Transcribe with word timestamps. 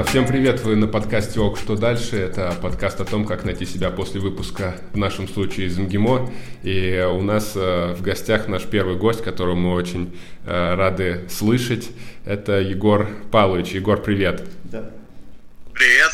Да, 0.00 0.06
всем 0.06 0.26
привет, 0.26 0.64
вы 0.64 0.76
на 0.76 0.86
подкасте 0.86 1.40
ОК 1.40 1.58
«Что 1.58 1.76
дальше?». 1.76 2.16
Это 2.16 2.54
подкаст 2.62 3.02
о 3.02 3.04
том, 3.04 3.26
как 3.26 3.44
найти 3.44 3.66
себя 3.66 3.90
после 3.90 4.18
выпуска, 4.18 4.76
в 4.94 4.96
нашем 4.96 5.28
случае 5.28 5.66
из 5.66 5.76
МГИМО. 5.76 6.32
И 6.62 7.06
у 7.12 7.20
нас 7.20 7.52
э, 7.54 7.92
в 7.92 8.00
гостях 8.00 8.48
наш 8.48 8.62
первый 8.62 8.96
гость, 8.96 9.22
которого 9.22 9.54
мы 9.54 9.74
очень 9.74 10.18
э, 10.46 10.74
рады 10.74 11.26
слышать. 11.28 11.90
Это 12.24 12.60
Егор 12.60 13.10
Павлович. 13.30 13.72
Егор, 13.72 14.00
привет. 14.00 14.42
Да. 14.64 14.90
Привет. 15.74 16.12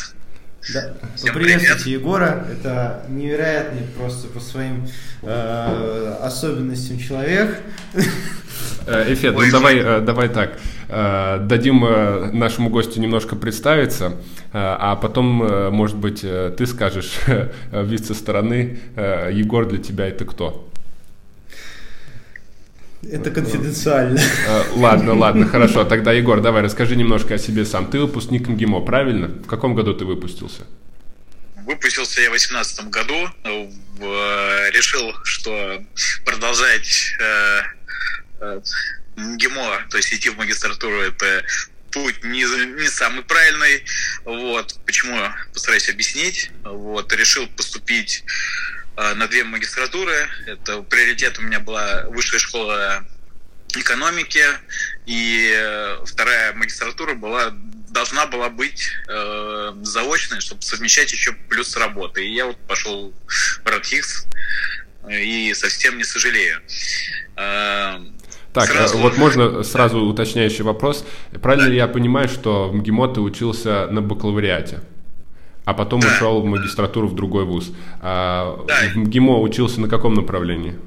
Да. 0.73 0.93
Поприветствуйте 1.25 1.83
привет. 1.83 2.01
Егора. 2.01 2.45
Это 2.51 3.05
невероятный 3.07 3.83
просто 3.97 4.27
по 4.27 4.41
своим 4.41 4.85
э, 5.21 6.17
особенностям 6.23 6.99
человек. 6.99 7.57
Э, 8.85 9.13
Эфет, 9.13 9.33
ну 9.33 9.49
давай, 9.49 10.01
давай 10.01 10.27
так. 10.27 10.57
Э, 10.89 11.39
дадим 11.41 11.81
нашему 12.37 12.69
гостю 12.69 12.99
немножко 13.01 13.35
представиться, 13.35 14.17
а 14.53 14.95
потом, 14.95 15.71
может 15.73 15.97
быть, 15.97 16.21
ты 16.21 16.65
скажешь 16.65 17.19
вид 17.71 18.05
со 18.05 18.13
стороны. 18.13 18.79
Егор 18.95 19.67
для 19.67 19.79
тебя 19.79 20.07
это 20.07 20.25
кто? 20.25 20.67
Это 23.11 23.31
конфиденциально. 23.31 24.19
Ладно, 24.75 25.13
ладно, 25.13 25.45
хорошо. 25.45 25.83
Тогда, 25.83 26.11
Егор, 26.13 26.41
давай 26.41 26.63
расскажи 26.63 26.95
немножко 26.95 27.35
о 27.35 27.37
себе 27.37 27.65
сам. 27.65 27.89
Ты 27.89 27.99
выпускник 27.99 28.47
МГИМО, 28.47 28.81
правильно? 28.81 29.27
В 29.27 29.47
каком 29.47 29.75
году 29.75 29.93
ты 29.93 30.05
выпустился? 30.05 30.63
Выпустился 31.65 32.21
я 32.21 32.29
в 32.29 32.31
2018 32.31 32.89
году. 32.89 33.13
Решил, 34.71 35.13
что 35.23 35.81
продолжать 36.25 37.13
ГИМО, 39.17 39.87
то 39.89 39.97
есть 39.97 40.13
идти 40.13 40.29
в 40.29 40.37
магистратуру, 40.37 41.01
это 41.01 41.43
путь 41.91 42.23
не, 42.23 42.43
не 42.81 42.87
самый 42.87 43.23
правильный. 43.23 43.83
Вот. 44.25 44.79
Почему? 44.85 45.19
Постараюсь 45.53 45.89
объяснить. 45.89 46.51
Вот. 46.63 47.11
Решил 47.13 47.47
поступить 47.47 48.23
э, 48.95 49.13
на 49.15 49.27
две 49.27 49.43
магистратуры. 49.43 50.29
Это 50.45 50.81
приоритет 50.83 51.39
у 51.39 51.41
меня 51.41 51.59
была 51.59 52.05
высшая 52.09 52.39
школа 52.39 53.05
экономики, 53.75 54.43
и 55.05 55.51
э, 55.55 56.05
вторая 56.05 56.53
магистратура 56.53 57.13
была 57.13 57.53
должна 57.89 58.27
была 58.27 58.49
быть 58.49 58.91
э, 59.07 59.73
заочной, 59.81 60.39
чтобы 60.41 60.61
совмещать 60.61 61.11
еще 61.11 61.31
плюс 61.31 61.75
работы. 61.75 62.23
И 62.23 62.33
я 62.33 62.45
вот 62.45 62.57
пошел 62.67 63.13
в 63.63 63.67
Ратхикс 63.67 64.27
и 65.09 65.53
совсем 65.55 65.97
не 65.97 66.03
сожалею. 66.03 66.61
Э, 67.37 67.99
так, 68.65 68.69
сразу... 68.69 68.97
вот 68.97 69.17
можно 69.17 69.63
сразу 69.63 69.99
уточняющий 69.99 70.63
вопрос. 70.63 71.05
Правильно 71.41 71.65
да. 71.65 71.71
ли 71.71 71.77
я 71.77 71.87
понимаю, 71.87 72.27
что 72.27 72.71
МГИМО 72.73 73.07
ты 73.09 73.21
учился 73.21 73.87
на 73.87 74.01
бакалавриате? 74.01 74.79
А 75.65 75.73
потом 75.73 75.99
да. 75.99 76.07
ушел 76.07 76.41
в 76.41 76.45
магистратуру 76.45 77.07
в 77.07 77.15
другой 77.15 77.45
вуз. 77.45 77.71
А 78.01 78.63
да. 78.67 78.75
В 78.93 78.97
МГИМО 78.97 79.41
учился 79.41 79.81
на 79.81 79.89
каком 79.89 80.13
направлении? 80.13 80.77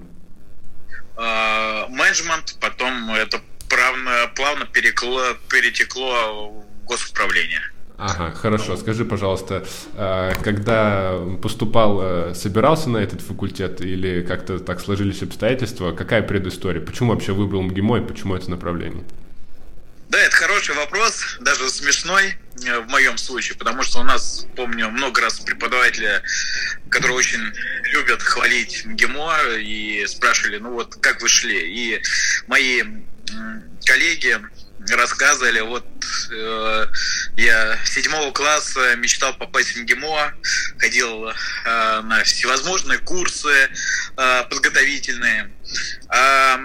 А, 1.16 1.86
менеджмент, 1.88 2.56
потом 2.60 3.10
это 3.14 3.40
плавно, 3.68 4.10
плавно 4.34 4.64
перекло, 4.66 5.22
перетекло 5.48 6.50
в 6.50 6.86
госуправление. 6.86 7.60
Ага, 8.00 8.32
хорошо. 8.32 8.78
Скажи, 8.78 9.04
пожалуйста, 9.04 9.62
а, 9.94 10.32
когда 10.42 11.18
поступал, 11.42 12.00
э, 12.02 12.34
собирался 12.34 12.88
на 12.88 12.96
этот 12.96 13.20
факультет 13.20 13.82
или 13.82 14.22
как-то 14.22 14.58
так 14.58 14.80
сложились 14.80 15.22
обстоятельства? 15.22 15.92
Какая 15.92 16.22
предыстория? 16.22 16.80
Почему 16.80 17.12
вообще 17.12 17.32
выбрал 17.32 17.60
МГИМО 17.60 17.98
и 17.98 18.00
почему 18.00 18.34
это 18.34 18.50
направление? 18.50 19.04
Да, 20.08 20.18
это 20.18 20.34
хороший 20.34 20.74
вопрос, 20.76 21.36
даже 21.40 21.68
смешной 21.68 22.38
э, 22.64 22.80
в 22.80 22.88
моем 22.88 23.18
случае, 23.18 23.58
потому 23.58 23.82
что 23.82 24.00
у 24.00 24.02
нас, 24.02 24.46
помню, 24.56 24.88
много 24.88 25.20
раз 25.20 25.38
преподаватели, 25.38 26.22
которые 26.88 27.18
очень 27.18 27.52
любят 27.92 28.22
хвалить 28.22 28.86
МГИМО 28.86 29.58
и 29.58 30.06
спрашивали, 30.06 30.56
ну 30.56 30.72
вот, 30.72 30.96
как 30.96 31.20
вы 31.20 31.28
шли? 31.28 31.58
И 31.58 32.02
мои 32.46 32.82
коллеги 33.84 34.38
рассказывали, 34.88 35.60
вот 35.60 35.86
э, 36.32 36.86
я 37.36 37.78
седьмого 37.84 38.32
класса 38.32 38.96
мечтал 38.96 39.34
попасть 39.34 39.72
в 39.72 39.80
МГИМО, 39.80 40.34
ходил 40.78 41.28
э, 41.28 41.34
на 41.64 42.22
всевозможные 42.24 42.98
курсы 42.98 43.70
э, 44.16 44.44
подготовительные. 44.44 45.50
Э, 46.12 46.56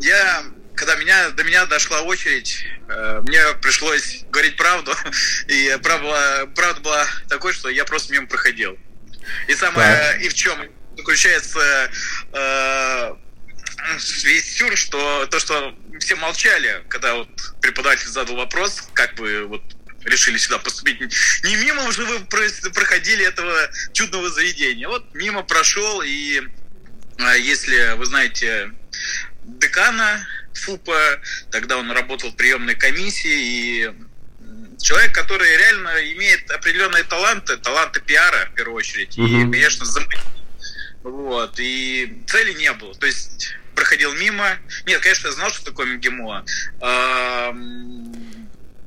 я, 0.00 0.44
когда 0.74 0.96
меня, 0.96 1.30
до 1.30 1.44
меня 1.44 1.66
дошла 1.66 2.02
очередь, 2.02 2.64
э, 2.88 3.20
мне 3.26 3.40
пришлось 3.60 4.24
говорить 4.30 4.56
правду, 4.56 4.94
и 5.48 5.76
правда 5.82 6.04
была, 6.04 6.46
правда 6.54 6.80
была 6.80 7.06
такой, 7.28 7.52
что 7.52 7.68
я 7.68 7.84
просто 7.84 8.12
мимо 8.12 8.26
проходил. 8.26 8.78
И 9.46 9.54
самое, 9.54 9.96
так. 9.96 10.22
и 10.22 10.28
в 10.28 10.34
чем 10.34 10.58
заключается 10.96 11.90
э, 12.32 13.14
весь 14.24 14.56
сюр, 14.56 14.76
что 14.76 15.26
то, 15.26 15.38
что 15.38 15.74
все 16.00 16.16
молчали, 16.16 16.84
когда 16.88 17.14
вот 17.14 17.28
преподаватель 17.60 18.08
задал 18.08 18.36
вопрос, 18.36 18.88
как 18.94 19.18
вы 19.18 19.46
вот 19.46 19.62
решили 20.04 20.38
сюда 20.38 20.58
поступить. 20.58 21.00
Не 21.44 21.56
мимо 21.56 21.84
уже 21.84 22.04
вы 22.04 22.20
проходили 22.20 23.26
этого 23.26 23.70
чудного 23.92 24.30
заведения. 24.30 24.88
Вот 24.88 25.14
мимо 25.14 25.42
прошел, 25.42 26.02
и 26.02 26.42
а, 27.18 27.36
если 27.36 27.96
вы 27.96 28.06
знаете 28.06 28.70
декана 29.44 30.26
ФУПа, 30.54 31.20
тогда 31.50 31.78
он 31.78 31.90
работал 31.90 32.30
в 32.30 32.36
приемной 32.36 32.74
комиссии, 32.74 33.84
и 33.84 33.90
человек, 34.80 35.14
который 35.14 35.56
реально 35.56 35.90
имеет 36.12 36.50
определенные 36.50 37.04
таланты, 37.04 37.56
таланты 37.56 38.00
пиара, 38.00 38.48
в 38.52 38.54
первую 38.54 38.76
очередь, 38.76 39.18
угу. 39.18 39.26
и, 39.26 39.50
конечно, 39.50 39.86
вот, 41.02 41.58
и 41.58 42.22
цели 42.26 42.52
не 42.54 42.72
было. 42.72 42.94
То 42.94 43.06
есть 43.06 43.54
проходил 43.78 44.12
мимо. 44.14 44.58
Нет, 44.86 45.00
конечно, 45.00 45.28
я 45.28 45.32
знал, 45.32 45.50
что 45.50 45.64
такое 45.64 45.86
МГИМО. 45.86 46.44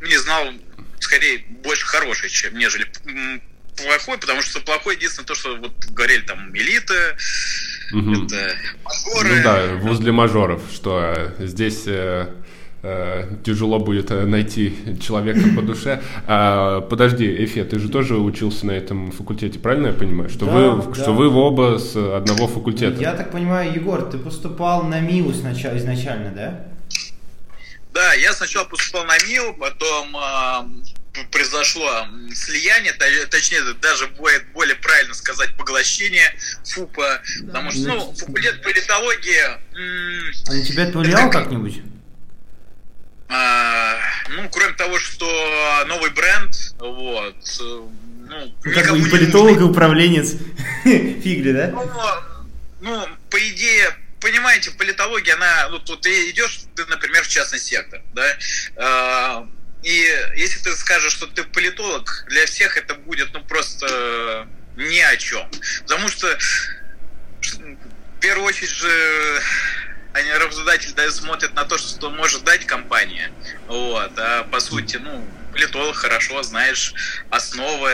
Не 0.01 0.17
знал, 0.17 0.53
скорее, 0.99 1.45
больше 1.63 1.85
хороший, 1.85 2.29
чем 2.29 2.57
нежели 2.57 2.91
плохой, 3.77 4.17
потому 4.17 4.41
что 4.41 4.59
плохой 4.59 4.95
единственное 4.95 5.27
то, 5.27 5.35
что 5.35 5.55
вот 5.55 5.73
говорили 5.91 6.21
там 6.21 6.55
элита, 6.55 7.17
угу. 7.93 8.25
это 8.25 8.57
мажоры. 8.83 9.35
Ну 9.35 9.43
да, 9.43 9.67
возле 9.75 10.11
мажоров, 10.11 10.61
что 10.73 11.33
здесь 11.39 11.83
э, 11.85 12.27
Э, 12.27 12.33
тяжело 13.43 13.79
будет 13.79 14.09
э, 14.09 14.25
найти 14.25 14.75
человека 14.99 15.41
по 15.55 15.61
душе. 15.61 16.01
А, 16.25 16.81
подожди, 16.81 17.27
Эфе, 17.45 17.63
ты 17.63 17.79
же 17.79 17.89
тоже 17.89 18.17
учился 18.17 18.65
на 18.65 18.71
этом 18.71 19.11
факультете, 19.11 19.59
правильно 19.59 19.87
я 19.87 19.93
понимаю? 19.93 20.29
Что, 20.29 20.45
да, 20.47 20.51
вы, 20.51 20.83
да. 20.83 20.95
что 20.95 21.13
вы 21.13 21.29
в 21.29 21.37
оба 21.37 21.77
с 21.77 21.95
одного 21.95 22.47
факультета. 22.47 22.99
Я 22.99 23.13
так 23.13 23.31
понимаю, 23.31 23.71
Егор, 23.73 24.01
ты 24.09 24.17
поступал 24.17 24.83
на 24.83 24.99
МИУ 24.99 25.31
сначала, 25.33 25.77
изначально, 25.77 26.31
да? 26.31 26.65
Да, 27.93 28.13
я 28.13 28.33
сначала 28.33 28.65
поступал 28.65 29.05
на 29.05 29.17
МИУ, 29.17 29.53
потом 29.59 30.17
э, 30.17 31.23
произошло 31.31 32.07
слияние, 32.33 32.93
точнее, 33.29 33.61
даже 33.79 34.07
будет 34.07 34.45
более 34.53 34.75
правильно 34.75 35.13
сказать, 35.13 35.55
поглощение 35.55 36.33
ФУПа, 36.65 37.21
потому 37.45 37.69
что, 37.69 37.87
ну, 37.87 38.13
факультет 38.13 38.63
политологии... 38.63 39.43
А 40.47 40.53
на 40.53 40.65
тебя 40.65 40.83
это 40.83 40.93
повлияло 40.93 41.29
как-нибудь? 41.29 41.81
А, 43.33 43.97
ну, 44.29 44.49
кроме 44.49 44.73
того, 44.73 44.99
что 44.99 45.85
новый 45.87 46.11
бренд, 46.11 46.53
вот, 46.79 47.35
ну, 47.59 48.55
ну 48.63 48.73
как 48.73 48.91
бы 48.91 49.09
политолог 49.09 49.57
и 49.57 49.63
управленец 49.63 50.35
фигли, 50.83 51.53
да? 51.53 51.67
Ну, 51.67 51.89
ну, 52.81 53.07
по 53.29 53.37
идее, 53.37 53.95
понимаете, 54.19 54.71
политология, 54.71 55.35
она, 55.35 55.69
ну, 55.69 55.79
тут 55.79 56.01
ты 56.01 56.29
идешь, 56.29 56.61
ты, 56.75 56.85
например, 56.87 57.23
в 57.23 57.29
частный 57.29 57.59
сектор, 57.59 58.01
да, 58.13 58.37
а, 58.75 59.47
и 59.83 60.05
если 60.35 60.59
ты 60.59 60.75
скажешь, 60.75 61.13
что 61.13 61.27
ты 61.27 61.43
политолог, 61.43 62.25
для 62.29 62.45
всех 62.45 62.77
это 62.77 62.95
будет, 62.95 63.33
ну, 63.33 63.41
просто 63.43 64.47
ни 64.75 64.99
о 64.99 65.17
чем. 65.17 65.49
Потому 65.81 66.07
что, 66.07 66.27
в 67.41 68.19
первую 68.19 68.45
очередь 68.45 68.69
же, 68.69 69.41
они 70.13 70.31
работодатель 70.31 70.93
да, 70.95 71.09
смотрит 71.09 71.53
на 71.53 71.65
то, 71.65 71.77
что 71.77 72.09
может 72.09 72.43
дать 72.43 72.65
компания. 72.65 73.31
Вот. 73.67 74.11
А 74.17 74.43
по 74.43 74.59
сути, 74.59 74.97
ну, 74.97 75.25
политолог 75.51 75.95
хорошо, 75.95 76.43
знаешь 76.43 76.93
основы, 77.29 77.91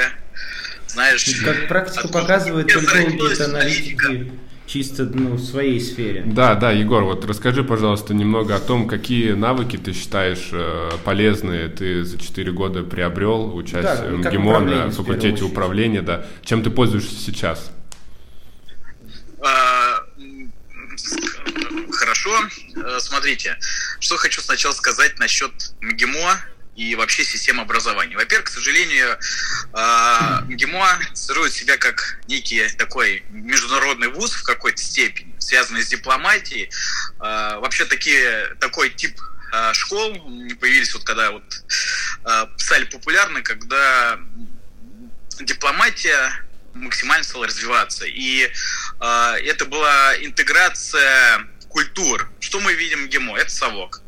знаешь... 0.88 1.26
Как 1.44 1.68
практика 1.68 2.08
показывает, 2.08 2.68
политологи 2.68 3.34
это 3.34 3.46
аналитики 3.46 4.32
чисто 4.68 5.06
ну, 5.06 5.36
в 5.36 5.42
своей 5.42 5.80
сфере. 5.80 6.24
Да, 6.26 6.56
да, 6.56 6.72
Егор, 6.72 7.04
вот 7.04 7.26
расскажи, 7.26 7.64
пожалуйста, 7.64 8.14
немного 8.14 8.56
о 8.56 8.60
том, 8.60 8.88
какие 8.88 9.32
навыки 9.32 9.78
ты 9.78 9.94
считаешь 9.94 10.50
э, 10.52 10.92
полезные 11.06 11.70
ты 11.70 12.04
за 12.04 12.20
4 12.20 12.52
года 12.52 12.84
приобрел, 12.84 13.56
учась 13.56 13.84
да, 13.84 13.96
в 13.96 14.12
МГИМО 14.12 14.60
на 14.60 14.92
факультете 14.92 15.44
управления, 15.44 16.02
да. 16.02 16.26
Чем 16.44 16.62
ты 16.62 16.70
пользуешься 16.70 17.16
сейчас? 17.16 17.72
А, 19.42 20.04
хорошо. 21.92 22.50
Э, 22.76 23.00
смотрите, 23.00 23.58
что 24.00 24.18
хочу 24.18 24.42
сначала 24.42 24.74
сказать 24.74 25.20
насчет 25.20 25.52
МГИМО 25.82 26.42
и 26.76 26.96
вообще 26.96 27.24
системы 27.24 27.64
образования. 27.64 28.16
Во-первых, 28.16 28.48
к 28.48 28.52
сожалению, 28.52 29.18
э, 29.74 30.42
МГИМО 30.48 31.00
строит 31.14 31.54
себя 31.54 31.78
как 31.78 32.20
некий 32.28 32.68
такой 32.78 33.24
международный 33.30 34.10
вуз 34.10 34.34
в 34.34 34.44
какой-то 34.44 34.82
степени, 34.82 35.34
связанный 35.40 35.82
с 35.82 35.88
дипломатией. 35.88 36.70
Э, 37.20 37.60
вообще 37.60 37.86
такие, 37.86 38.56
такой 38.60 38.90
тип 38.90 39.20
школ 39.72 40.14
появились 40.60 40.94
вот 40.94 41.06
когда 41.06 41.32
вот 41.32 41.64
стали 42.58 42.84
популярны, 42.84 43.42
когда 43.42 44.20
дипломатия 45.40 46.44
максимально 46.74 47.24
стала 47.24 47.48
развиваться. 47.48 48.06
И 48.06 48.52
это 49.00 49.66
была 49.66 50.16
интеграция 50.22 51.48
культур. 51.78 52.30
Что 52.40 52.60
мы 52.60 52.74
видим 52.74 53.06
в 53.06 53.10
ГИМО? 53.10 53.38
Это 53.38 53.52
совок. 53.52 54.02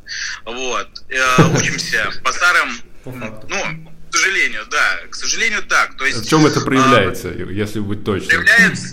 Вот. 0.45 0.89
Э, 1.09 1.43
учимся 1.55 2.11
по 2.23 2.31
старым... 2.31 2.79
Ну, 3.05 3.91
к 4.11 4.15
сожалению, 4.17 4.65
да, 4.71 4.99
к 5.09 5.15
сожалению, 5.15 5.61
так. 5.63 5.95
То 5.95 6.05
есть, 6.05 6.25
в 6.25 6.29
чем 6.29 6.45
это 6.47 6.61
проявляется, 6.61 7.29
а, 7.29 7.51
если 7.51 7.79
быть 7.79 8.03
точным? 8.03 8.43
Проявляются 8.43 8.91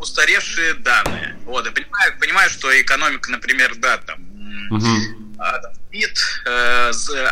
устаревшие 0.00 0.74
данные. 0.74 1.38
Вот, 1.44 1.64
я 1.64 1.70
понимаю, 1.70 2.18
понимаю, 2.18 2.50
что 2.50 2.68
экономика, 2.80 3.30
например, 3.30 3.76
да, 3.76 3.98
там, 3.98 4.18
угу. 4.70 4.86
СПИД, 5.86 6.18
э, 6.46 6.90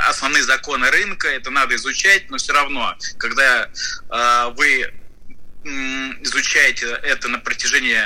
основные 0.09 0.45
законы 0.45 0.91
рынка, 0.91 1.27
это 1.27 1.51
надо 1.51 1.75
изучать, 1.75 2.31
но 2.31 2.37
все 2.37 2.53
равно, 2.53 2.97
когда 3.19 3.69
вы 4.57 4.93
изучаете 5.65 6.87
это 7.03 7.29
на 7.29 7.39
протяжении 7.39 8.01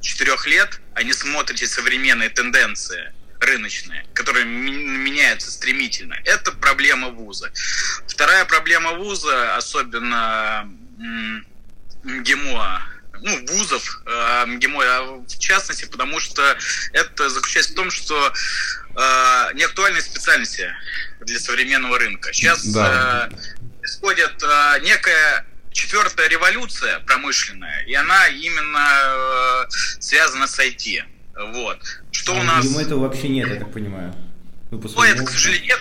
четырех 0.00 0.46
лет, 0.46 0.80
а 0.94 1.02
не 1.02 1.12
смотрите 1.12 1.66
современные 1.66 2.28
тенденции 2.28 3.12
рыночные, 3.40 4.06
которые 4.14 4.44
меняются 4.44 5.50
стремительно. 5.50 6.14
Это 6.24 6.52
проблема 6.52 7.08
вуза. 7.08 7.52
Вторая 8.06 8.44
проблема 8.44 8.92
вуза, 8.92 9.56
особенно 9.56 10.70
МГИМО, 12.04 12.82
ну, 13.20 13.46
вузов, 13.46 14.02
э, 14.06 14.46
МГИМО 14.46 14.84
а 14.84 15.02
в 15.02 15.38
частности, 15.38 15.86
потому 15.86 16.20
что 16.20 16.56
это 16.92 17.28
заключается 17.30 17.72
в 17.72 17.76
том, 17.76 17.90
что 17.90 18.28
э, 18.28 19.54
неактуальные 19.54 20.02
специальности 20.02 20.70
для 21.20 21.38
современного 21.38 21.98
рынка. 21.98 22.32
Сейчас 22.32 22.64
да. 22.66 23.28
э, 23.30 23.78
происходит 23.80 24.42
э, 24.42 24.80
некая 24.82 25.46
четвертая 25.74 26.28
революция 26.28 27.00
промышленная, 27.00 27.84
и 27.86 27.94
она 27.94 28.28
именно 28.28 29.66
э, 29.66 29.70
связана 30.00 30.46
с 30.46 30.58
IT. 30.58 31.02
Вот. 31.52 31.78
Что 32.12 32.32
а 32.32 32.40
у 32.40 32.42
нас... 32.42 32.64
МГИМО 32.64 32.80
этого 32.80 33.00
вообще 33.00 33.28
нет, 33.28 33.48
я 33.48 33.56
так 33.56 33.72
понимаю. 33.72 34.14
Ну, 34.70 35.02
это, 35.02 35.24
к 35.24 35.30
сожалению, 35.30 35.66
нет. 35.66 35.80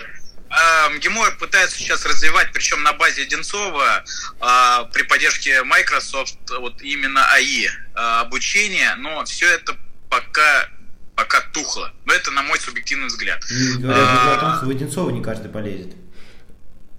А, 0.49 0.89
МГИМО 0.89 1.31
пытается 1.39 1.77
сейчас 1.77 2.05
развивать, 2.05 2.51
причем 2.53 2.83
на 2.83 2.93
базе 2.93 3.23
Одинцова, 3.23 4.03
а, 4.39 4.83
при 4.85 5.03
поддержке 5.03 5.63
Microsoft, 5.63 6.37
вот 6.59 6.81
именно 6.81 7.25
АИ 7.31 7.69
а, 7.95 8.21
обучение, 8.21 8.95
но 8.95 9.23
все 9.25 9.47
это 9.47 9.75
пока 10.09 10.69
пока 11.15 11.41
тухло. 11.53 11.91
Но 12.05 12.13
это 12.13 12.31
на 12.31 12.41
мой 12.41 12.59
субъективный 12.59 13.07
взгляд. 13.07 13.43
Говорят 13.77 14.07
а, 14.09 14.35
о 14.35 14.39
том, 14.39 14.57
что 14.57 14.65
в 14.65 14.69
Одинцова 14.69 15.09
не 15.11 15.21
каждый 15.21 15.49
полезет. 15.49 15.93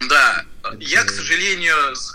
Да, 0.08 0.34
я, 0.81 1.05
к 1.05 1.11
сожалению, 1.11 1.75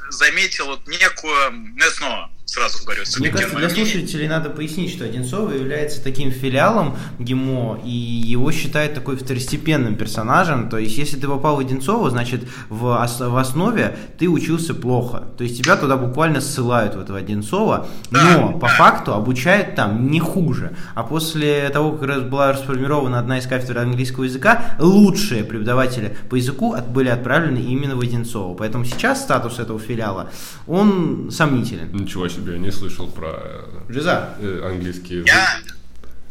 заметил 0.09 0.67
вот 0.67 0.87
некую, 0.87 1.51
ну, 1.51 1.85
снова 1.91 2.29
сразу 2.49 2.83
говорю, 2.83 3.03
Мне 3.19 3.29
кажется, 3.29 3.55
для 3.57 3.69
слушателей 3.69 4.27
надо 4.27 4.49
пояснить, 4.49 4.91
что 4.91 5.05
Одинцова 5.05 5.51
является 5.51 6.03
таким 6.03 6.31
филиалом 6.31 6.97
ГИМО, 7.19 7.81
и 7.85 7.89
его 7.89 8.51
считают 8.51 8.93
такой 8.95 9.17
второстепенным 9.17 9.95
персонажем. 9.95 10.69
То 10.69 10.77
есть, 10.77 10.97
если 10.97 11.17
ты 11.19 11.27
попал 11.27 11.55
в 11.57 11.59
Одинцово, 11.59 12.09
значит, 12.09 12.41
в, 12.69 12.85
ос- 12.85 13.19
в 13.19 13.37
основе 13.37 13.95
ты 14.17 14.27
учился 14.27 14.73
плохо. 14.73 15.23
То 15.37 15.43
есть, 15.43 15.61
тебя 15.61 15.75
туда 15.75 15.95
буквально 15.97 16.41
ссылают, 16.41 16.95
в 16.95 16.99
этого 16.99 17.19
Одинцова, 17.19 17.87
но 18.09 18.57
по 18.57 18.67
факту 18.67 19.13
обучают 19.13 19.75
там 19.75 20.09
не 20.09 20.19
хуже. 20.19 20.75
А 20.95 21.03
после 21.03 21.69
того, 21.69 21.91
как 21.91 22.07
раз 22.09 22.21
была 22.23 22.51
расформирована 22.51 23.19
одна 23.19 23.37
из 23.37 23.45
кафедр 23.45 23.77
английского 23.79 24.23
языка, 24.23 24.75
лучшие 24.79 25.43
преподаватели 25.43 26.17
по 26.29 26.35
языку 26.35 26.75
были 26.89 27.09
отправлены 27.09 27.59
именно 27.59 27.95
в 27.95 27.99
Одинцово. 27.99 28.55
Поэтому 28.55 28.85
сейчас 28.85 29.21
статус 29.21 29.59
этого 29.59 29.79
филиала, 29.79 30.31
он 30.67 31.29
сомнителен. 31.31 31.91
Ничего 31.93 32.27
себе 32.27 32.38
себе 32.39 32.57
не 32.57 32.71
слышал 32.71 33.09
про 33.09 33.65
Жиза. 33.89 34.35
Э, 34.39 34.71
английский 34.71 35.15
язык. 35.15 35.27
Я, 35.27 35.61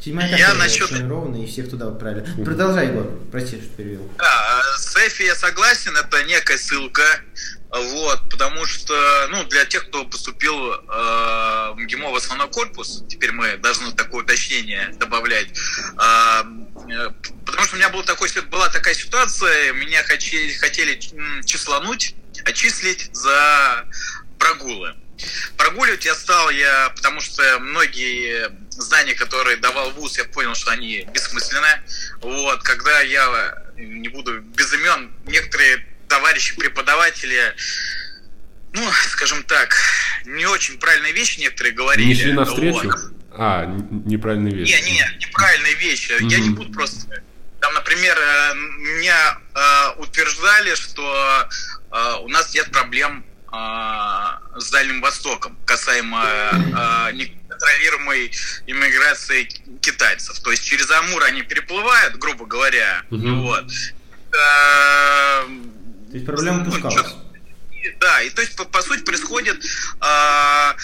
Седьмая 0.01 0.37
я 0.37 0.55
насчет... 0.55 0.91
и 0.93 1.47
всех 1.47 1.71
туда 1.71 1.89
отправили. 1.89 2.25
Продолжай, 2.45 2.89
Егор. 2.89 3.07
Прости, 3.33 3.61
что 3.61 3.69
перевел. 3.77 4.09
Да, 4.17 4.63
с 4.77 4.95
Эфи 4.97 5.23
я 5.23 5.35
согласен, 5.35 5.97
это 5.97 6.23
некая 6.25 6.57
ссылка. 6.57 7.03
Вот, 7.71 8.31
потому 8.31 8.65
что, 8.65 8.95
ну, 9.31 9.45
для 9.45 9.67
тех, 9.67 9.89
кто 9.89 10.05
поступил 10.07 10.73
э, 10.73 10.77
в 10.87 11.75
МГИМО 11.77 12.11
в 12.11 12.17
основной 12.17 12.49
корпус, 12.49 13.05
теперь 13.09 13.33
мы 13.33 13.59
должны 13.59 13.93
такое 13.93 14.23
уточнение 14.23 14.89
добавлять, 14.99 15.49
э, 15.51 16.43
потому 17.45 17.67
что 17.67 17.75
у 17.75 17.79
меня 17.79 17.91
был 17.91 18.03
такой, 18.05 18.31
была 18.51 18.71
такая 18.71 18.95
ситуация, 18.95 19.75
меня 19.75 20.03
хотели, 20.05 20.51
хотели 20.55 20.99
числануть, 21.45 22.15
отчислить 22.47 23.11
за 23.13 23.85
прогулы. 24.39 24.95
Прогуливать 25.57 26.05
я 26.05 26.15
стал 26.15 26.51
я, 26.51 26.91
потому 26.95 27.21
что 27.21 27.59
многие 27.61 28.51
знания, 28.71 29.15
которые 29.15 29.57
давал 29.57 29.91
ВУЗ, 29.93 30.19
я 30.19 30.25
понял, 30.25 30.55
что 30.55 30.71
они 30.71 31.07
бессмысленны. 31.13 31.83
Вот, 32.21 32.63
когда 32.63 33.01
я, 33.01 33.55
не 33.77 34.09
буду 34.09 34.41
без 34.41 34.73
имен, 34.73 35.13
некоторые 35.27 35.87
товарищи 36.09 36.57
преподаватели, 36.57 37.55
ну, 38.73 38.91
скажем 39.11 39.43
так, 39.45 39.77
не 40.25 40.47
очень 40.47 40.79
правильные 40.79 41.13
вещи 41.13 41.41
некоторые 41.41 41.75
говорили. 41.75 42.07
Не 42.07 42.15
шли 42.15 42.33
навстречу? 42.33 42.85
Вот. 42.85 43.13
А, 43.33 43.67
неправильные 43.67 44.55
вещи. 44.55 44.73
Не, 44.73 44.91
не, 44.93 45.27
неправильные 45.27 45.75
вещи. 45.75 46.13
Mm-hmm. 46.13 46.29
Я 46.29 46.41
не 46.41 46.51
буду 46.51 46.73
просто... 46.73 47.23
Там, 47.61 47.75
например, 47.75 48.17
э, 48.17 48.55
меня 48.55 49.39
э, 49.55 50.01
утверждали, 50.01 50.75
что 50.75 51.49
э, 51.91 52.15
у 52.23 52.29
нас 52.29 52.55
нет 52.55 52.71
проблем 52.71 53.25
с 53.51 54.71
Дальним 54.71 55.01
Востоком 55.01 55.57
касаемо 55.65 56.23
а, 56.23 57.11
неконтролируемой 57.13 58.31
иммиграции 58.67 59.45
китайцев. 59.81 60.39
То 60.41 60.51
есть 60.51 60.65
через 60.65 60.91
Амур 60.91 61.23
они 61.25 61.43
переплывают, 61.43 62.17
грубо 62.17 62.47
говоря. 62.47 63.03
Угу. 63.11 63.29
Вот. 63.43 63.65
А, 64.39 65.45
то 66.11 66.15
есть 66.15 66.27
проблема 66.27 66.65
пускалась. 66.65 67.15
Да, 68.01 68.21
и 68.23 68.31
то 68.31 68.43
есть 68.43 68.57
по, 68.57 68.65
по 68.65 68.83
сути 68.83 69.03
происходит 69.03 69.65
а, 70.01 70.77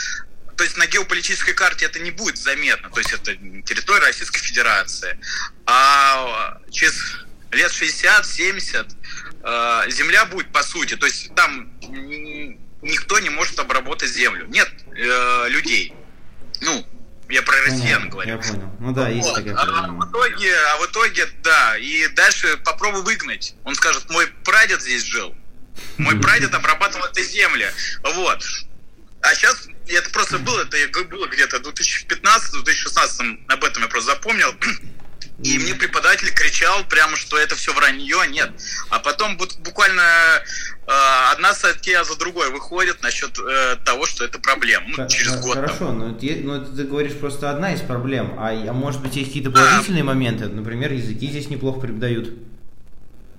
то 0.56 0.64
есть 0.64 0.76
на 0.76 0.86
геополитической 0.86 1.52
карте 1.52 1.86
это 1.86 1.98
не 1.98 2.10
будет 2.10 2.38
заметно, 2.38 2.88
то 2.90 2.98
есть 2.98 3.12
это 3.12 3.34
территория 3.34 4.06
Российской 4.06 4.38
Федерации. 4.40 5.18
А 5.66 6.58
через 6.70 6.94
лет 7.50 7.70
60-70 7.70 8.74
э, 8.74 9.23
земля 9.90 10.24
будет 10.26 10.50
по 10.52 10.62
сути, 10.62 10.96
то 10.96 11.06
есть 11.06 11.34
там 11.34 11.70
никто 12.84 13.18
не 13.18 13.30
может 13.30 13.58
обработать 13.58 14.10
землю. 14.10 14.46
Нет 14.48 14.70
э, 14.96 15.48
людей. 15.48 15.94
Ну, 16.60 16.86
я 17.28 17.42
про 17.42 17.56
россиян 17.62 18.08
говорю. 18.08 18.30
Я 18.30 18.36
понял. 18.38 18.70
Ну 18.80 18.92
да, 18.92 19.08
есть 19.08 19.28
вот. 19.28 19.36
такая 19.36 19.54
проблема. 19.54 20.04
А 20.04 20.06
в 20.06 20.10
итоге, 20.10 20.54
а 20.56 20.76
в 20.78 20.86
итоге, 20.86 21.26
да. 21.42 21.76
И 21.78 22.08
дальше 22.08 22.56
попробуй 22.58 23.02
выгнать. 23.02 23.54
Он 23.64 23.74
скажет, 23.74 24.08
мой 24.10 24.26
прадед 24.44 24.82
здесь 24.82 25.02
жил. 25.02 25.34
Мой 25.98 26.20
прадед 26.20 26.54
обрабатывал 26.54 27.06
эти 27.06 27.22
земли. 27.22 27.66
Вот. 28.02 28.44
А 29.22 29.34
сейчас 29.34 29.68
это 29.88 30.10
просто 30.10 30.38
было, 30.38 30.60
это 30.60 31.04
было 31.04 31.26
где-то 31.26 31.58
в 31.58 31.62
2015-2016, 31.62 33.44
об 33.48 33.64
этом 33.64 33.82
я 33.82 33.88
просто 33.88 34.12
запомнил. 34.12 34.54
И 35.42 35.58
мне 35.58 35.74
преподаватель 35.74 36.32
кричал 36.32 36.84
прямо, 36.84 37.16
что 37.16 37.36
это 37.38 37.54
все 37.54 37.72
вранье, 37.72 38.18
нет. 38.28 38.50
А 38.90 38.98
потом 38.98 39.36
буквально 39.36 40.02
э, 40.02 40.92
одна 41.32 41.54
статья 41.54 42.04
за 42.04 42.16
другой 42.16 42.50
выходит 42.50 43.02
насчет 43.02 43.38
э, 43.38 43.76
того, 43.84 44.06
что 44.06 44.24
это 44.24 44.38
проблема. 44.38 44.86
Ну, 44.96 45.08
через 45.08 45.36
год. 45.40 45.54
Хорошо, 45.54 45.92
но, 45.92 46.08
но 46.08 46.64
ты 46.64 46.84
говоришь 46.84 47.14
просто 47.14 47.50
одна 47.50 47.74
из 47.74 47.80
проблем. 47.80 48.36
А, 48.38 48.50
а 48.50 48.72
может 48.72 49.02
быть 49.02 49.16
есть 49.16 49.28
какие-то 49.28 49.50
положительные 49.50 50.02
а, 50.02 50.06
моменты? 50.06 50.46
Например, 50.46 50.92
языки 50.92 51.26
здесь 51.28 51.48
неплохо 51.48 51.80
преподают. 51.80 52.30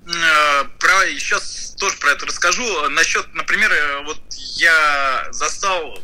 Э, 0.08 0.64
про, 0.80 1.08
сейчас 1.18 1.76
тоже 1.80 1.98
про 1.98 2.12
это 2.12 2.26
расскажу. 2.26 2.90
Насчет, 2.90 3.34
например, 3.34 3.72
э, 3.72 4.04
вот 4.06 4.22
я 4.58 5.28
застал 5.32 6.00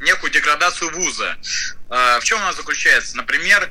некую 0.00 0.30
деградацию 0.30 0.92
вуза. 0.92 1.36
Э, 1.90 2.18
в 2.20 2.24
чем 2.24 2.38
она 2.38 2.52
заключается? 2.52 3.16
Например, 3.16 3.70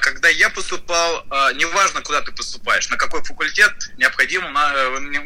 когда 0.00 0.28
я 0.28 0.50
поступал, 0.50 1.26
а, 1.30 1.52
неважно, 1.52 2.00
куда 2.02 2.20
ты 2.20 2.30
поступаешь, 2.30 2.88
на 2.90 2.96
какой 2.96 3.24
факультет, 3.24 3.72
необходимо, 3.96 4.48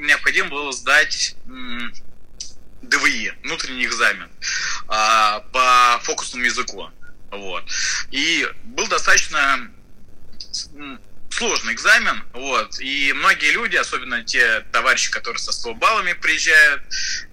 необходимо 0.06 0.48
было 0.48 0.72
сдать 0.72 1.36
ДВИ, 2.80 3.32
внутренний 3.44 3.84
экзамен 3.84 4.30
а, 4.86 5.40
по 5.52 6.00
фокусному 6.02 6.46
языку. 6.46 6.90
Вот. 7.30 7.64
И 8.10 8.48
был 8.64 8.86
достаточно 8.88 9.70
сложный 11.30 11.74
экзамен, 11.74 12.24
вот, 12.32 12.80
и 12.80 13.12
многие 13.12 13.52
люди, 13.52 13.76
особенно 13.76 14.24
те 14.24 14.60
товарищи, 14.72 15.10
которые 15.10 15.38
со 15.38 15.52
100 15.52 15.74
баллами 15.74 16.14
приезжают 16.14 16.82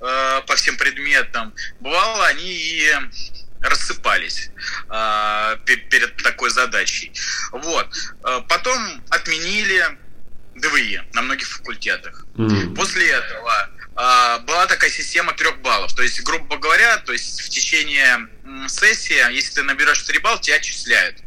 э, 0.02 0.42
по 0.46 0.56
всем 0.58 0.78
предметам, 0.78 1.56
бывало, 1.80 2.28
они 2.28 2.52
и 2.52 2.94
рассыпались 3.66 4.50
э, 4.90 5.58
перед 5.66 6.16
такой 6.24 6.50
задачей. 6.50 7.12
Вот. 7.52 7.88
Э, 8.24 8.42
потом 8.48 9.04
отменили 9.10 9.84
ДВИ 10.56 11.02
на 11.14 11.22
многих 11.22 11.48
факультетах. 11.48 12.26
Mm. 12.36 12.76
После 12.76 13.10
этого 13.10 13.70
э, 13.96 14.40
была 14.46 14.66
такая 14.68 14.90
система 14.90 15.34
трех 15.34 15.62
баллов. 15.62 15.94
То 15.94 16.04
есть, 16.04 16.24
грубо 16.24 16.58
говоря, 16.58 16.98
то 16.98 17.12
есть 17.12 17.42
в 17.42 17.50
течение 17.50 18.28
сессии, 18.68 19.34
если 19.34 19.56
ты 19.56 19.64
набираешь 19.64 20.02
3 20.02 20.20
балла, 20.20 20.40
тебя 20.40 20.56
отчисляют 20.58 21.18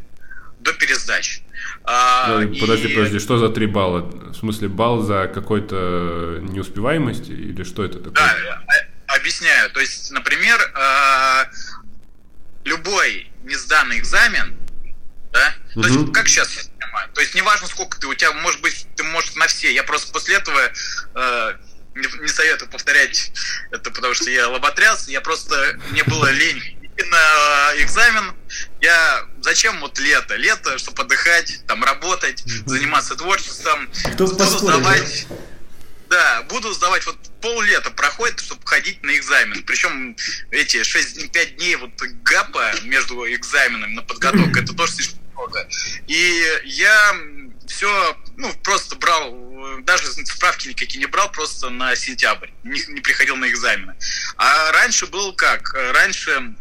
до 0.60 0.72
пересдачи. 0.72 1.42
А, 1.84 2.40
ну, 2.40 2.54
подожди, 2.58 2.88
и... 2.88 2.94
подожди, 2.94 3.18
что 3.18 3.38
за 3.38 3.48
три 3.48 3.66
балла? 3.66 4.00
В 4.00 4.34
смысле, 4.34 4.68
балл 4.68 5.02
за 5.02 5.26
какой-то 5.32 6.38
неуспеваемость 6.42 7.30
или 7.30 7.64
что 7.64 7.84
это 7.84 7.98
такое? 7.98 8.12
Да, 8.14 8.62
объясняю. 9.06 9.70
То 9.70 9.80
есть, 9.80 10.10
например, 10.10 10.58
любой 12.64 13.30
несданный 13.42 13.98
экзамен, 13.98 14.56
да, 15.32 15.54
угу. 15.74 15.82
то 15.82 15.88
есть 15.88 16.12
как 16.12 16.28
сейчас 16.28 16.48
система, 16.48 17.08
то 17.14 17.20
есть 17.20 17.34
неважно 17.34 17.66
сколько 17.68 17.98
ты, 17.98 18.06
у 18.06 18.14
тебя 18.14 18.32
может 18.32 18.60
быть, 18.60 18.86
ты 18.96 19.04
можешь 19.04 19.34
на 19.36 19.46
все, 19.46 19.72
я 19.72 19.82
просто 19.82 20.12
после 20.12 20.36
этого 20.36 20.60
э, 21.14 21.56
не, 21.94 22.22
не 22.22 22.28
советую 22.28 22.70
повторять 22.70 23.32
это, 23.70 23.90
потому 23.90 24.14
что 24.14 24.30
я 24.30 24.48
лоботряс, 24.48 25.08
я 25.08 25.20
просто, 25.20 25.78
мне 25.90 26.04
было 26.04 26.30
лень 26.30 26.78
на 27.06 27.72
экзамен, 27.82 28.34
я 28.80 29.24
зачем 29.40 29.78
вот 29.80 29.98
лето? 29.98 30.34
Лето, 30.36 30.78
чтобы 30.78 31.02
отдыхать, 31.02 31.64
там 31.66 31.84
работать, 31.84 32.42
заниматься 32.66 33.14
творчеством, 33.16 33.88
Кто 34.14 34.26
буду 34.26 34.44
сдавать. 34.44 35.26
Да, 36.08 36.42
буду 36.48 36.72
сдавать 36.72 37.04
вот 37.06 37.16
пол-лета 37.40 37.90
проходит, 37.90 38.40
чтобы 38.40 38.66
ходить 38.66 39.02
на 39.02 39.16
экзамен. 39.16 39.62
Причем 39.64 40.16
эти 40.50 40.78
6-5 40.78 41.56
дней 41.56 41.76
вот 41.76 41.90
гапа 42.22 42.72
между 42.82 43.26
экзаменами 43.32 43.94
на 43.94 44.02
подготовку, 44.02 44.58
это 44.58 44.74
тоже 44.74 44.92
слишком 44.92 45.18
много. 45.34 45.68
И 46.06 46.60
я 46.64 47.14
все, 47.66 48.16
ну, 48.36 48.52
просто 48.64 48.96
брал, 48.96 49.80
даже 49.82 50.06
справки 50.26 50.68
никакие 50.68 51.00
не 51.00 51.06
брал, 51.06 51.30
просто 51.30 51.70
на 51.70 51.94
сентябрь, 51.96 52.50
не, 52.64 52.80
не 52.88 53.00
приходил 53.00 53.36
на 53.36 53.48
экзамены. 53.48 53.96
А 54.36 54.72
раньше 54.72 55.06
был 55.06 55.34
как? 55.34 55.74
Раньше 55.74 56.54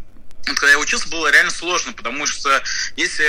вот 0.50 0.60
когда 0.60 0.72
я 0.72 0.80
учился, 0.80 1.10
было 1.10 1.32
реально 1.32 1.52
сложно, 1.52 1.94
потому 1.94 2.26
что 2.26 2.62
если 2.96 3.26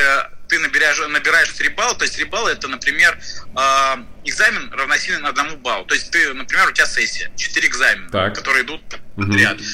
ты 0.49 0.59
набираешь, 0.59 0.99
набираешь 0.99 1.51
3 1.51 1.69
балла, 1.71 1.95
то 1.95 2.05
есть 2.05 2.17
3 2.17 2.25
балла 2.25 2.49
это, 2.49 2.69
например, 2.69 3.19
э, 3.19 3.97
экзамен 4.25 4.73
равносилен 4.73 5.25
одному 5.27 5.57
баллу. 5.57 5.85
То 5.85 5.95
есть 5.95 6.11
ты, 6.11 6.33
например, 6.33 6.69
у 6.69 6.73
тебя 6.73 6.87
сессия, 6.87 7.31
4 7.37 7.69
экзамена, 7.69 8.11
так. 8.11 8.35
которые 8.35 8.65
идут 8.65 8.83
подряд. 9.17 9.57
Угу. 9.57 9.65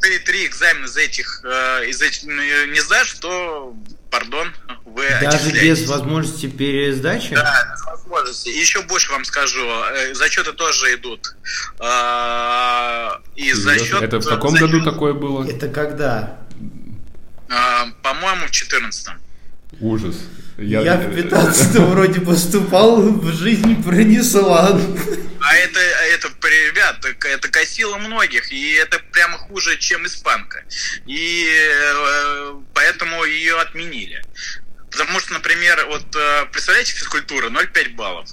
Ты 0.00 0.18
три 0.20 0.46
экзамена 0.46 0.84
из 0.84 0.96
этих, 0.96 1.40
э, 1.44 1.86
из 1.88 2.00
этих 2.02 2.24
не 2.24 2.80
сдашь, 2.80 3.14
то, 3.14 3.74
пардон, 4.10 4.52
вы 4.84 5.04
Даже 5.22 5.50
без 5.50 5.88
возможности 5.88 6.46
пересдачи? 6.46 7.34
Да, 7.34 7.74
без 7.74 7.84
возможности. 7.84 8.48
И 8.50 8.58
еще 8.58 8.82
больше 8.82 9.10
вам 9.10 9.24
скажу, 9.24 9.66
э, 9.66 10.14
зачеты 10.14 10.52
тоже 10.52 10.94
идут. 10.94 11.34
Э, 11.80 13.10
и 13.36 13.52
зачет... 13.52 14.02
Это 14.02 14.20
в 14.20 14.26
каком 14.26 14.52
зачет... 14.52 14.70
году 14.70 14.84
такое 14.84 15.14
было? 15.14 15.48
Это 15.48 15.68
когда? 15.68 16.45
А, 17.48 17.86
по-моему, 18.02 18.46
в 18.46 18.50
14-м. 18.50 19.20
Ужас. 19.80 20.16
Я, 20.58 20.80
я 20.80 20.96
в 20.96 21.14
15 21.14 21.74
вроде 21.76 22.20
поступал, 22.20 23.02
в 23.02 23.32
жизни 23.32 23.74
пронесла. 23.74 24.80
А 25.40 25.54
это, 25.54 25.80
это, 25.80 26.28
ребят, 26.48 27.04
это 27.04 27.48
косило 27.48 27.98
многих, 27.98 28.50
и 28.50 28.74
это 28.74 28.98
прямо 29.12 29.38
хуже, 29.38 29.76
чем 29.78 30.06
испанка. 30.06 30.64
И 31.06 31.46
э, 31.46 32.54
поэтому 32.74 33.24
ее 33.24 33.60
отменили. 33.60 34.24
Потому 34.90 35.20
что, 35.20 35.34
например, 35.34 35.86
вот 35.86 36.16
э, 36.16 36.46
представляете, 36.50 36.94
физкультура 36.94 37.50
0,5 37.50 37.94
баллов 37.94 38.30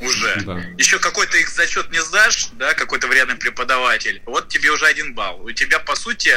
уже. 0.00 0.40
Да. 0.44 0.58
Еще 0.76 0.98
какой-то 0.98 1.36
их 1.38 1.48
зачет 1.48 1.90
не 1.90 2.00
сдашь, 2.00 2.48
да, 2.52 2.74
какой-то 2.74 3.08
вредный 3.08 3.36
преподаватель, 3.36 4.22
вот 4.26 4.48
тебе 4.48 4.70
уже 4.70 4.86
один 4.86 5.14
балл. 5.14 5.42
У 5.42 5.50
тебя, 5.52 5.78
по 5.78 5.96
сути, 5.96 6.32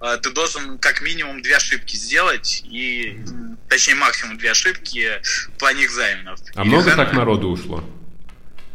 э, 0.00 0.18
ты 0.22 0.30
должен 0.30 0.78
как 0.78 1.00
минимум 1.00 1.42
две 1.42 1.56
ошибки 1.56 1.96
сделать, 1.96 2.62
и, 2.64 3.20
точнее, 3.68 3.94
максимум 3.94 4.38
две 4.38 4.50
ошибки 4.50 5.20
в 5.48 5.58
плане 5.58 5.84
экзаменов. 5.84 6.40
А 6.54 6.62
Или 6.62 6.68
много 6.68 6.96
так 6.96 7.12
народу 7.12 7.48
ушло? 7.48 7.88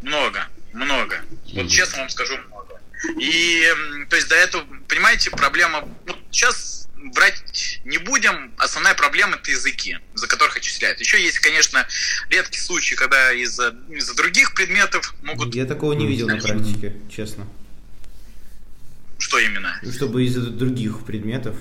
Много, 0.02 0.46
много. 0.72 1.20
Вот 1.52 1.68
честно 1.68 2.00
вам 2.00 2.08
скажу, 2.08 2.38
много. 2.48 2.80
И, 3.18 3.64
то 4.08 4.16
есть, 4.16 4.28
до 4.28 4.36
этого, 4.36 4.64
понимаете, 4.88 5.30
проблема... 5.30 5.88
Ну, 6.06 6.16
сейчас 6.30 6.79
брать 7.04 7.80
не 7.84 7.98
будем. 7.98 8.52
Основная 8.58 8.94
проблема 8.94 9.36
это 9.36 9.50
языки, 9.50 9.98
за 10.14 10.26
которых 10.26 10.56
отчисляют. 10.56 11.00
Еще 11.00 11.22
есть, 11.22 11.38
конечно, 11.38 11.86
редкие 12.28 12.62
случаи, 12.62 12.94
когда 12.94 13.32
из-за 13.32 13.74
из 13.88 14.10
других 14.14 14.54
предметов 14.54 15.14
могут... 15.22 15.54
Я 15.54 15.66
такого 15.66 15.92
не 15.92 16.06
видел 16.06 16.28
на 16.28 16.38
практике, 16.38 16.96
честно. 17.14 17.46
Что 19.18 19.38
именно? 19.38 19.80
Чтобы 19.94 20.24
из-за 20.24 20.42
других 20.50 21.04
предметов. 21.04 21.56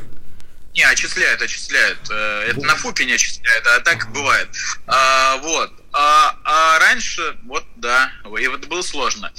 Не, 0.74 0.84
отчисляют, 0.84 1.41
отчисляют. 1.41 2.00
Э, 2.10 2.43
это 2.48 2.55
вот. 2.58 2.65
на 2.65 2.75
ФУПе 2.75 3.05
не 3.05 3.13
отчисляют, 3.13 3.65
а 3.67 3.79
так 3.81 4.03
ага. 4.03 4.12
бывает. 4.12 4.48
А, 4.88 5.38
вот. 5.38 5.72
А, 5.91 6.38
а 6.43 6.79
раньше, 6.79 7.38
вот 7.46 7.65
да, 7.75 8.12
и 8.39 8.48
вот 8.48 8.67
было 8.67 8.81
сложно 8.84 9.34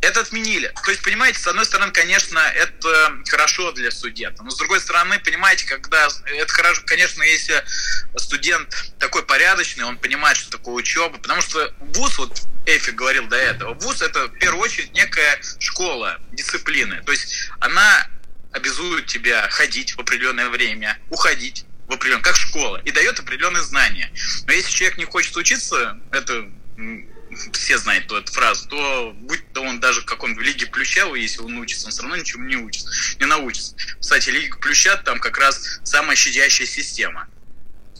это 0.00 0.20
отменили. 0.20 0.72
То 0.84 0.90
есть, 0.90 1.02
понимаете, 1.02 1.38
с 1.38 1.46
одной 1.46 1.64
стороны, 1.64 1.92
конечно, 1.92 2.38
это 2.38 3.18
хорошо 3.28 3.72
для 3.72 3.90
студента, 3.90 4.42
но 4.42 4.50
с 4.50 4.56
другой 4.56 4.80
стороны, 4.80 5.18
понимаете, 5.20 5.66
когда 5.66 6.08
это 6.26 6.52
хорошо, 6.52 6.82
конечно, 6.86 7.22
если 7.22 7.62
студент 8.16 8.92
такой 8.98 9.22
порядочный, 9.24 9.84
он 9.84 9.98
понимает, 9.98 10.36
что 10.36 10.50
такое 10.50 10.74
учеба, 10.74 11.18
потому 11.18 11.42
что 11.42 11.72
ВУЗ, 11.80 12.18
вот 12.18 12.42
Эфи 12.66 12.90
говорил 12.90 13.26
до 13.26 13.36
этого, 13.36 13.74
ВУЗ 13.74 14.02
это 14.02 14.26
в 14.26 14.38
первую 14.38 14.62
очередь 14.62 14.92
некая 14.94 15.40
школа 15.58 16.18
дисциплины, 16.32 17.02
то 17.02 17.12
есть 17.12 17.50
она 17.60 18.08
обязует 18.52 19.06
тебя 19.06 19.48
ходить 19.50 19.96
в 19.96 20.00
определенное 20.00 20.48
время, 20.48 20.98
уходить 21.10 21.64
в 21.88 21.92
определенное, 21.92 22.22
как 22.22 22.36
школа, 22.36 22.80
и 22.84 22.90
дает 22.90 23.18
определенные 23.18 23.62
знания. 23.62 24.10
Но 24.46 24.52
если 24.52 24.70
человек 24.70 24.98
не 24.98 25.04
хочет 25.04 25.36
учиться, 25.36 25.98
это 26.12 26.50
все 27.52 27.78
знают 27.78 28.10
эту, 28.10 28.32
фразу, 28.32 28.68
то 28.68 29.14
будь 29.20 29.52
то 29.52 29.62
он 29.62 29.80
даже 29.80 30.02
в 30.02 30.04
каком-то 30.04 30.40
Лиге 30.40 30.66
Плюща, 30.66 31.06
если 31.14 31.42
он 31.42 31.56
учится, 31.58 31.86
он 31.86 31.92
все 31.92 32.02
равно 32.02 32.16
ничему 32.16 32.44
не 32.44 32.56
учится, 32.56 32.90
не 33.18 33.26
научится. 33.26 33.74
Кстати, 33.98 34.30
Лига 34.30 34.58
Плюща 34.58 34.96
там 34.96 35.18
как 35.18 35.38
раз 35.38 35.80
самая 35.84 36.16
щадящая 36.16 36.66
система. 36.66 37.28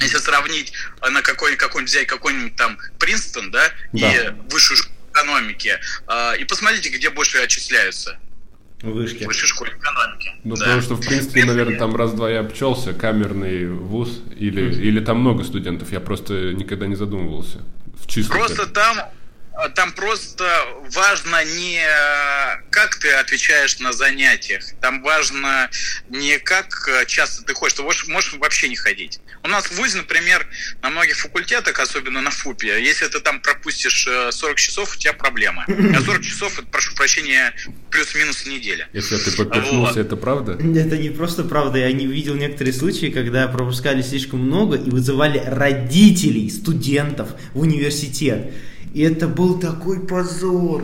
Если 0.01 0.17
сравнить 0.19 0.73
а, 1.01 1.11
на 1.11 1.21
какой, 1.23 1.57
какой 1.57 1.85
взять 1.85 2.07
какой-нибудь 2.07 2.57
там 2.57 2.79
Принстон, 2.99 3.51
да, 3.51 3.69
да. 3.93 4.13
и 4.13 4.35
высшую 4.51 4.79
школу 4.79 4.97
экономики, 5.13 5.79
э, 6.09 6.39
и 6.39 6.45
посмотрите, 6.45 6.89
где 6.89 7.11
больше 7.11 7.39
отчисляются. 7.39 8.19
Вышки. 8.83 9.25
Высшей 9.25 9.47
школе 9.47 9.73
экономики. 9.77 10.33
Ну, 10.43 10.57
да. 10.57 10.65
потому 10.65 10.83
что, 10.83 10.95
в 10.95 11.07
принципе, 11.07 11.45
наверное, 11.45 11.79
там 11.79 11.95
раз-два 11.95 12.31
я 12.31 12.41
обчелся, 12.41 12.95
камерный 12.95 13.67
вуз, 13.69 14.23
или, 14.37 14.75
или 14.75 15.01
там 15.01 15.21
много 15.21 15.45
студентов, 15.45 15.93
я 15.93 16.01
просто 16.01 16.55
никогда 16.55 16.87
не 16.87 16.95
задумывался. 16.95 17.61
В 18.01 18.07
чистом 18.07 18.39
Просто 18.39 18.67
там 18.67 18.99
а 18.99 19.13
там 19.75 19.93
просто 19.93 20.49
важно 20.95 21.45
не 21.45 21.83
как 22.71 22.97
ты 22.97 23.11
отвечаешь 23.13 23.79
на 23.79 23.93
занятиях, 23.93 24.65
там 24.81 25.03
важно 25.03 25.71
не 26.09 26.39
как 26.39 26.89
часто 27.07 27.45
ты 27.45 27.55
ходишь, 27.55 27.77
ты 27.77 27.83
можешь, 27.83 28.09
можешь 28.09 28.33
вообще 28.35 28.69
не 28.69 28.77
ходить. 28.77 29.21
У 29.43 29.49
нас 29.49 29.67
в 29.67 29.77
ВУЗе, 29.77 29.99
например, 29.99 30.47
на 30.83 30.91
многих 30.91 31.17
факультетах, 31.17 31.79
особенно 31.81 32.21
на 32.21 32.31
ФУПе, 32.31 32.83
если 32.83 33.07
ты 33.07 33.21
там 33.21 33.41
пропустишь 33.41 34.07
40 34.31 34.53
э, 34.53 34.57
часов, 34.57 34.95
у 34.95 34.99
тебя 34.99 35.15
проблема. 35.15 35.65
А 35.67 36.01
40 36.03 36.23
часов, 36.23 36.59
это, 36.59 36.67
прошу 36.67 36.95
прощения, 36.95 37.55
плюс-минус 37.91 38.47
неделя. 38.47 38.89
Если 38.93 39.17
ты 39.17 39.33
поперхнулся, 39.33 39.95
вот. 39.95 39.97
это 39.97 40.17
правда? 40.17 40.53
Это 40.53 40.99
не 40.99 41.11
просто 41.11 41.45
правда. 41.45 41.79
Я 41.79 41.93
не 41.93 42.07
видел 42.07 42.35
некоторые 42.35 42.75
случаи, 42.75 43.07
когда 43.11 43.49
пропускали 43.49 44.03
слишком 44.03 44.41
много 44.41 44.77
и 44.77 44.91
вызывали 44.91 45.43
родителей, 45.45 46.51
студентов 46.51 47.31
в 47.55 47.61
университет. 47.61 48.53
И 48.95 49.03
это 49.03 49.29
был 49.29 49.59
такой 49.59 50.01
позор. 50.01 50.83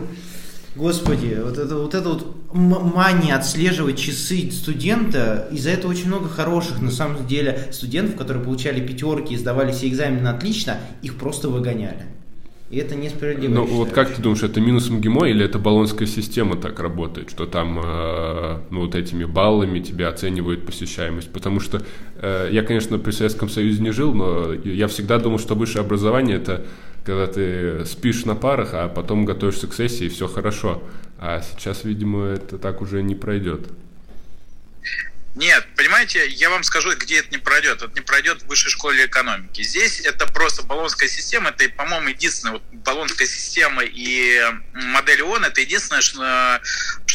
Господи, 0.76 1.38
вот 1.42 1.56
это 1.56 1.76
вот, 1.76 1.94
это 1.94 2.08
вот 2.10 2.36
мания 2.52 3.34
отслеживать 3.34 3.98
часы 3.98 4.50
студента, 4.50 5.48
из-за 5.50 5.70
этого 5.70 5.90
очень 5.90 6.06
много 6.08 6.28
хороших, 6.28 6.82
на 6.82 6.90
самом 6.90 7.26
деле, 7.26 7.68
студентов, 7.72 8.16
которые 8.16 8.44
получали 8.44 8.86
пятерки 8.86 9.34
и 9.34 9.38
сдавали 9.38 9.72
все 9.72 9.88
экзамены 9.88 10.28
отлично, 10.28 10.78
их 11.02 11.16
просто 11.16 11.48
выгоняли. 11.48 12.04
И 12.68 12.78
это 12.78 12.96
несправедливо. 12.96 13.54
Ну 13.54 13.64
вот 13.64 13.92
как 13.92 14.12
ты 14.12 14.20
думаешь, 14.20 14.42
это 14.42 14.60
минус 14.60 14.90
МГИМО 14.90 15.26
или 15.26 15.44
это 15.44 15.58
баллонская 15.58 16.08
система 16.08 16.56
так 16.56 16.80
работает, 16.80 17.30
что 17.30 17.46
там 17.46 17.78
э, 17.78 18.58
ну, 18.70 18.80
вот 18.80 18.96
этими 18.96 19.25
баллами 19.25 19.78
тебя 19.78 20.08
оценивают 20.08 20.66
посещаемость? 20.66 21.30
Потому 21.30 21.60
что 21.60 21.82
э, 22.16 22.48
я, 22.50 22.62
конечно, 22.64 22.98
при 22.98 23.12
Советском 23.12 23.48
Союзе 23.48 23.80
не 23.80 23.92
жил, 23.92 24.12
но 24.14 24.52
я 24.52 24.88
всегда 24.88 25.18
думал, 25.18 25.38
что 25.38 25.54
высшее 25.54 25.84
образование 25.84 26.38
это 26.38 26.66
когда 27.06 27.28
ты 27.28 27.86
спишь 27.86 28.25
на 28.25 28.34
парах, 28.34 28.70
а 28.72 28.88
потом 28.88 29.25
готовишься 29.25 29.68
к 29.68 29.75
сессии, 29.75 30.06
и 30.06 30.08
все 30.08 30.26
хорошо. 30.26 30.82
А 31.18 31.40
сейчас, 31.40 31.84
видимо, 31.84 32.26
это 32.26 32.58
так 32.58 32.82
уже 32.82 33.02
не 33.02 33.14
пройдет. 33.14 33.68
Нет, 35.36 35.66
понимаете, 35.76 36.26
я 36.28 36.48
вам 36.48 36.62
скажу, 36.62 36.96
где 36.96 37.18
это 37.18 37.30
не 37.30 37.36
пройдет. 37.36 37.82
Это 37.82 37.92
не 37.94 38.00
пройдет 38.00 38.42
в 38.42 38.46
высшей 38.46 38.70
школе 38.70 39.04
экономики. 39.04 39.62
Здесь 39.62 40.00
это 40.00 40.26
просто 40.26 40.62
баллонская 40.62 41.10
система. 41.10 41.50
Это, 41.50 41.68
по-моему, 41.76 42.08
единственная 42.08 42.54
вот, 42.54 42.62
баллонская 42.72 43.28
система 43.28 43.82
и 43.84 44.40
модель 44.72 45.22
ООН. 45.22 45.44
Это 45.44 45.60
единственное, 45.60 46.00
что, 46.00 46.60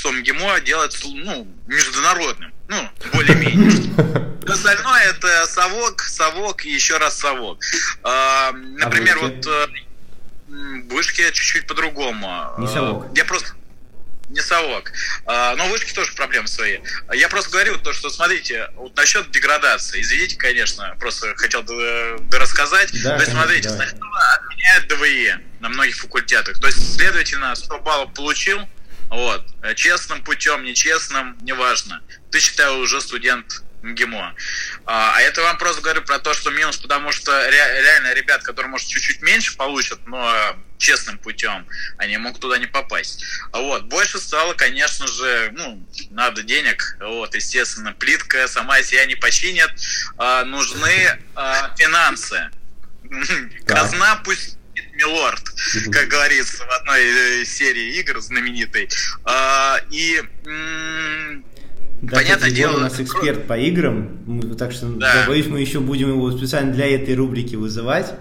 что 0.01 0.11
МГИМО 0.11 0.61
делает 0.61 0.99
ну, 1.03 1.47
международным. 1.67 2.51
Ну, 2.67 2.89
более-менее. 3.13 3.71
Остальное 4.47 5.03
это 5.03 5.45
совок, 5.45 6.01
совок 6.01 6.65
и 6.65 6.71
еще 6.71 6.97
раз 6.97 7.19
совок. 7.19 7.59
А, 8.01 8.51
например, 8.51 9.17
а 9.17 9.27
вот 9.27 9.45
э, 9.45 9.67
вышки 10.89 11.21
чуть-чуть 11.31 11.67
по-другому. 11.67 12.51
Не 12.57 12.67
совок. 12.67 13.15
Я 13.15 13.25
просто 13.25 13.51
не 14.29 14.41
совок. 14.41 14.91
А, 15.27 15.55
но 15.55 15.67
вышки 15.67 15.93
тоже 15.93 16.13
проблемы 16.13 16.47
свои. 16.47 16.79
Я 17.13 17.29
просто 17.29 17.51
говорю 17.51 17.77
то, 17.77 17.93
что 17.93 18.09
смотрите, 18.09 18.69
вот 18.77 18.95
насчет 18.97 19.29
деградации, 19.29 20.01
извините, 20.01 20.35
конечно, 20.35 20.95
просто 20.99 21.35
хотел 21.35 21.63
рассказать. 22.31 22.89
Да, 23.03 23.17
то 23.17 23.21
есть, 23.21 23.33
смотрите, 23.33 23.69
давай. 23.69 23.87
сначала 23.87 24.33
отменяют 24.33 24.87
ДВИ 24.87 25.33
на 25.59 25.69
многих 25.69 25.95
факультетах. 25.97 26.59
То 26.59 26.65
есть, 26.65 26.95
следовательно, 26.95 27.53
100 27.53 27.79
баллов 27.81 28.13
получил, 28.15 28.67
вот, 29.11 29.45
честным 29.75 30.23
путем, 30.23 30.63
нечестным, 30.63 31.37
неважно. 31.41 32.01
Ты, 32.31 32.39
считай, 32.39 32.73
уже 32.77 33.01
студент 33.01 33.61
МГИМО. 33.83 34.35
А, 34.85 35.15
а 35.15 35.21
это 35.21 35.41
вам 35.41 35.57
просто 35.57 35.81
говорю 35.81 36.01
про 36.01 36.19
то, 36.19 36.33
что 36.33 36.49
минус, 36.51 36.77
потому 36.77 37.11
что 37.11 37.31
ре, 37.49 37.81
реально 37.81 38.13
ребят, 38.13 38.43
которые, 38.43 38.69
может, 38.69 38.87
чуть-чуть 38.87 39.21
меньше 39.21 39.57
получат, 39.57 39.99
но 40.05 40.55
честным 40.77 41.17
путем, 41.17 41.67
они 41.97 42.17
могут 42.17 42.41
туда 42.41 42.57
не 42.57 42.67
попасть. 42.67 43.23
А 43.51 43.59
вот, 43.59 43.83
больше 43.83 44.17
стало, 44.19 44.53
конечно 44.53 45.07
же, 45.07 45.51
ну, 45.55 45.85
надо 46.09 46.43
денег, 46.43 46.97
вот, 47.01 47.35
естественно, 47.35 47.93
плитка 47.93 48.47
сама 48.47 48.81
себя 48.81 49.05
не 49.05 49.15
починит, 49.15 49.71
а, 50.17 50.43
нужны 50.45 51.19
а, 51.35 51.75
финансы. 51.75 52.49
Казна 53.65 54.21
пусть 54.23 54.57
милорд, 55.01 55.43
как 55.91 56.07
говорится 56.07 56.63
в 56.65 56.69
одной 56.69 57.45
серии 57.45 57.99
игр 57.99 58.19
знаменитой. 58.21 58.89
А, 59.23 59.79
и 59.89 60.21
да, 62.01 62.17
Понятное 62.17 62.49
дело, 62.49 62.77
у 62.77 62.79
нас 62.79 62.99
эксперт 62.99 63.45
по 63.45 63.57
играм, 63.57 64.55
так 64.57 64.71
что, 64.71 64.87
да. 64.87 65.25
боюсь, 65.27 65.45
мы 65.45 65.61
еще 65.61 65.79
будем 65.79 66.09
его 66.09 66.31
специально 66.35 66.73
для 66.73 66.87
этой 66.87 67.13
рубрики 67.13 67.55
вызывать. 67.55 68.11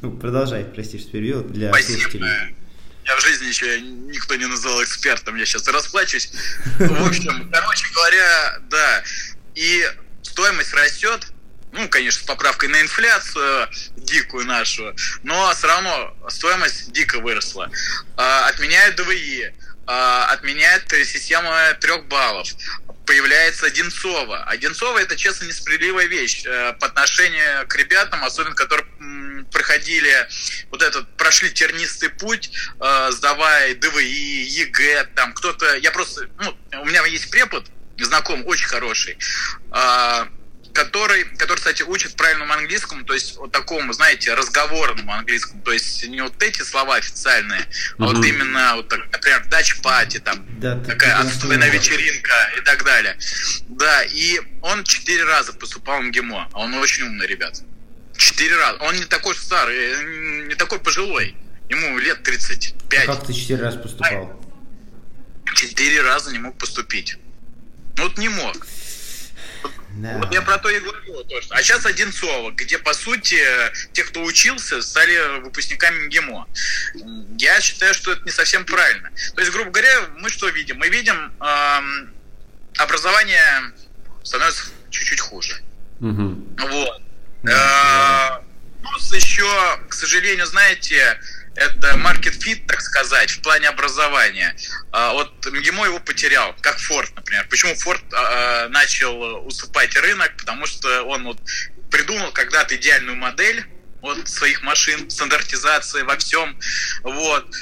Ну, 0.00 0.10
продолжай, 0.10 0.64
прости, 0.64 0.98
что 0.98 1.12
перевел, 1.12 1.44
для 1.44 1.68
Спасибо. 1.68 2.00
слушателей. 2.00 2.56
Я 3.04 3.16
в 3.16 3.22
жизни 3.22 3.46
еще 3.46 3.80
никто 3.80 4.34
не 4.34 4.46
называл 4.46 4.82
экспертом, 4.82 5.36
я 5.36 5.46
сейчас 5.46 5.66
расплачусь. 5.68 6.30
В 6.78 7.06
общем, 7.06 7.48
короче 7.50 7.86
говоря, 7.94 8.58
да. 8.70 9.04
И 9.54 9.88
стоимость 10.22 10.74
растет, 10.74 11.32
ну, 11.72 11.88
конечно, 11.88 12.22
с 12.22 12.26
поправкой 12.26 12.68
на 12.68 12.80
инфляцию 12.80 13.68
дикую 13.96 14.46
нашу, 14.46 14.94
но 15.22 15.52
все 15.54 15.66
равно 15.66 16.16
стоимость 16.28 16.92
дико 16.92 17.18
выросла. 17.20 17.70
А, 18.16 18.48
отменяют 18.48 18.96
ДВИ, 18.96 19.52
а, 19.86 20.26
отменяет 20.32 20.88
систему 21.06 21.50
трех 21.80 22.06
баллов 22.06 22.48
появляется 23.08 23.66
Одинцова. 23.66 24.44
Одинцова 24.44 24.98
это, 24.98 25.16
честно, 25.16 25.46
несправедливая 25.46 26.04
вещь 26.04 26.44
э, 26.44 26.74
по 26.74 26.88
отношению 26.88 27.66
к 27.66 27.74
ребятам, 27.74 28.22
особенно 28.22 28.54
которые 28.54 28.86
проходили 29.50 30.28
вот 30.70 30.82
этот, 30.82 31.16
прошли 31.16 31.50
тернистый 31.50 32.10
путь, 32.10 32.50
э, 32.78 33.08
сдавая 33.12 33.74
ДВИ, 33.74 34.42
ЕГЭ, 34.42 35.04
там 35.14 35.32
кто-то, 35.32 35.74
я 35.76 35.90
просто, 35.90 36.28
ну, 36.38 36.54
у 36.82 36.84
меня 36.84 37.02
есть 37.06 37.30
препод, 37.30 37.66
знаком, 37.98 38.46
очень 38.46 38.66
хороший, 38.66 39.16
э, 39.72 40.26
который, 40.78 41.24
который, 41.24 41.58
кстати, 41.58 41.82
учит 41.82 42.14
правильному 42.14 42.52
английскому, 42.52 43.04
то 43.04 43.12
есть 43.12 43.36
вот 43.36 43.50
такому, 43.50 43.92
знаете, 43.92 44.32
разговорному 44.34 45.12
английскому, 45.12 45.60
то 45.62 45.72
есть 45.72 46.06
не 46.06 46.20
вот 46.20 46.40
эти 46.40 46.62
слова 46.62 46.94
официальные, 46.94 47.66
а 47.98 48.04
вот 48.04 48.24
именно, 48.24 48.76
вот, 48.76 48.88
так, 48.88 49.00
например, 49.10 49.44
дач 49.48 49.80
пати, 49.82 50.20
там, 50.20 50.46
да, 50.60 50.78
такая 50.78 51.16
отстойная 51.18 51.70
вечеринка 51.70 52.52
и 52.56 52.60
так 52.60 52.84
далее. 52.84 53.18
Да, 53.68 54.04
и 54.04 54.40
он 54.62 54.84
четыре 54.84 55.24
раза 55.24 55.52
поступал 55.52 56.00
в 56.00 56.04
МГИМО, 56.04 56.50
а 56.52 56.60
он 56.60 56.74
очень 56.74 57.02
умный, 57.04 57.26
ребят. 57.26 57.60
Четыре 58.16 58.56
раза. 58.56 58.78
Он 58.82 58.94
не 58.94 59.04
такой 59.04 59.34
старый, 59.34 60.46
не 60.46 60.54
такой 60.54 60.78
пожилой. 60.78 61.36
Ему 61.68 61.98
лет 61.98 62.22
35. 62.22 63.08
А 63.08 63.14
как 63.16 63.26
ты 63.26 63.32
четыре 63.32 63.62
раза 63.62 63.78
поступал? 63.78 64.40
Четыре 65.54 66.02
раза 66.02 66.30
не 66.30 66.38
мог 66.38 66.56
поступить. 66.56 67.16
Ну 67.96 68.04
вот 68.04 68.16
не 68.16 68.28
мог. 68.28 68.64
Да. 69.98 70.18
Вот 70.18 70.32
я 70.32 70.42
про 70.42 70.58
то 70.58 70.68
и 70.70 70.78
говорю. 70.78 71.24
То, 71.24 71.42
что... 71.42 71.54
А 71.54 71.62
сейчас 71.62 71.84
Одинцова, 71.84 72.52
где, 72.52 72.78
по 72.78 72.94
сути, 72.94 73.42
те, 73.92 74.04
кто 74.04 74.22
учился, 74.22 74.80
стали 74.80 75.40
выпускниками 75.40 76.06
МГИМО. 76.06 76.46
Я 77.38 77.60
считаю, 77.60 77.94
что 77.94 78.12
это 78.12 78.22
не 78.22 78.30
совсем 78.30 78.64
правильно. 78.64 79.10
То 79.34 79.40
есть, 79.40 79.52
грубо 79.52 79.70
говоря, 79.70 80.08
мы 80.18 80.30
что 80.30 80.48
видим? 80.48 80.78
Мы 80.78 80.88
видим, 80.88 81.32
эм, 81.40 82.14
образование 82.76 83.72
становится 84.22 84.66
чуть-чуть 84.90 85.20
хуже. 85.20 85.60
Угу. 86.00 86.46
Вот. 86.58 87.02
Да. 87.42 88.40
Э, 88.40 88.82
плюс 88.82 89.12
еще, 89.12 89.78
к 89.88 89.94
сожалению, 89.94 90.46
знаете, 90.46 91.18
это 91.58 91.94
market 91.96 92.38
fit, 92.38 92.66
так 92.66 92.80
сказать, 92.80 93.30
в 93.30 93.42
плане 93.42 93.68
образования. 93.68 94.56
А, 94.92 95.12
вот 95.12 95.44
МГИМО 95.44 95.86
его 95.86 95.98
потерял, 95.98 96.54
как 96.60 96.78
Форд, 96.78 97.14
например. 97.16 97.46
Почему 97.48 97.74
Форд 97.74 98.02
а, 98.12 98.16
а, 98.64 98.68
начал 98.68 99.46
уступать 99.46 99.94
рынок? 99.96 100.36
Потому 100.36 100.66
что 100.66 101.02
он 101.02 101.24
вот 101.24 101.40
придумал 101.90 102.30
когда-то 102.32 102.76
идеальную 102.76 103.16
модель 103.16 103.66
вот 104.00 104.28
своих 104.28 104.62
машин, 104.62 105.10
стандартизации 105.10 106.02
во 106.02 106.16
всем, 106.18 106.56
вот, 107.02 107.52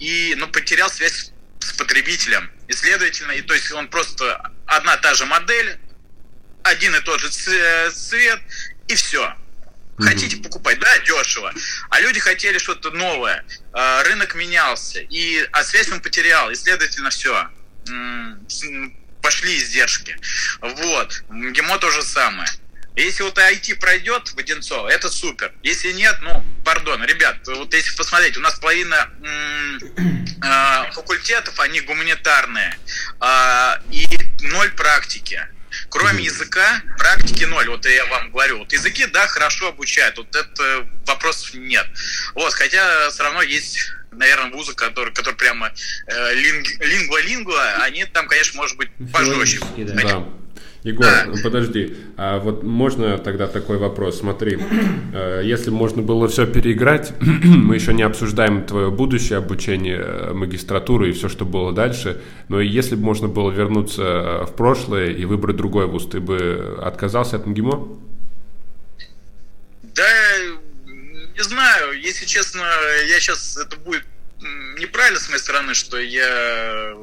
и, 0.00 0.34
ну, 0.36 0.48
потерял 0.48 0.90
связь 0.90 1.30
с 1.60 1.72
потребителем. 1.74 2.50
И, 2.66 2.72
следовательно, 2.72 3.30
и, 3.30 3.42
то 3.42 3.54
есть 3.54 3.70
он 3.70 3.86
просто 3.86 4.50
одна 4.66 4.96
та 4.96 5.14
же 5.14 5.24
модель, 5.26 5.78
один 6.64 6.96
и 6.96 7.00
тот 7.02 7.20
же 7.20 7.28
цвет, 7.28 8.40
и 8.88 8.96
все. 8.96 9.32
Хотите 9.98 10.36
покупать, 10.36 10.78
да, 10.78 10.98
дешево. 10.98 11.52
А 11.88 12.00
люди 12.00 12.20
хотели 12.20 12.58
что-то 12.58 12.90
новое. 12.90 13.44
А, 13.72 14.02
рынок 14.04 14.34
менялся, 14.34 15.00
и, 15.00 15.46
а 15.52 15.64
связь 15.64 15.90
он 15.90 16.00
потерял, 16.00 16.50
и, 16.50 16.54
следовательно, 16.54 17.10
все. 17.10 17.48
Пошли 19.22 19.56
издержки. 19.56 20.18
Вот. 20.60 21.24
ГИМО 21.30 21.78
то 21.78 21.90
же 21.90 22.02
самое. 22.02 22.48
Если 22.96 23.22
вот 23.22 23.36
IT 23.36 23.76
пройдет 23.76 24.28
в 24.28 24.38
Одинцово, 24.38 24.88
это 24.88 25.10
супер. 25.10 25.52
Если 25.62 25.92
нет, 25.92 26.16
ну, 26.22 26.42
пардон, 26.64 27.04
ребят, 27.04 27.36
вот 27.46 27.74
если 27.74 27.94
посмотреть, 27.94 28.38
у 28.38 28.40
нас 28.40 28.58
половина 28.58 29.10
э, 29.22 30.92
факультетов, 30.92 31.60
они 31.60 31.82
гуманитарные, 31.82 32.78
э, 33.20 33.72
и 33.90 34.08
ноль 34.40 34.70
практики. 34.70 35.46
Кроме 35.88 36.24
языка, 36.24 36.82
практики 36.98 37.44
ноль. 37.44 37.68
Вот 37.68 37.86
я 37.86 38.04
вам 38.06 38.30
говорю. 38.30 38.58
Вот 38.58 38.72
языки, 38.72 39.06
да, 39.06 39.26
хорошо 39.26 39.68
обучают. 39.68 40.16
Вот 40.18 40.34
это 40.34 40.88
вопросов 41.06 41.54
нет. 41.54 41.86
Вот, 42.34 42.52
хотя 42.52 43.10
все 43.10 43.22
равно 43.22 43.42
есть 43.42 43.78
наверное, 44.12 44.50
вузы, 44.50 44.74
которые, 44.74 45.14
которые 45.14 45.36
прямо 45.36 45.70
э, 46.06 46.34
лингва-лингва, 46.34 47.82
они 47.82 48.04
там, 48.06 48.26
конечно, 48.28 48.56
может 48.56 48.76
быть, 48.76 48.88
пожестче. 49.12 49.60
Да. 49.76 50.24
Егор, 50.86 51.08
подожди, 51.42 51.96
а 52.16 52.38
вот 52.38 52.62
можно 52.62 53.18
тогда 53.18 53.48
такой 53.48 53.76
вопрос? 53.76 54.20
Смотри, 54.20 54.56
э, 55.12 55.40
если 55.42 55.70
можно 55.70 56.00
было 56.00 56.28
все 56.28 56.46
переиграть, 56.46 57.12
мы 57.20 57.74
еще 57.74 57.92
не 57.92 58.04
обсуждаем 58.04 58.64
твое 58.64 58.92
будущее 58.92 59.38
обучение, 59.38 59.98
э, 59.98 60.32
магистратуры 60.32 61.10
и 61.10 61.12
все, 61.12 61.28
что 61.28 61.44
было 61.44 61.72
дальше, 61.72 62.22
но 62.48 62.60
если 62.60 62.94
бы 62.94 63.02
можно 63.02 63.26
было 63.26 63.50
вернуться 63.50 64.02
э, 64.02 64.44
в 64.44 64.54
прошлое 64.54 65.10
и 65.10 65.24
выбрать 65.24 65.56
другой 65.56 65.86
вуз, 65.86 66.06
ты 66.06 66.20
бы 66.20 66.78
отказался 66.80 67.34
от 67.34 67.46
МГИМО? 67.46 67.88
Да, 69.82 70.04
не 70.86 71.42
знаю, 71.42 72.00
если 72.00 72.26
честно, 72.26 72.62
я 73.08 73.18
сейчас, 73.18 73.56
это 73.56 73.76
будет 73.76 74.04
неправильно 74.78 75.18
с 75.18 75.28
моей 75.28 75.40
стороны, 75.40 75.74
что 75.74 75.98
я 75.98 76.94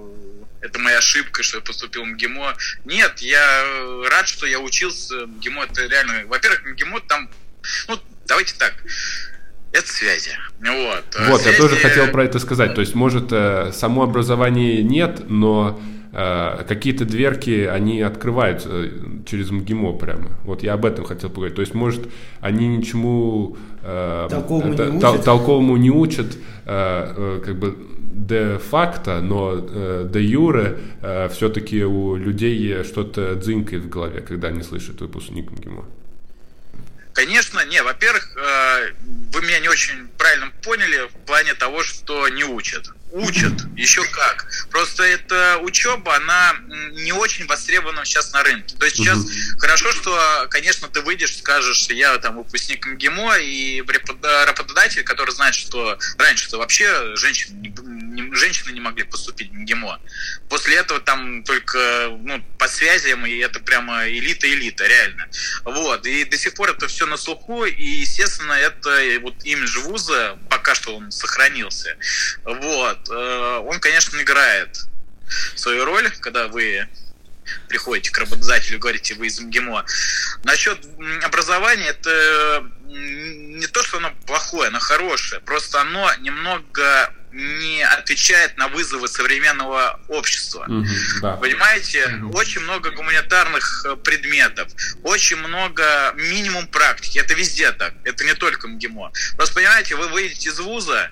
это 0.64 0.80
моя 0.80 0.98
ошибка, 1.00 1.44
что 1.44 1.58
я 1.58 1.62
поступил 1.64 2.04
в 2.04 2.08
МГИМО. 2.08 2.56
Нет, 2.86 3.20
я 3.20 3.64
э, 3.66 4.04
рад, 4.10 4.28
что 4.28 4.48
я 4.48 4.60
учился. 4.60 5.28
МГИМО 5.28 5.66
это 5.66 5.86
реально... 5.88 6.26
Во-первых, 6.28 6.66
МГИМО 6.66 7.02
там... 7.02 7.30
Ну, 7.90 8.00
давайте 8.28 8.56
так. 8.58 8.74
Это 9.74 9.88
связи. 9.92 10.32
Вот, 10.62 11.04
вот 11.28 11.42
связи... 11.42 11.56
я 11.56 11.62
тоже 11.62 11.76
хотел 11.76 12.08
про 12.08 12.24
это 12.24 12.40
сказать. 12.40 12.76
То 12.76 12.82
есть, 12.82 12.96
может, 12.96 13.28
э, 13.32 13.72
само 13.74 14.04
образование 14.04 14.82
нет, 14.82 15.30
но 15.30 15.82
э, 16.14 16.64
какие-то 16.66 17.04
дверки, 17.04 17.66
они 17.66 18.02
открываются 18.02 18.70
э, 18.72 18.92
через 19.26 19.52
МГИМО 19.52 19.98
прямо. 19.98 20.32
Вот 20.44 20.64
я 20.64 20.74
об 20.74 20.86
этом 20.86 21.04
хотел 21.04 21.30
поговорить. 21.30 21.56
То 21.56 21.62
есть, 21.62 21.74
может, 21.74 22.08
они 22.40 22.68
ничему 22.68 23.58
э, 23.82 24.28
толковому, 24.30 24.74
это, 24.76 24.86
не 24.86 24.98
учат. 24.98 25.26
толковому 25.26 25.76
не 25.76 25.90
учат, 25.90 26.28
э, 26.66 27.14
э, 27.18 27.42
как 27.44 27.60
бы 27.60 27.76
де-факто, 28.14 29.22
но 29.22 29.54
э, 29.56 30.08
де-юре 30.12 30.78
э, 31.02 31.30
все-таки 31.30 31.84
у 31.84 32.16
людей 32.16 32.84
что-то 32.84 33.36
дзынькает 33.36 33.84
в 33.84 33.90
голове, 33.90 34.22
когда 34.22 34.50
они 34.50 34.64
слышат 34.64 35.02
выпускник 35.02 35.52
МГИМО. 35.52 35.86
Конечно, 37.14 37.64
не, 37.66 37.82
во-первых, 37.84 38.36
э, 38.36 38.94
вы 39.34 39.42
меня 39.42 39.60
не 39.60 39.70
очень 39.70 40.08
правильно 40.18 40.52
поняли 40.64 41.08
в 41.08 41.26
плане 41.26 41.54
того, 41.54 41.84
что 41.84 42.28
не 42.30 42.44
учат 42.44 42.92
учат, 43.14 43.54
еще 43.76 44.04
как. 44.06 44.48
Просто 44.72 45.04
эта 45.04 45.60
учеба, 45.60 46.16
она 46.16 46.56
не 46.92 47.14
очень 47.14 47.46
востребована 47.46 48.06
сейчас 48.06 48.34
на 48.34 48.44
рынке. 48.44 48.76
То 48.76 48.86
есть 48.86 48.98
сейчас 48.98 49.20
угу. 49.20 49.30
хорошо, 49.60 49.92
что, 49.92 50.48
конечно, 50.50 50.88
ты 50.88 51.02
выйдешь, 51.02 51.38
скажешь, 51.38 51.88
я 51.90 52.18
там 52.18 52.38
выпускник 52.38 52.86
МГИМО, 52.86 53.38
и 53.38 53.84
работодатель, 54.46 55.04
который 55.04 55.32
знает, 55.32 55.54
что 55.54 55.98
раньше-то 56.18 56.58
вообще 56.58 57.16
женщины 57.16 57.56
не, 58.14 58.36
женщины 58.36 58.72
не 58.72 58.80
могли 58.80 59.04
поступить 59.04 59.52
в 59.52 59.54
МГИМО. 59.54 60.00
После 60.50 60.78
этого 60.78 61.00
там 61.00 61.44
только 61.44 62.10
ну, 62.22 62.44
по 62.58 62.68
связям, 62.68 63.26
и 63.26 63.38
это 63.38 63.60
прямо 63.60 64.08
элита-элита, 64.08 64.86
реально. 64.86 65.28
Вот. 65.66 66.06
И 66.06 66.24
до 66.26 66.38
сих 66.38 66.54
пор 66.54 66.72
это 66.72 66.88
все 66.88 67.06
на 67.06 67.18
слуху, 67.18 67.66
и, 67.66 67.84
естественно, 67.84 68.54
это 68.54 69.20
вот 69.22 69.36
имидж 69.44 69.80
вуза, 69.80 70.38
пока 70.50 70.76
что 70.76 70.96
он 70.96 71.12
сохранился. 71.12 71.98
Вот. 72.44 73.10
Э, 73.10 73.58
он, 73.66 73.80
конечно, 73.80 74.22
играет 74.22 74.80
свою 75.56 75.86
роль, 75.86 76.10
когда 76.22 76.48
вы 76.48 76.88
приходите 77.68 78.12
к 78.12 78.18
работодателю, 78.18 78.80
говорите, 78.80 79.16
вы 79.16 79.28
из 79.28 79.40
МГИМО. 79.40 79.86
Насчет 80.44 80.80
образования, 81.24 81.88
это 81.88 82.70
не 82.86 83.68
то, 83.68 83.84
что 83.84 83.98
оно 83.98 84.14
плохое, 84.26 84.70
оно 84.70 84.80
хорошее, 84.80 85.42
просто 85.42 85.82
оно 85.82 86.14
немного 86.16 87.14
не 87.34 87.84
отвечает 87.84 88.58
на 88.58 88.68
вызовы 88.68 89.08
современного 89.08 90.00
общества. 90.08 90.66
Mm-hmm, 90.70 91.22
да. 91.22 91.36
Понимаете, 91.38 92.06
mm-hmm. 92.06 92.32
очень 92.36 92.62
много 92.62 92.92
гуманитарных 92.92 93.86
э, 93.86 93.96
предметов, 93.96 94.70
очень 95.04 95.38
много 95.38 96.14
минимум 96.16 96.68
практики. 96.68 97.18
Это 97.18 97.34
везде 97.34 97.72
так. 97.72 97.94
Это 98.04 98.24
не 98.24 98.36
только 98.36 98.68
МГИМО. 98.68 99.12
Просто 99.36 99.56
понимаете, 99.56 99.96
вы 99.96 100.08
выйдете 100.10 100.50
из 100.50 100.60
вуза, 100.60 101.10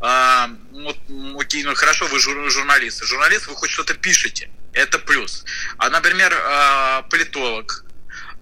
э, 0.00 0.46
вот, 0.70 0.96
окей, 1.40 1.64
ну 1.64 1.74
хорошо, 1.74 2.06
вы 2.06 2.20
жур, 2.20 2.48
журналист. 2.50 3.04
Журналист, 3.04 3.48
вы 3.48 3.56
хоть 3.56 3.70
что-то 3.70 3.94
пишете. 3.94 4.50
Это 4.72 4.98
плюс. 4.98 5.44
А, 5.78 5.90
например, 5.90 6.32
э, 6.32 7.02
политолог, 7.10 7.84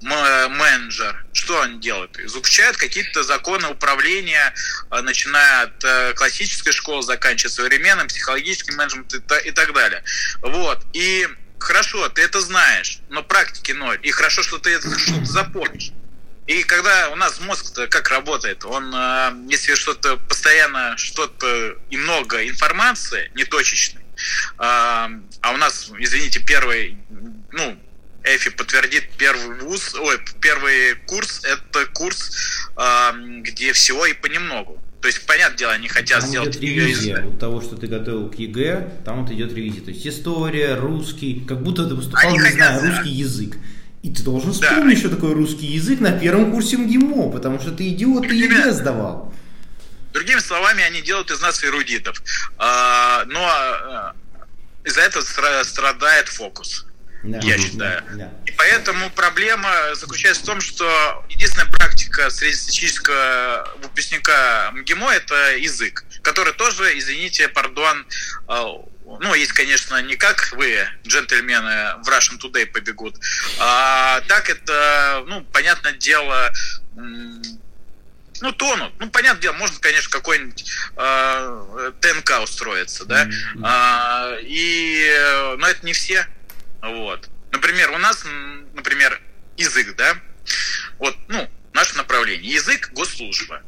менеджер, 0.03 1.25
что 1.33 1.61
он 1.61 1.81
делает? 1.81 2.19
Изучает 2.19 2.77
какие-то 2.77 3.23
законы 3.23 3.69
управления, 3.69 4.55
э, 4.91 5.01
начиная 5.01 5.65
от 5.65 5.85
э, 5.85 6.13
классической 6.15 6.73
школы, 6.73 7.03
заканчивая 7.03 7.53
современным, 7.53 8.09
психологическим 8.09 8.77
менеджментом 8.77 9.23
и 9.45 9.51
так 9.51 9.73
далее. 9.73 10.03
Вот. 10.43 10.85
И 10.93 11.27
хорошо, 11.59 12.09
ты 12.09 12.23
это 12.23 12.41
знаешь, 12.41 12.99
но 13.09 13.23
практики 13.23 13.73
ноль. 13.73 13.99
И 14.03 14.11
хорошо, 14.11 14.43
что 14.43 14.59
ты 14.59 14.71
это 14.71 14.99
что-то 14.99 15.25
запомнишь. 15.25 15.93
И 16.47 16.65
когда 16.65 17.11
у 17.11 17.17
нас 17.17 17.41
мозг-то 17.41 17.87
как 17.87 18.11
работает, 18.11 18.65
он, 18.65 18.93
э, 18.95 19.33
если 19.49 19.75
что-то 19.75 20.17
постоянно, 20.17 20.97
что-то 20.97 21.77
и 21.91 21.97
много 21.97 22.49
информации, 22.49 23.31
неточечной, 23.35 24.03
а 24.59 25.09
у 25.53 25.57
нас, 25.57 25.91
извините, 25.99 26.39
первый, 26.41 26.99
ну, 27.51 27.81
Эфи 28.25 28.51
подтвердит 28.51 29.09
первый 29.19 29.59
вуз, 29.61 29.95
ой, 29.95 30.19
первый 30.41 30.95
курс, 31.07 31.43
это 31.45 31.87
курс, 31.93 32.69
э, 32.77 33.41
где 33.41 33.73
всего 33.73 34.07
и 34.07 34.13
понемногу. 34.13 34.81
То 35.01 35.09
есть, 35.09 35.27
понятное 35.27 35.59
дело, 35.59 35.73
они 35.73 35.89
хотят 35.89 36.21
там 36.21 36.29
сделать 36.29 36.57
идет 36.57 36.63
ревизия 36.63 37.27
от 37.27 37.41
того, 37.41 37.61
что 37.61 37.75
ты 37.75 37.89
готовил 37.89 38.31
к 38.31 38.37
ЕГЭ, 38.37 39.01
там 39.05 39.25
вот 39.25 39.33
идет 39.33 39.53
ревизия. 39.53 39.83
То 39.83 39.91
есть 39.91 40.07
история, 40.07 40.77
русский, 40.77 41.45
как 41.47 41.61
будто 41.61 41.89
ты 41.89 41.97
поступал, 41.97 42.29
они 42.29 42.35
не 42.35 42.39
хотят, 42.39 42.55
знаю, 42.55 42.83
да. 42.83 42.89
русский 42.89 43.11
язык. 43.11 43.57
И 44.05 44.11
ты 44.11 44.23
должен 44.23 44.53
вспомнить, 44.53 45.03
да. 45.03 45.09
что 45.09 45.17
такое 45.17 45.35
русский 45.35 45.67
язык 45.67 45.99
на 45.99 46.13
первом 46.13 46.53
курсе 46.53 46.77
МГИМО, 46.77 47.33
потому 47.33 47.59
что 47.59 47.73
ты 47.73 47.89
идиот, 47.89 48.29
ты 48.29 48.35
ЕГЭ 48.37 48.73
сдавал. 48.73 49.35
Другими 50.13 50.39
словами, 50.39 50.85
они 50.85 51.03
делают 51.03 51.33
из 51.33 51.41
нас 51.41 51.65
эрудитов. 51.65 52.23
А, 52.59 53.25
но 53.27 53.41
а, 53.45 54.15
из-за 54.85 55.01
этого 55.01 55.25
страдает 55.65 56.29
фокус 56.29 56.87
да. 57.23 57.39
я 57.43 57.59
считаю. 57.59 58.03
Да. 58.13 58.31
И 58.47 58.53
поэтому 58.53 59.11
проблема 59.11 59.71
заключается 59.95 60.43
в 60.43 60.47
том, 60.47 60.61
что 60.61 61.25
единственная 61.29 61.71
практика 61.71 62.31
среднестатистического 62.31 63.69
выпускника 63.83 64.71
МГИМО– 64.73 65.11
это 65.13 65.57
язык, 65.57 66.05
который 66.23 66.53
тоже, 66.55 66.99
извините, 66.99 67.49
пардон, 67.49 68.07
э, 68.49 68.65
ну, 69.21 69.35
есть, 69.35 69.53
конечно, 69.53 70.01
не 70.03 70.17
как 70.17 70.53
вы, 70.53 70.87
джентльмены, 71.07 72.03
в 72.03 72.09
Russian 72.09 72.41
Today 72.41 72.67
побегут, 72.67 73.17
а 73.59 74.21
так 74.23 74.51
это, 74.51 75.25
ну, 75.27 75.43
понятное 75.53 75.93
дело, 75.93 76.53
ну, 78.43 78.53
тонут. 78.53 78.93
Ну, 78.99 79.09
понятное 79.11 79.43
дело, 79.43 79.53
можно, 79.55 79.79
конечно, 79.79 80.11
какой-нибудь 80.11 80.65
э, 80.97 81.93
ТНК 82.01 82.41
устроиться, 82.43 83.05
да, 83.05 83.25
mm-hmm. 83.25 83.61
а, 83.63 84.37
и, 84.41 85.57
но 85.59 85.69
это 85.69 85.87
не 85.87 85.93
все. 85.93 86.27
Вот. 86.83 87.31
Например, 87.53 87.91
у 87.93 87.99
нас, 87.99 88.25
например, 88.75 89.21
язык, 89.57 89.95
да, 89.97 90.17
вот, 90.99 91.17
ну, 91.29 91.49
наше 91.73 91.97
направление. 91.97 92.53
Язык, 92.53 92.91
госслужба. 92.93 93.63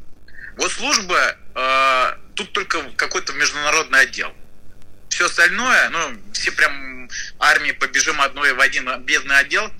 Госслужба, 0.57 1.37
э, 1.55 2.17
тут 2.35 2.51
только 2.53 2.81
какой-то 2.95 3.33
международный 3.33 4.01
отдел. 4.01 4.33
Все 5.09 5.25
остальное, 5.25 5.89
ну, 5.89 6.17
все 6.33 6.51
прям 6.51 7.09
армии 7.39 7.71
побежим 7.71 8.19
одной 8.21 8.53
в 8.53 8.59
один 8.59 8.89
бедный 9.03 9.39
отдел, 9.39 9.71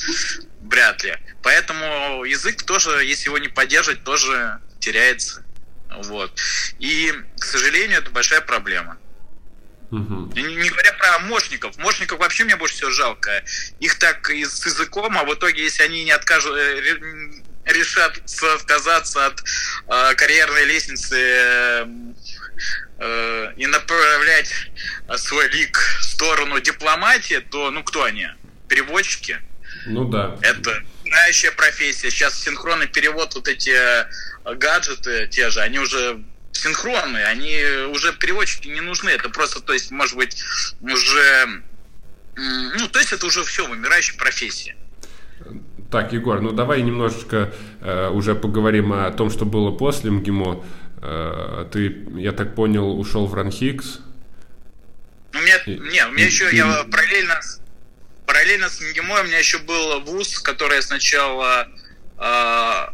вряд 0.61 1.03
ли. 1.03 1.17
Поэтому 1.43 2.23
язык 2.23 2.63
тоже, 2.63 3.03
если 3.03 3.27
его 3.27 3.37
не 3.37 3.49
поддерживать, 3.49 4.03
тоже 4.03 4.59
теряется. 4.79 5.43
Вот. 6.03 6.39
И, 6.79 7.13
к 7.39 7.43
сожалению, 7.43 7.99
это 7.99 8.11
большая 8.11 8.41
проблема. 8.41 8.97
Угу. 9.91 10.31
Не, 10.35 10.43
не 10.43 10.69
говоря 10.69 10.93
про 10.93 11.19
мощников. 11.19 11.77
Мощников 11.77 12.19
вообще 12.19 12.43
мне 12.43 12.55
больше 12.55 12.75
всего 12.75 12.91
жалко. 12.91 13.43
Их 13.79 13.99
так 13.99 14.29
и 14.29 14.43
с 14.43 14.65
языком, 14.65 15.17
а 15.17 15.23
в 15.23 15.33
итоге, 15.33 15.63
если 15.63 15.83
они 15.83 16.03
не 16.03 16.11
откажут, 16.11 16.55
э, 16.57 16.81
решат 17.65 18.21
отказаться 18.55 19.27
от 19.27 19.43
э, 19.87 20.15
карьерной 20.15 20.65
лестницы 20.65 21.15
э, 21.17 21.87
э, 22.99 23.53
и 23.57 23.65
направлять 23.67 24.51
свой 25.17 25.49
лик 25.49 25.77
в 25.99 26.03
сторону 26.03 26.59
дипломатии, 26.59 27.43
то 27.51 27.71
ну 27.71 27.83
кто 27.83 28.03
они? 28.03 28.27
Переводчики? 28.67 29.39
Ну 29.85 30.05
да. 30.05 30.37
Это 30.41 30.83
знающая 31.05 31.51
профессия. 31.51 32.09
Сейчас 32.09 32.41
синхронный 32.41 32.87
перевод, 32.87 33.35
вот 33.35 33.47
эти 33.47 33.69
э, 33.69 34.05
гаджеты 34.55 35.27
те 35.27 35.49
же, 35.49 35.61
они 35.61 35.79
уже 35.79 36.23
синхронные, 36.55 37.25
они 37.25 37.55
уже 37.91 38.13
переводчики 38.13 38.67
не 38.67 38.81
нужны, 38.81 39.09
это 39.09 39.29
просто, 39.29 39.61
то 39.61 39.73
есть, 39.73 39.91
может 39.91 40.15
быть, 40.15 40.41
уже, 40.81 41.63
ну, 42.35 42.87
то 42.87 42.99
есть 42.99 43.13
это 43.13 43.25
уже 43.25 43.43
все, 43.43 43.67
вымирающая 43.67 44.17
профессия. 44.17 44.75
Так, 45.91 46.13
Егор, 46.13 46.41
ну 46.41 46.51
давай 46.51 46.81
немножечко 46.81 47.53
э, 47.81 48.09
уже 48.09 48.35
поговорим 48.35 48.91
о 48.93 49.11
том, 49.11 49.29
что 49.29 49.45
было 49.45 49.71
после 49.71 50.09
МГИМО. 50.11 50.65
Э, 51.01 51.67
ты, 51.71 52.07
я 52.15 52.31
так 52.31 52.55
понял, 52.55 52.99
ушел 52.99 53.27
в 53.27 53.33
Ранхикс. 53.33 53.99
У 55.33 55.37
меня, 55.37 55.57
и, 55.65 55.77
не, 55.77 56.05
у 56.05 56.11
меня 56.11 56.25
и, 56.25 56.27
еще, 56.27 56.51
и... 56.51 56.55
я 56.55 56.83
параллельно, 56.91 57.39
параллельно 58.25 58.69
с 58.69 58.81
МГИМО 58.81 59.21
у 59.21 59.23
меня 59.25 59.37
еще 59.37 59.59
был 59.59 60.01
вуз, 60.01 60.39
который 60.39 60.81
сначала 60.81 61.67
э, 62.17 62.87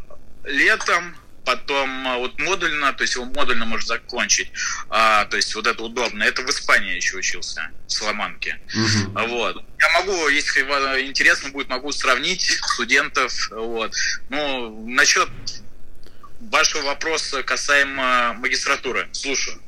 летом 0.43 1.15
потом 1.45 2.07
а, 2.07 2.17
вот 2.17 2.39
модульно, 2.39 2.93
то 2.93 3.03
есть 3.03 3.15
его 3.15 3.25
модульно 3.25 3.65
можно 3.65 3.87
закончить, 3.87 4.51
а, 4.89 5.25
то 5.25 5.37
есть 5.37 5.53
вот 5.55 5.67
это 5.67 5.83
удобно. 5.83 6.23
Это 6.23 6.41
в 6.43 6.49
Испании 6.49 6.95
еще 6.95 7.17
учился, 7.17 7.69
в 7.87 7.91
Соломанке. 7.91 8.59
Угу. 8.73 9.27
Вот. 9.27 9.63
Я 9.79 9.89
могу, 9.99 10.27
если 10.29 10.61
интересно 10.61 11.49
будет, 11.49 11.69
могу 11.69 11.91
сравнить 11.91 12.59
студентов. 12.73 13.33
Вот. 13.51 13.93
Ну, 14.29 14.87
насчет 14.87 15.29
вашего 16.39 16.83
вопроса 16.83 17.43
касаемо 17.43 18.33
магистратуры. 18.33 19.07
Слушаю. 19.11 19.61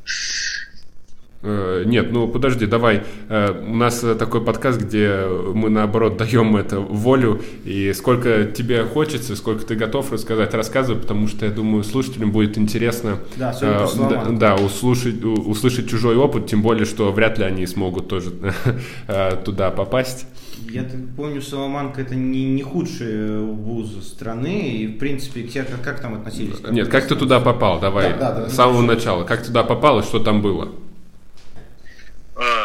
Э, 1.43 1.83
нет, 1.85 2.11
ну 2.11 2.27
подожди, 2.27 2.65
давай. 2.65 3.03
Э, 3.27 3.51
у 3.67 3.75
нас 3.75 3.99
такой 4.17 4.43
подкаст, 4.43 4.79
где 4.79 5.25
мы 5.53 5.69
наоборот 5.69 6.17
даем 6.17 6.55
это 6.55 6.79
волю. 6.79 7.41
И 7.65 7.91
сколько 7.93 8.45
тебе 8.45 8.83
хочется, 8.85 9.35
сколько 9.35 9.65
ты 9.65 9.75
готов 9.75 10.11
рассказать, 10.11 10.53
рассказывай, 10.53 11.01
потому 11.01 11.27
что 11.27 11.45
я 11.45 11.51
думаю, 11.51 11.83
слушателям 11.83 12.31
будет 12.31 12.57
интересно 12.57 13.19
да, 13.35 13.53
э, 13.61 13.87
да, 13.97 14.25
да, 14.31 14.55
услышать, 14.55 15.23
услышать 15.23 15.89
чужой 15.89 16.15
опыт, 16.15 16.47
тем 16.47 16.61
более, 16.61 16.85
что 16.85 17.11
вряд 17.11 17.37
ли 17.37 17.43
они 17.43 17.67
смогут 17.67 18.07
тоже 18.07 18.31
э, 19.07 19.35
туда 19.43 19.69
попасть. 19.69 20.27
Я 20.69 20.85
помню, 21.17 21.41
Соломанка 21.41 22.01
это 22.01 22.15
не, 22.15 22.45
не 22.45 22.63
худший 22.63 23.41
вуз 23.41 23.91
страны, 24.07 24.71
и 24.71 24.87
в 24.87 24.97
принципе 24.97 25.43
к 25.43 25.49
тебе 25.51 25.63
как, 25.65 25.81
как 25.81 25.99
там 25.99 26.15
относились? 26.15 26.57
Как 26.59 26.71
Нет, 26.71 26.87
как 26.87 27.05
ты 27.05 27.15
туда 27.15 27.39
попал? 27.41 27.79
Давай, 27.79 28.13
да, 28.13 28.31
да, 28.31 28.41
да, 28.41 28.49
с 28.49 28.55
самого 28.55 28.81
начала. 28.81 29.23
Как 29.23 29.45
туда 29.45 29.63
попал 29.63 29.99
и 29.99 30.03
что 30.03 30.19
там 30.19 30.41
было? 30.41 30.69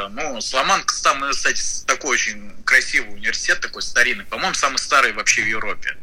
Э, 0.09 0.11
ну, 0.11 0.41
Сломанка 0.41 0.95
там, 1.03 1.29
кстати, 1.31 1.63
такой 1.87 2.13
очень 2.13 2.53
красивый 2.65 3.15
университет, 3.15 3.61
такой 3.61 3.83
старинный. 3.83 4.25
По-моему, 4.25 4.55
самый 4.55 4.79
старый 4.79 5.13
вообще 5.13 5.43
в 5.43 5.47
Европе. 5.47 5.97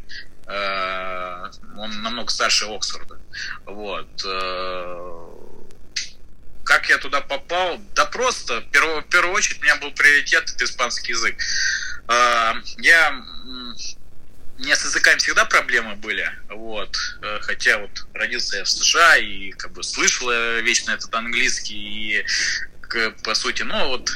Э, 0.48 1.50
он 1.78 2.02
намного 2.02 2.30
старше 2.30 2.65
Оксфорда. 2.65 3.20
Вот. 3.65 4.24
Э, 4.26 5.28
как 6.63 6.89
я 6.89 6.98
туда 6.98 7.22
попал? 7.22 7.80
Да 7.94 8.06
просто, 8.06 8.62
в 8.62 8.70
первую, 8.70 9.34
очередь, 9.34 9.60
у 9.60 9.63
меня 9.63 9.76
был 9.76 9.91
приоритет, 9.91 10.50
это 10.50 10.65
испанский 10.65 11.12
язык. 11.12 11.38
Я 12.08 13.24
у 14.58 14.62
меня 14.62 14.76
с 14.76 14.86
языками 14.86 15.18
всегда 15.18 15.44
проблемы 15.46 15.96
были, 15.96 16.32
вот, 16.50 16.96
хотя 17.41 17.80
вот 17.80 18.08
родился 18.13 18.58
я 18.58 18.63
в 18.63 18.70
США 18.70 19.18
и 19.18 19.52
как 19.52 19.74
бы 19.74 19.84
слышал 19.84 20.30
вечно 20.62 20.91
этот 20.91 21.13
английский, 21.13 21.76
и 21.76 22.26
по 23.24 23.36
сути, 23.36 23.63
ну, 23.63 23.89
вот 23.89 24.12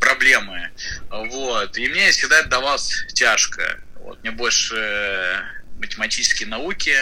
проблемы. 0.00 0.70
Вот. 1.10 1.76
И 1.78 1.88
мне 1.88 2.10
всегда 2.10 2.42
давалось 2.42 3.04
тяжко. 3.14 3.80
Вот. 3.96 4.20
Мне 4.22 4.30
больше 4.30 4.76
э, 4.76 5.42
математические 5.78 6.48
науки 6.48 6.94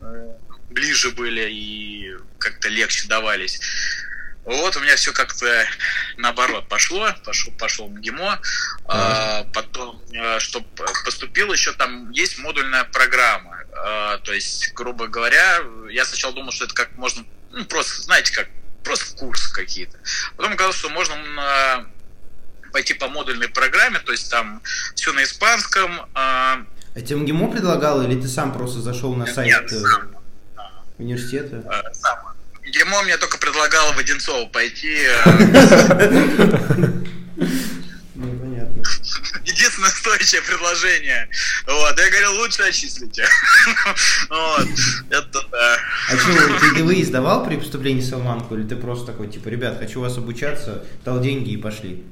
э, 0.00 0.32
ближе 0.70 1.10
были 1.10 1.48
и 1.50 2.16
как-то 2.38 2.68
легче 2.68 3.08
давались. 3.08 3.60
Вот 4.44 4.76
у 4.76 4.80
меня 4.80 4.96
все 4.96 5.12
как-то 5.12 5.66
наоборот 6.16 6.68
пошло, 6.68 7.14
пошел, 7.22 7.52
пошел 7.58 7.88
МГИМО, 7.88 8.40
а, 8.86 9.44
потом, 9.52 10.02
э, 10.10 10.38
чтобы 10.38 10.66
поступил, 11.04 11.52
еще 11.52 11.72
там 11.74 12.10
есть 12.12 12.38
модульная 12.38 12.84
программа. 12.84 13.62
А, 13.76 14.16
то 14.18 14.32
есть, 14.32 14.72
грубо 14.72 15.06
говоря, 15.06 15.60
я 15.90 16.04
сначала 16.06 16.32
думал, 16.32 16.50
что 16.52 16.64
это 16.64 16.72
как 16.72 16.96
можно, 16.96 17.26
ну, 17.50 17.66
просто, 17.66 18.00
знаете, 18.00 18.32
как 18.32 18.48
просто 18.88 19.16
курсы 19.16 19.52
какие-то. 19.52 19.98
Потом 20.36 20.54
оказалось, 20.54 20.76
что 20.76 20.88
можно 20.88 21.14
на 21.16 21.86
пойти 22.72 22.94
по 22.94 23.08
модульной 23.08 23.48
программе, 23.48 23.98
то 23.98 24.12
есть 24.12 24.30
там 24.30 24.62
все 24.94 25.12
на 25.12 25.24
испанском. 25.24 26.00
А, 26.14 26.64
а 26.94 27.00
тебе 27.00 27.16
МГИМО 27.16 27.50
предлагал, 27.50 28.02
или 28.02 28.20
ты 28.20 28.28
сам 28.28 28.52
просто 28.52 28.80
зашел 28.80 29.14
на 29.14 29.26
сайт 29.26 29.48
Нет, 29.48 29.72
э, 29.72 29.80
сам. 29.80 30.16
университета? 30.98 31.62
А, 31.66 31.94
сам. 31.94 32.18
МГИМО 32.62 33.02
мне 33.02 33.16
только 33.18 33.38
предлагало 33.38 33.92
в 33.92 33.98
Одинцово 33.98 34.46
пойти. 34.46 35.06
Единственное 39.68 39.90
стоящее 39.90 40.42
предложение. 40.42 41.28
Вот. 41.66 41.98
Я 41.98 42.10
говорил, 42.10 42.32
лучше 42.40 42.62
отчислите. 42.62 43.28
Вот. 44.28 44.68
Это 45.10 45.42
да. 45.50 45.76
А 46.10 46.16
что, 46.16 46.58
ты 46.58 46.74
ДВИ 46.74 47.04
сдавал 47.04 47.46
при 47.46 47.56
поступлении 47.56 48.00
в 48.00 48.04
Салманку, 48.04 48.56
или 48.56 48.66
ты 48.66 48.76
просто 48.76 49.06
такой, 49.12 49.28
типа, 49.28 49.48
ребят, 49.48 49.78
хочу 49.78 50.00
вас 50.00 50.16
обучаться, 50.16 50.84
дал 51.04 51.20
деньги 51.20 51.50
и 51.50 51.56
пошли? 51.56 52.02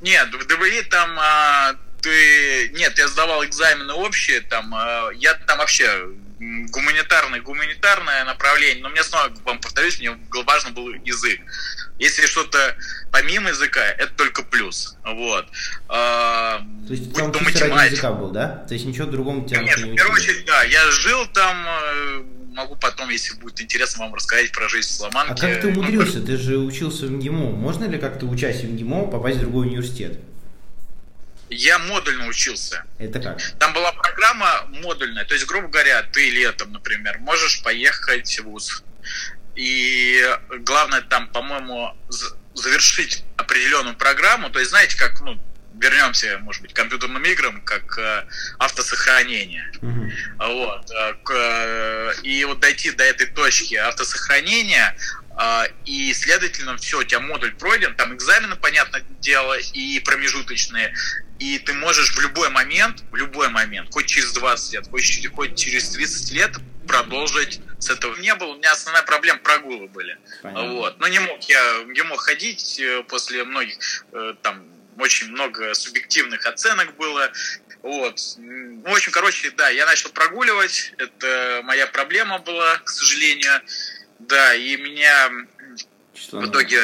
Нет, 0.00 0.28
в 0.32 0.46
ДВИ 0.46 0.82
там 0.90 1.18
а, 1.18 1.74
ты... 2.02 2.70
Нет, 2.74 2.98
я 2.98 3.08
сдавал 3.08 3.44
экзамены 3.44 3.92
общие, 3.94 4.40
там, 4.42 4.74
а, 4.74 5.10
я 5.14 5.34
там 5.34 5.58
вообще 5.58 6.08
гуманитарное, 6.38 7.40
гуманитарное 7.40 8.24
направление, 8.24 8.82
но 8.82 8.90
мне 8.90 9.02
снова, 9.02 9.32
вам 9.44 9.60
повторюсь, 9.60 9.98
мне 9.98 10.16
важно 10.44 10.70
был 10.70 10.92
язык. 11.04 11.40
Если 11.98 12.26
что-то 12.26 12.76
помимо 13.10 13.48
языка, 13.50 13.80
это 13.84 14.12
только 14.14 14.42
плюс. 14.42 14.96
Вот. 15.04 15.46
А, 15.88 16.60
то 16.86 16.92
есть 16.92 17.12
там 17.12 17.32
чисто 17.32 17.68
ради 17.68 17.92
языка 17.92 18.12
был, 18.12 18.30
да? 18.30 18.64
То 18.68 18.74
есть 18.74 18.86
ничего 18.86 19.06
другого 19.06 19.46
тебя 19.46 19.58
Конечно, 19.60 19.84
не 19.84 19.92
в 19.92 19.96
первую 19.96 20.14
очередь, 20.14 20.44
да. 20.46 20.62
Я 20.64 20.90
жил 20.90 21.26
там, 21.34 21.66
э, 21.66 22.22
могу 22.54 22.76
потом, 22.76 23.08
если 23.10 23.34
будет 23.38 23.60
интересно, 23.60 24.04
вам 24.04 24.14
рассказать 24.14 24.52
про 24.52 24.68
жизнь 24.68 24.88
в 24.88 24.92
Сломанке. 24.92 25.32
А 25.32 25.36
как 25.36 25.60
ты 25.60 25.68
умудрился? 25.68 26.20
Ты 26.26 26.36
же 26.36 26.58
учился 26.58 27.06
в 27.06 27.10
МГИМО. 27.10 27.50
Можно 27.50 27.86
ли 27.86 27.98
как-то 27.98 28.26
учась 28.26 28.60
в 28.60 28.70
МГИМО 28.70 29.10
попасть 29.10 29.38
в 29.38 29.40
другой 29.40 29.66
университет? 29.66 30.18
Я 31.50 31.78
модульно 31.78 32.26
учился. 32.26 32.84
Это 32.98 33.20
как? 33.20 33.40
Там 33.58 33.72
была 33.72 33.92
программа 33.92 34.66
модульная. 34.82 35.24
То 35.24 35.34
есть, 35.34 35.46
грубо 35.46 35.68
говоря, 35.68 36.02
ты 36.02 36.30
летом, 36.30 36.72
например, 36.72 37.18
можешь 37.20 37.62
поехать 37.62 38.38
в 38.38 38.44
ВУЗ. 38.44 38.84
И 39.58 40.24
главное 40.60 41.00
там, 41.00 41.26
по-моему, 41.32 41.92
завершить 42.54 43.24
определенную 43.36 43.96
программу. 43.96 44.50
То 44.50 44.60
есть, 44.60 44.70
знаете, 44.70 44.96
как, 44.96 45.20
ну, 45.20 45.36
вернемся, 45.80 46.38
может 46.42 46.62
быть, 46.62 46.72
к 46.72 46.76
компьютерным 46.76 47.24
играм, 47.24 47.60
как 47.62 47.98
э, 47.98 48.24
автосохранение. 48.58 49.70
Uh-huh. 49.80 50.10
Вот. 50.38 50.90
Э, 50.90 51.14
э, 51.30 52.12
и 52.22 52.44
вот 52.44 52.60
дойти 52.60 52.90
до 52.90 53.04
этой 53.04 53.26
точки 53.26 53.74
автосохранения, 53.74 54.96
и, 55.84 56.12
следовательно, 56.14 56.76
все, 56.78 56.98
у 56.98 57.04
тебя 57.04 57.20
модуль 57.20 57.54
пройден, 57.54 57.94
там 57.94 58.12
экзамены, 58.12 58.56
понятное 58.56 59.04
дело, 59.20 59.56
и 59.56 60.00
промежуточные, 60.00 60.92
и 61.38 61.60
ты 61.60 61.74
можешь 61.74 62.16
в 62.16 62.20
любой 62.20 62.50
момент, 62.50 63.04
в 63.12 63.14
любой 63.14 63.48
момент, 63.48 63.88
хоть 63.92 64.06
через 64.06 64.32
20 64.32 64.72
лет, 64.72 64.88
хоть, 64.90 65.28
хоть 65.32 65.56
через 65.56 65.90
30 65.90 66.32
лет 66.32 66.56
продолжить 66.88 67.60
с 67.78 67.88
этого 67.88 68.16
не 68.16 68.34
было. 68.34 68.54
У 68.54 68.56
меня 68.56 68.72
основная 68.72 69.04
проблема 69.04 69.38
прогулы 69.38 69.86
были. 69.86 70.18
Понятно. 70.42 70.72
Вот. 70.72 70.98
Но 70.98 71.06
не 71.06 71.20
мог 71.20 71.40
я 71.44 71.84
не 71.84 72.02
мог 72.02 72.20
ходить 72.20 72.82
после 73.06 73.44
многих 73.44 74.06
там 74.42 74.64
очень 74.98 75.28
много 75.28 75.74
субъективных 75.74 76.46
оценок 76.46 76.96
было. 76.96 77.30
Вот. 77.82 78.20
Ну, 78.38 78.82
в 78.82 78.92
общем, 78.92 79.12
короче, 79.12 79.50
да, 79.52 79.68
я 79.68 79.86
начал 79.86 80.10
прогуливать. 80.10 80.92
Это 80.98 81.60
моя 81.64 81.86
проблема 81.86 82.38
была, 82.38 82.76
к 82.78 82.88
сожалению. 82.88 83.60
Да, 84.18 84.54
и 84.54 84.76
меня 84.76 85.30
Что 86.14 86.38
в 86.38 86.50
итоге, 86.50 86.80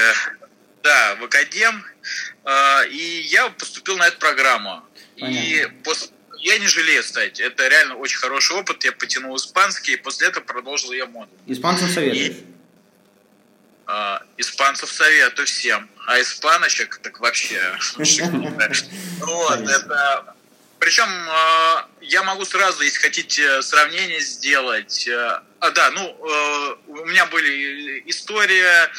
да, 0.83 1.17
в 1.17 1.25
академ. 1.25 1.85
Э, 2.45 2.87
и 2.89 3.23
я 3.23 3.49
поступил 3.51 3.97
на 3.97 4.07
эту 4.07 4.19
программу. 4.19 4.85
Понятно. 5.19 5.39
И 5.39 5.67
после 5.83 6.15
я 6.45 6.59
не 6.59 6.67
жалею, 6.67 7.03
кстати. 7.03 7.41
Это 7.41 7.67
реально 7.69 7.97
очень 7.97 8.19
хороший 8.19 8.55
опыт. 8.57 8.85
Я 8.85 8.93
потянул 8.93 9.35
испанский, 9.35 9.95
и 9.95 9.97
после 9.97 10.29
этого 10.29 10.45
продолжил 10.45 10.93
я 10.93 11.07
моду. 11.07 11.31
Испанцев 11.47 11.91
советуешь? 11.91 12.33
И, 12.33 12.45
а, 13.87 14.23
испанцев 14.37 14.93
советую 14.93 15.47
всем. 15.47 15.89
А 16.07 16.21
испаночек 16.21 16.99
так 16.99 17.21
вообще 17.21 17.61
Вот, 19.21 19.61
это... 19.61 20.35
Причем 20.79 21.09
а, 21.09 21.89
я 22.03 22.23
могу 22.25 22.45
сразу, 22.45 22.83
если 22.83 22.99
хотите, 22.99 23.63
сравнение 23.63 24.21
сделать. 24.21 25.09
А, 25.09 25.43
а 25.61 25.71
да, 25.71 25.91
ну, 25.93 26.03
э, 26.03 26.77
у 26.89 27.07
меня 27.07 27.25
были 27.27 28.03
история, 28.07 28.91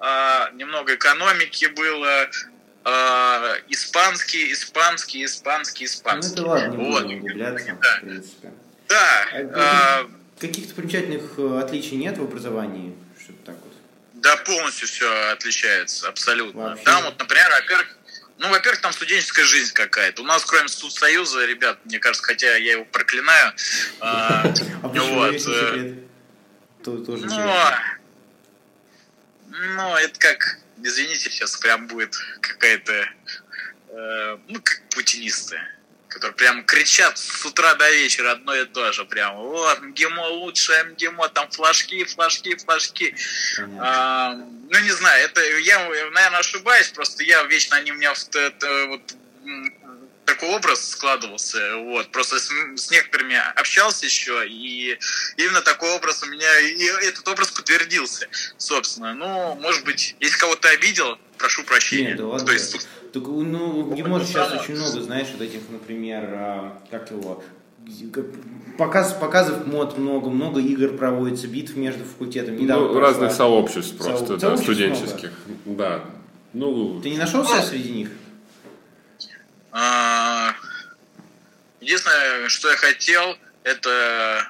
а, 0.00 0.50
немного 0.50 0.94
экономики 0.94 1.66
было, 1.66 2.28
э, 2.84 3.60
испанский, 3.68 4.52
испанский, 4.52 5.24
испанский, 5.24 5.86
испанский. 5.86 6.40
Ну 6.40 6.42
это 6.42 6.50
ладно, 6.50 6.76
не 6.76 6.90
вот. 6.90 7.02
будем 7.04 7.18
углубляться, 7.18 7.78
да. 7.80 7.96
в 7.96 8.00
принципе. 8.00 8.52
Да. 8.88 9.26
А, 9.32 10.02
э, 10.02 10.08
каких-то 10.40 10.74
примечательных 10.74 11.38
э, 11.38 11.60
отличий 11.62 11.96
нет 11.96 12.18
в 12.18 12.22
образовании? 12.22 12.94
Что 13.18 13.32
так 13.44 13.56
вот? 13.62 13.72
Да, 14.14 14.36
полностью 14.38 14.88
все 14.88 15.30
отличается, 15.30 16.08
абсолютно. 16.08 16.60
Вообще. 16.60 16.84
Там 16.84 17.04
вот, 17.04 17.18
например, 17.18 17.50
во-первых, 17.50 17.96
ну, 18.38 18.48
во-первых, 18.48 18.80
там 18.80 18.92
студенческая 18.92 19.44
жизнь 19.44 19.72
какая-то. 19.74 20.22
У 20.22 20.24
нас, 20.24 20.44
кроме 20.44 20.68
Союза, 20.68 21.44
ребят, 21.44 21.78
мне 21.84 21.98
кажется, 21.98 22.26
хотя 22.26 22.56
я 22.56 22.72
его 22.72 22.84
проклинаю. 22.86 23.52
А, 24.00 24.42
а 24.82 24.88
э, 24.94 25.94
Тоже 26.82 27.26
ну, 29.52 29.96
это 29.96 30.18
как 30.18 30.60
извините, 30.82 31.30
сейчас 31.30 31.56
прям 31.56 31.86
будет 31.86 32.16
какая-то, 32.40 32.92
э, 33.88 34.38
ну, 34.48 34.60
как 34.62 34.82
путинисты, 34.90 35.60
которые 36.10 36.34
прям 36.34 36.64
кричат 36.64 37.16
с 37.18 37.44
утра 37.46 37.74
до 37.74 37.90
вечера 37.90 38.32
одно 38.32 38.54
и 38.54 38.66
то 38.66 38.92
же, 38.92 39.04
прям, 39.04 39.36
вот, 39.36 39.80
МГИМО 39.80 40.26
лучшее, 40.28 40.84
МГИМО, 40.84 41.28
там 41.30 41.48
флажки, 41.50 42.04
флажки, 42.04 42.56
флажки. 42.56 43.14
А, 43.78 44.34
ну, 44.34 44.78
не 44.80 44.90
знаю, 44.90 45.24
это 45.24 45.40
я, 45.60 45.78
наверное, 45.88 46.40
ошибаюсь, 46.40 46.88
просто 46.88 47.22
я 47.22 47.42
вечно, 47.44 47.76
они 47.76 47.92
у 47.92 47.94
меня 47.94 48.12
в, 48.12 48.34
это, 48.34 48.86
вот, 48.86 49.14
такой 50.24 50.50
образ 50.50 50.90
складывался, 50.90 51.76
вот, 51.76 52.10
просто 52.10 52.38
с, 52.38 52.50
с 52.76 52.90
некоторыми 52.90 53.36
общался 53.58 54.06
еще, 54.06 54.46
и 54.46 54.98
именно 55.36 55.60
такой 55.60 55.90
образ 55.90 56.22
у 56.22 56.26
меня, 56.26 56.58
и 56.60 56.84
этот 57.06 57.26
образ 57.28 57.50
подтвердился, 57.50 58.28
собственно. 58.58 59.14
Ну, 59.14 59.54
может 59.56 59.84
быть, 59.84 60.16
если 60.20 60.38
кого-то 60.38 60.68
обидел, 60.70 61.18
прошу 61.38 61.62
прощения. 61.64 62.14
Нет, 62.14 62.18
да. 62.18 62.38
То 62.44 62.52
есть, 62.52 62.88
так, 63.12 63.22
ну, 63.26 63.82
в 63.82 63.94
Гиморе 63.94 64.24
сейчас 64.24 64.52
очень 64.52 64.76
много, 64.76 65.00
знаешь, 65.02 65.28
вот 65.32 65.42
этих, 65.42 65.60
например, 65.70 66.28
а, 66.32 66.82
как 66.90 67.10
его, 67.10 67.42
показ, 68.78 69.12
показов 69.14 69.66
мод 69.66 69.98
много, 69.98 70.30
много 70.30 70.60
игр 70.60 70.96
проводится, 70.96 71.46
битв 71.48 71.76
между 71.76 72.04
факультетами. 72.04 72.60
Недавно 72.60 72.88
ну, 72.88 73.00
разных 73.00 73.32
сообществ 73.32 73.96
просто, 73.96 74.38
Со... 74.38 74.50
да, 74.50 74.56
студенческих. 74.56 75.32
Много. 75.64 75.78
Да. 75.78 76.04
Ну, 76.52 77.00
Ты 77.00 77.10
не 77.10 77.18
нашел 77.18 77.44
себя 77.44 77.62
среди 77.62 77.92
них? 77.92 78.08
А, 79.72 80.52
единственное, 81.80 82.48
что 82.48 82.70
я 82.70 82.76
хотел, 82.76 83.36
это 83.62 84.48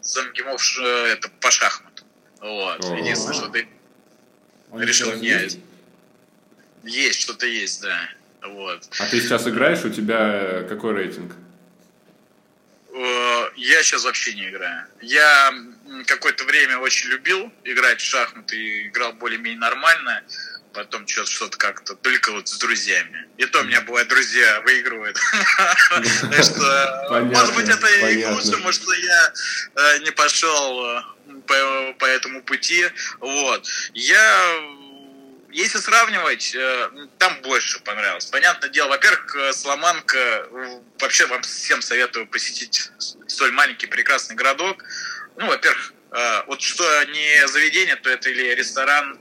замгимов 0.00 0.62
это 0.80 1.28
по 1.40 1.50
шахмату. 1.50 2.04
Вот. 2.40 2.84
Единственное, 2.98 3.34
что 3.34 3.48
ты 3.48 3.68
решил 4.72 5.12
не... 5.14 5.67
Есть? 6.84 7.20
что-то 7.20 7.46
есть, 7.46 7.82
да. 7.82 7.98
Вот. 8.42 8.88
А 8.98 9.06
ты 9.06 9.20
сейчас 9.20 9.46
играешь? 9.46 9.84
У 9.84 9.90
тебя 9.90 10.64
какой 10.68 10.94
рейтинг? 10.94 11.34
Э, 12.94 13.50
я 13.56 13.82
сейчас 13.82 14.04
вообще 14.04 14.34
не 14.34 14.48
играю. 14.48 14.86
Я 15.00 15.52
какое-то 16.06 16.44
время 16.44 16.78
очень 16.78 17.10
любил 17.10 17.52
играть 17.64 18.00
в 18.00 18.04
шахматы 18.04 18.86
играл 18.86 19.12
более-менее 19.14 19.60
нормально 19.60 20.22
потом 20.78 21.06
что-то 21.08 21.30
что 21.30 21.48
как-то 21.50 21.94
только 21.94 22.30
вот 22.30 22.48
с 22.48 22.58
друзьями. 22.58 23.26
И 23.36 23.46
то 23.46 23.60
у 23.60 23.64
меня 23.64 23.80
бывает, 23.80 24.08
друзья 24.08 24.60
выигрывают. 24.60 25.18
Может 26.30 27.54
быть, 27.54 27.68
это 27.68 27.86
и 28.08 28.24
лучше, 28.26 28.56
может, 28.58 28.82
я 28.82 29.32
э, 29.74 29.98
не 30.04 30.10
пошел 30.12 30.86
э, 30.86 31.02
по 31.98 32.04
этому 32.04 32.42
пути. 32.42 32.84
Вот. 33.20 33.66
Я 33.94 34.60
если 35.50 35.78
сравнивать, 35.78 36.54
э, 36.54 36.90
там 37.18 37.40
больше 37.42 37.80
понравилось. 37.82 38.26
Понятное 38.26 38.70
дело, 38.70 38.88
во-первых, 38.88 39.36
Сломанка, 39.52 40.48
вообще 41.00 41.26
вам 41.26 41.42
всем 41.42 41.82
советую 41.82 42.26
посетить 42.26 42.90
столь 43.26 43.52
маленький 43.52 43.86
прекрасный 43.86 44.36
городок. 44.36 44.84
Ну, 45.36 45.46
во-первых, 45.46 45.92
вот 46.46 46.60
что 46.62 46.84
не 47.04 47.46
заведение, 47.48 47.96
то 47.96 48.08
это 48.10 48.30
или 48.30 48.54
ресторан, 48.54 49.18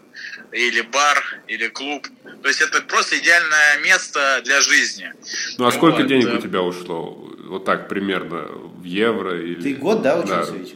или 0.51 0.81
бар, 0.81 1.41
или 1.47 1.67
клуб. 1.67 2.07
То 2.41 2.47
есть 2.47 2.61
это 2.61 2.81
просто 2.81 3.17
идеальное 3.17 3.79
место 3.83 4.41
для 4.43 4.61
жизни. 4.61 5.13
Ну 5.57 5.67
а 5.67 5.71
сколько 5.71 5.97
вот. 5.97 6.07
денег 6.07 6.33
у 6.33 6.41
тебя 6.41 6.61
ушло? 6.61 7.11
Вот 7.47 7.65
так 7.65 7.87
примерно 7.87 8.43
в 8.47 8.83
евро 8.83 9.39
или... 9.39 9.61
Ты 9.61 9.73
год, 9.75 10.01
да, 10.01 10.17
учился 10.17 10.51
да. 10.51 10.57
ведь? 10.57 10.75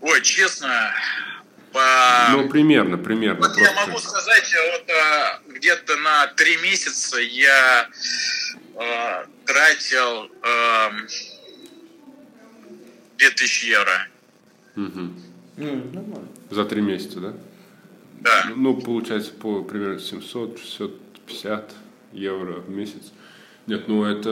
Ой, 0.00 0.22
честно, 0.22 0.94
по... 1.72 2.32
Ну, 2.32 2.48
примерно, 2.48 2.98
примерно. 2.98 3.48
Вот 3.48 3.56
просто... 3.56 3.74
я 3.74 3.86
могу 3.86 3.98
сказать, 3.98 4.54
вот 4.72 4.90
а, 4.90 5.40
где-то 5.48 5.96
на 5.96 6.26
три 6.28 6.56
месяца 6.58 7.18
я 7.18 7.88
а, 8.76 9.26
тратил 9.44 10.30
а, 10.42 10.92
2000 13.18 13.66
евро. 13.66 14.06
Угу. 14.76 15.12
Ну. 15.56 16.28
За 16.50 16.64
три 16.64 16.80
месяца, 16.80 17.20
да? 17.20 17.32
Да. 18.20 18.44
Ну, 18.54 18.80
получается, 18.80 19.32
по 19.32 19.62
примерно 19.62 19.98
700-650 19.98 21.72
евро 22.12 22.60
в 22.60 22.70
месяц. 22.70 23.12
Нет, 23.68 23.86
ну 23.86 24.02
это... 24.02 24.30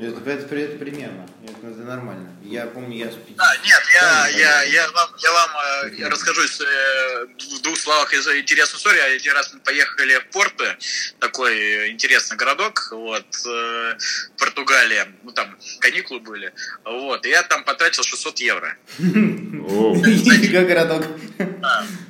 Это, 0.00 0.30
это, 0.30 0.54
это 0.54 0.78
примерно. 0.78 1.28
Это, 1.42 1.66
это 1.66 1.80
нормально. 1.80 2.30
Я 2.44 2.66
помню, 2.66 2.96
я... 2.96 3.06
А, 3.36 3.56
нет, 3.56 3.82
я, 3.92 4.28
я, 4.28 4.62
я 4.62 4.88
вам, 4.92 5.08
я 5.18 5.32
вам 5.32 5.50
э, 5.90 6.08
расскажу 6.08 6.42
э, 6.42 7.26
в 7.58 7.62
двух 7.62 7.76
словах 7.76 8.14
из 8.14 8.28
интересную 8.28 8.78
историю. 8.78 9.16
Один 9.16 9.32
раз 9.32 9.52
мы 9.52 9.58
поехали 9.58 10.20
в 10.20 10.30
Порто, 10.30 10.78
такой 11.18 11.90
интересный 11.90 12.36
городок, 12.36 12.86
вот, 12.92 13.26
э, 13.44 13.98
Португалия. 14.38 15.08
Ну, 15.24 15.32
там 15.32 15.58
каникулы 15.80 16.20
были. 16.20 16.52
Вот, 16.84 17.26
и 17.26 17.30
я 17.30 17.42
там 17.42 17.64
потратил 17.64 18.04
600 18.04 18.38
евро. 18.38 18.76
Нифига 18.98 20.62
городок. 20.62 21.06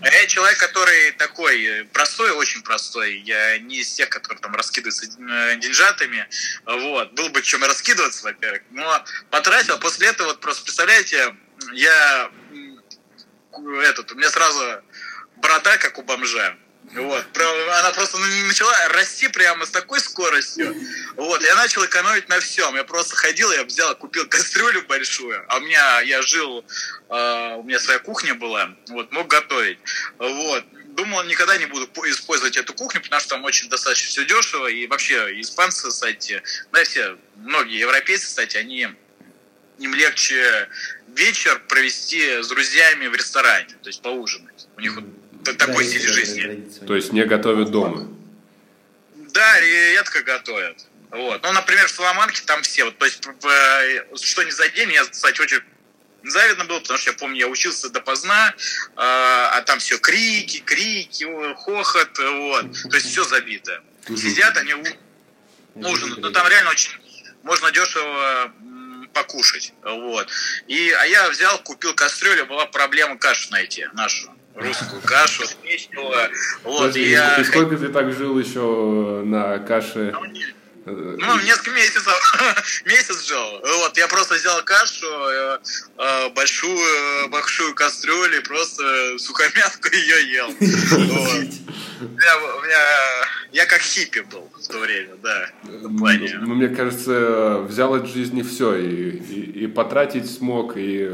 Я 0.02 0.26
человек, 0.26 0.58
который 0.58 1.12
такой 1.12 1.88
простой, 1.92 2.30
очень 2.30 2.62
простой. 2.62 3.18
Я 3.20 3.58
не 3.58 3.80
из 3.80 3.92
тех, 3.92 4.08
которые 4.08 4.40
там 4.40 4.54
раскидываются 4.54 5.06
э, 5.06 5.56
деньжатами. 5.56 6.28
Вот. 6.64 7.12
Было 7.12 7.28
бы 7.28 7.42
чем 7.42 7.64
раскидываться, 7.64 8.24
во-первых. 8.24 8.62
Но 8.70 9.04
потратил. 9.30 9.78
После 9.78 10.08
этого, 10.08 10.28
вот 10.28 10.40
просто 10.40 10.64
представляете, 10.64 11.34
я 11.72 12.30
этот, 13.82 14.12
у 14.12 14.14
меня 14.16 14.30
сразу 14.30 14.82
борода, 15.36 15.78
как 15.78 15.98
у 15.98 16.02
бомжа. 16.02 16.56
Вот. 16.94 17.24
Она 17.80 17.92
просто 17.92 18.18
начала 18.18 18.88
расти 18.88 19.28
прямо 19.28 19.66
с 19.66 19.70
такой 19.70 20.00
скоростью. 20.00 20.74
Вот. 21.16 21.42
Я 21.42 21.54
начал 21.56 21.84
экономить 21.84 22.28
на 22.28 22.40
всем. 22.40 22.74
Я 22.76 22.84
просто 22.84 23.16
ходил, 23.16 23.50
я 23.52 23.64
взял, 23.64 23.94
купил 23.96 24.26
кастрюлю 24.26 24.82
большую. 24.82 25.44
А 25.48 25.56
у 25.56 25.60
меня, 25.60 26.00
я 26.02 26.22
жил, 26.22 26.64
э, 27.08 27.54
у 27.56 27.62
меня 27.64 27.78
своя 27.80 27.98
кухня 27.98 28.34
была, 28.34 28.74
вот, 28.88 29.10
мог 29.12 29.26
готовить. 29.26 29.78
Вот. 30.18 30.64
Думал, 30.96 31.24
никогда 31.24 31.58
не 31.58 31.66
буду 31.66 31.86
использовать 32.06 32.56
эту 32.56 32.72
кухню, 32.72 33.02
потому 33.02 33.20
что 33.20 33.30
там 33.30 33.44
очень 33.44 33.68
достаточно 33.68 34.08
все 34.08 34.24
дешево. 34.24 34.66
И 34.66 34.86
вообще 34.86 35.40
испанцы, 35.40 35.88
кстати, 35.88 36.42
да, 36.72 36.84
все, 36.84 37.18
многие 37.34 37.78
европейцы, 37.78 38.26
кстати, 38.26 38.56
они 38.56 38.88
им 39.78 39.94
легче 39.94 40.68
вечер 41.08 41.60
провести 41.68 42.42
с 42.42 42.48
друзьями 42.48 43.08
в 43.08 43.14
ресторане, 43.14 43.74
то 43.82 43.88
есть 43.88 44.00
поужинать. 44.00 44.68
У 44.76 44.80
них 44.80 44.98
такой 45.54 45.84
да, 45.84 45.90
стиль 45.90 46.08
жизни. 46.08 46.68
То 46.86 46.96
есть 46.96 47.12
не 47.12 47.24
готовят 47.24 47.70
дома? 47.70 48.08
Да, 49.14 49.60
редко 49.60 50.22
готовят. 50.22 50.86
Вот. 51.10 51.42
Ну, 51.42 51.52
например, 51.52 51.86
в 51.86 51.90
Соломанке 51.90 52.42
там 52.44 52.62
все. 52.62 52.84
Вот, 52.84 52.98
то 52.98 53.04
есть, 53.04 53.22
что 54.22 54.42
не 54.42 54.50
за 54.50 54.68
день, 54.70 54.92
я, 54.92 55.04
кстати, 55.04 55.40
очень 55.40 55.60
завидно 56.24 56.64
было, 56.64 56.80
потому 56.80 56.98
что 56.98 57.10
я 57.10 57.16
помню, 57.16 57.38
я 57.38 57.48
учился 57.48 57.88
допоздна, 57.90 58.54
а, 58.96 59.50
а 59.54 59.62
там 59.62 59.78
все 59.78 59.98
крики, 59.98 60.60
крики, 60.64 61.24
хохот, 61.54 62.18
вот. 62.18 62.90
То 62.90 62.96
есть 62.96 63.10
все 63.10 63.24
забито. 63.24 63.82
Сидят 64.08 64.56
они 64.56 64.74
ужинают. 65.74 66.18
Ну, 66.18 66.30
там 66.32 66.48
реально 66.48 66.70
очень 66.70 66.92
можно 67.42 67.70
дешево 67.70 68.52
покушать. 69.12 69.72
Вот. 69.82 70.28
И, 70.66 70.90
а 70.90 71.04
я 71.06 71.30
взял, 71.30 71.58
купил 71.62 71.94
кастрюлю, 71.94 72.46
была 72.46 72.66
проблема 72.66 73.16
кашу 73.16 73.50
найти 73.50 73.86
нашу 73.94 74.34
русскую 74.56 75.02
кашу, 75.02 75.44
печного. 75.62 76.28
Вот, 76.64 76.78
Подожди, 76.78 77.10
я... 77.10 77.36
и 77.36 77.44
сколько 77.44 77.76
ты 77.76 77.88
так 77.88 78.12
жил 78.12 78.38
еще 78.38 79.22
на 79.24 79.58
каше? 79.58 80.14
Ну, 80.86 80.92
э, 80.92 81.16
ну, 81.18 81.40
несколько 81.40 81.72
месяцев, 81.72 82.82
месяц 82.84 83.26
жил. 83.26 83.60
Вот, 83.62 83.96
я 83.96 84.08
просто 84.08 84.34
взял 84.34 84.62
кашу, 84.64 85.06
э, 85.06 85.58
э, 85.98 86.28
большую, 86.30 87.28
большую 87.28 87.74
кастрюлю 87.74 88.38
и 88.38 88.44
просто 88.44 89.18
сухомятку 89.18 89.88
ее 89.92 90.32
ел. 90.32 90.48
У 91.98 92.62
меня, 92.62 92.78
я 93.52 93.66
как 93.66 93.80
хиппи 93.80 94.20
был 94.20 94.48
в 94.60 94.66
то 94.66 94.78
время, 94.78 95.14
да. 95.22 95.48
Ну, 95.64 96.54
мне 96.54 96.68
кажется, 96.68 97.58
взял 97.68 97.94
от 97.94 98.06
жизни 98.08 98.42
все, 98.42 98.76
и, 98.76 99.10
и, 99.10 99.64
и 99.64 99.66
потратить 99.66 100.30
смог, 100.30 100.76
и 100.76 101.10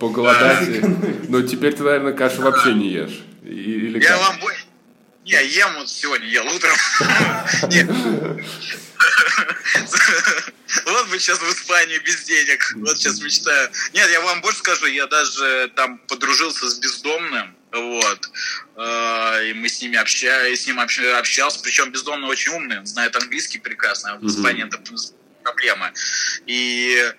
поголодать. 0.00 0.68
И, 0.68 0.82
но 1.28 1.42
теперь 1.42 1.74
ты, 1.74 1.82
наверное, 1.82 2.12
кашу 2.12 2.42
вообще 2.42 2.74
не 2.74 2.90
ешь. 2.90 3.24
Или 3.44 4.02
я 4.02 4.16
вам 4.16 4.36
не, 5.24 5.46
ем 5.46 5.74
вот 5.74 5.90
сегодня, 5.90 6.26
ел 6.28 6.46
утром. 6.46 6.76
Вот 10.84 11.08
бы 11.08 11.18
сейчас 11.18 11.38
в 11.38 11.50
Испании 11.50 11.98
без 11.98 12.24
денег. 12.24 12.72
Вот 12.76 12.96
сейчас 12.96 13.20
мечтаю. 13.20 13.70
Нет, 13.92 14.10
я 14.10 14.20
вам 14.20 14.40
больше 14.40 14.58
скажу, 14.58 14.86
я 14.86 15.06
даже 15.06 15.70
там 15.76 15.98
подружился 15.98 16.68
с 16.68 16.78
бездомным. 16.78 17.54
Вот. 17.72 18.30
Э, 18.76 19.48
и 19.48 19.54
мы 19.54 19.68
с 19.68 19.80
ними 19.82 19.96
общались, 19.96 20.62
с 20.62 20.66
ним 20.66 20.80
общался. 20.80 21.60
Причем 21.62 21.90
бездомный 21.90 22.28
очень 22.28 22.52
умный, 22.52 22.78
он 22.78 22.86
знает 22.86 23.16
английский 23.16 23.58
прекрасно. 23.58 24.12
А 24.12 24.16
в 24.16 24.26
Испании 24.26 24.66
это 24.66 24.78
проблема. 25.42 25.92
И 26.46 27.12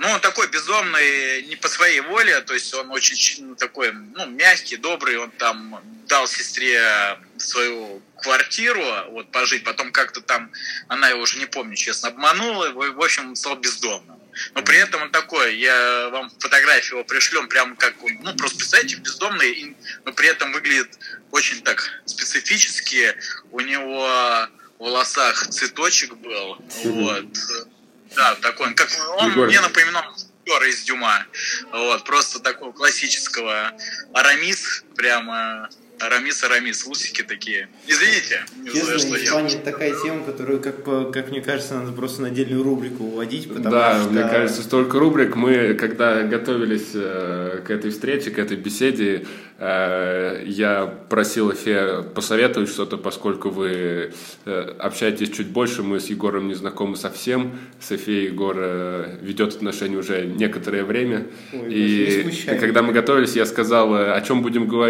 ну, 0.00 0.08
он 0.08 0.20
такой 0.20 0.48
бездомный 0.48 1.42
не 1.42 1.56
по 1.56 1.68
своей 1.68 2.00
воле, 2.00 2.40
то 2.40 2.54
есть 2.54 2.72
он 2.72 2.90
очень 2.90 3.54
такой, 3.56 3.92
ну, 3.92 4.26
мягкий, 4.26 4.78
добрый, 4.78 5.18
он 5.18 5.30
там 5.32 5.78
дал 6.08 6.26
сестре 6.26 7.18
свою 7.36 8.02
квартиру, 8.22 8.82
вот, 9.10 9.30
пожить, 9.30 9.64
потом 9.64 9.92
как-то 9.92 10.22
там, 10.22 10.50
она 10.88 11.10
его 11.10 11.20
уже 11.20 11.38
не 11.38 11.44
помню, 11.44 11.76
честно, 11.76 12.08
обманула, 12.08 12.70
в 12.70 13.02
общем, 13.02 13.28
он 13.28 13.36
стал 13.36 13.56
бездомным. 13.56 14.18
Но 14.54 14.62
при 14.62 14.78
этом 14.78 15.02
он 15.02 15.10
такой, 15.10 15.56
я 15.56 16.08
вам 16.08 16.30
фотографию 16.38 16.98
его 16.98 17.04
пришлем, 17.04 17.48
прямо 17.48 17.76
как 17.76 18.02
он, 18.02 18.18
ну, 18.22 18.34
просто 18.34 18.56
представьте, 18.56 18.96
бездомный, 18.96 19.76
но 20.06 20.12
при 20.12 20.28
этом 20.28 20.52
выглядит 20.52 20.98
очень 21.30 21.60
так 21.62 22.00
специфически. 22.06 23.14
У 23.50 23.60
него 23.60 24.48
волосах 24.78 25.48
цветочек 25.48 26.14
был. 26.14 26.58
Вот. 26.84 27.26
Да, 28.16 28.34
такой, 28.36 28.74
как 28.74 28.88
он 29.18 29.30
Егор. 29.30 29.46
мне 29.46 29.60
напоминал 29.60 30.04
актера 30.42 30.68
из 30.68 30.82
Дюма. 30.82 31.24
Вот, 31.72 32.04
просто 32.04 32.40
такого 32.40 32.72
классического 32.72 33.72
Арамис, 34.12 34.84
прямо 34.92 35.68
Арамис, 36.02 36.42
Арамис, 36.42 36.84
усики 36.86 37.22
такие. 37.22 37.68
Извините. 37.86 38.44
Честно, 38.72 38.98
что 38.98 39.24
Испания 39.24 39.54
я... 39.54 39.58
такая 39.58 39.94
тема, 40.02 40.24
которую, 40.24 40.60
как, 40.60 40.82
как 41.12 41.30
мне 41.30 41.40
кажется, 41.40 41.74
надо 41.74 41.92
просто 41.92 42.22
на 42.22 42.28
отдельную 42.28 42.62
рубрику 42.64 43.04
вводить, 43.04 43.48
потому 43.48 43.70
да, 43.70 44.00
что... 44.00 44.10
мне 44.10 44.22
кажется, 44.22 44.62
столько 44.62 44.98
рубрик. 44.98 45.36
Мы, 45.36 45.74
когда 45.74 46.22
готовились 46.22 46.90
э, 46.94 47.60
к 47.64 47.70
этой 47.70 47.92
встрече, 47.92 48.30
к 48.32 48.38
этой 48.38 48.56
беседе, 48.56 49.26
э, 49.58 50.42
я 50.46 50.86
просил 51.08 51.52
Эфе 51.52 52.02
посоветовать 52.14 52.68
что-то, 52.68 52.96
поскольку 52.96 53.50
вы 53.50 54.12
э, 54.44 54.74
общаетесь 54.78 55.30
чуть 55.30 55.48
больше, 55.48 55.84
мы 55.84 56.00
с 56.00 56.06
Егором 56.06 56.48
не 56.48 56.54
знакомы 56.54 56.96
совсем. 56.96 57.52
С 57.80 57.92
Эфе 57.92 58.24
Егор 58.24 58.56
э, 58.58 59.18
ведет 59.22 59.54
отношения 59.54 59.98
уже 59.98 60.26
некоторое 60.26 60.82
время. 60.82 61.28
Ой, 61.52 61.72
и, 61.72 62.22
и 62.22 62.58
когда 62.58 62.82
мы 62.82 62.92
готовились, 62.92 63.36
я 63.36 63.46
сказал, 63.46 63.94
э, 63.94 64.12
о 64.12 64.20
чем 64.22 64.42
будем 64.42 64.66
говорить. 64.66 64.81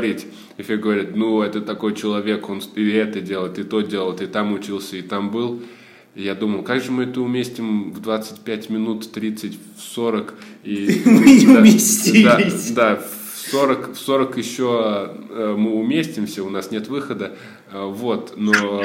Эфе 0.59 0.77
говорит, 0.77 1.17
ну, 1.17 1.43
это 1.43 1.61
такой 1.61 1.95
человек, 1.95 2.49
он 2.49 2.63
и 2.75 2.91
это 2.91 3.21
делает, 3.21 3.59
и 3.59 3.65
то 3.65 3.81
делает, 3.81 4.21
и 4.23 4.27
там 4.27 4.53
учился, 4.53 4.97
и 4.97 5.03
там 5.03 5.31
был. 5.31 5.63
И 6.15 6.23
я 6.23 6.35
думал, 6.35 6.63
как 6.63 6.83
же 6.83 6.93
мы 6.93 7.05
это 7.05 7.21
уместим 7.21 7.93
в 7.93 8.01
25 8.01 8.71
минут, 8.71 9.11
30, 9.13 9.59
в 9.77 9.81
40. 9.81 10.35
И, 10.65 11.03
мы 11.07 11.25
не 11.39 11.47
уместились. 11.59 12.71
Да, 12.71 12.97
да, 12.97 13.03
40, 13.53 13.93
в 13.93 13.99
40 13.99 14.39
еще 14.39 15.11
э, 15.29 15.55
мы 15.59 15.75
уместимся, 15.75 16.43
у 16.43 16.49
нас 16.49 16.71
нет 16.71 16.89
выхода. 16.89 17.33
Э, 17.71 17.85
вот, 17.85 18.33
но 18.37 18.83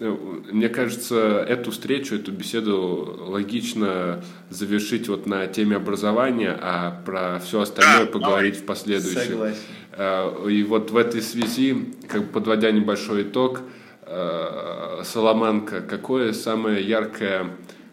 э, 0.00 0.16
мне 0.50 0.68
кажется, 0.68 1.46
эту 1.48 1.70
встречу, 1.70 2.16
эту 2.16 2.32
беседу 2.32 3.18
логично 3.28 4.20
завершить 4.48 5.08
вот 5.08 5.26
на 5.26 5.46
теме 5.46 5.76
образования, 5.76 6.58
а 6.60 7.00
про 7.06 7.38
все 7.38 7.60
остальное 7.60 8.06
поговорить 8.06 8.56
в 8.56 8.64
последующем. 8.64 9.54
Согласен. 9.96 10.50
И 10.50 10.62
вот 10.64 10.90
в 10.90 10.96
этой 10.96 11.22
связи, 11.22 11.94
как 12.08 12.22
бы 12.22 12.28
подводя 12.32 12.70
небольшой 12.72 13.22
итог, 13.22 13.62
Соломанка, 15.04 15.82
какое 15.82 16.32
самое 16.32 16.82
яркое 16.82 17.50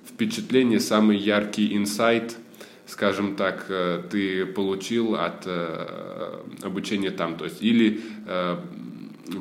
впечатление, 0.08 0.80
самый 0.80 1.18
яркий 1.18 1.76
инсайт, 1.76 2.38
скажем 2.88 3.36
так, 3.36 3.66
э, 3.70 4.02
ты 4.10 4.46
получил 4.46 5.16
от 5.16 5.48
обучения 6.64 7.12
там? 7.12 7.38
То 7.38 7.46
есть 7.46 7.62
или 7.62 8.02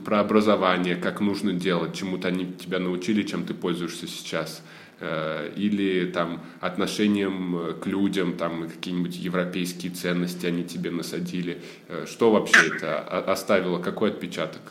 про 0.05 0.21
образование, 0.21 0.97
как 0.97 1.21
нужно 1.21 1.53
делать, 1.53 1.95
чему-то 1.95 2.29
они 2.29 2.53
тебя 2.53 2.81
научили, 2.81 3.23
чем 3.23 3.45
ты 3.45 3.55
пользуешься 3.55 4.07
сейчас– 4.07 4.63
Э, 4.99 5.53
или 5.57 6.07
там 6.11 6.41
отношением 6.61 7.57
э, 7.57 7.73
к 7.75 7.87
людям, 7.87 8.35
там 8.39 8.67
какие-нибудь 8.67 9.15
европейские 9.17 9.93
ценности 9.93 10.47
они 10.47 10.65
тебе 10.65 10.91
насадили. 10.91 11.61
Э, 11.89 12.07
что 12.09 12.31
вообще 12.31 12.75
это 12.75 13.01
оставило, 13.31 13.79
какой 13.79 14.11
отпечаток? 14.11 14.63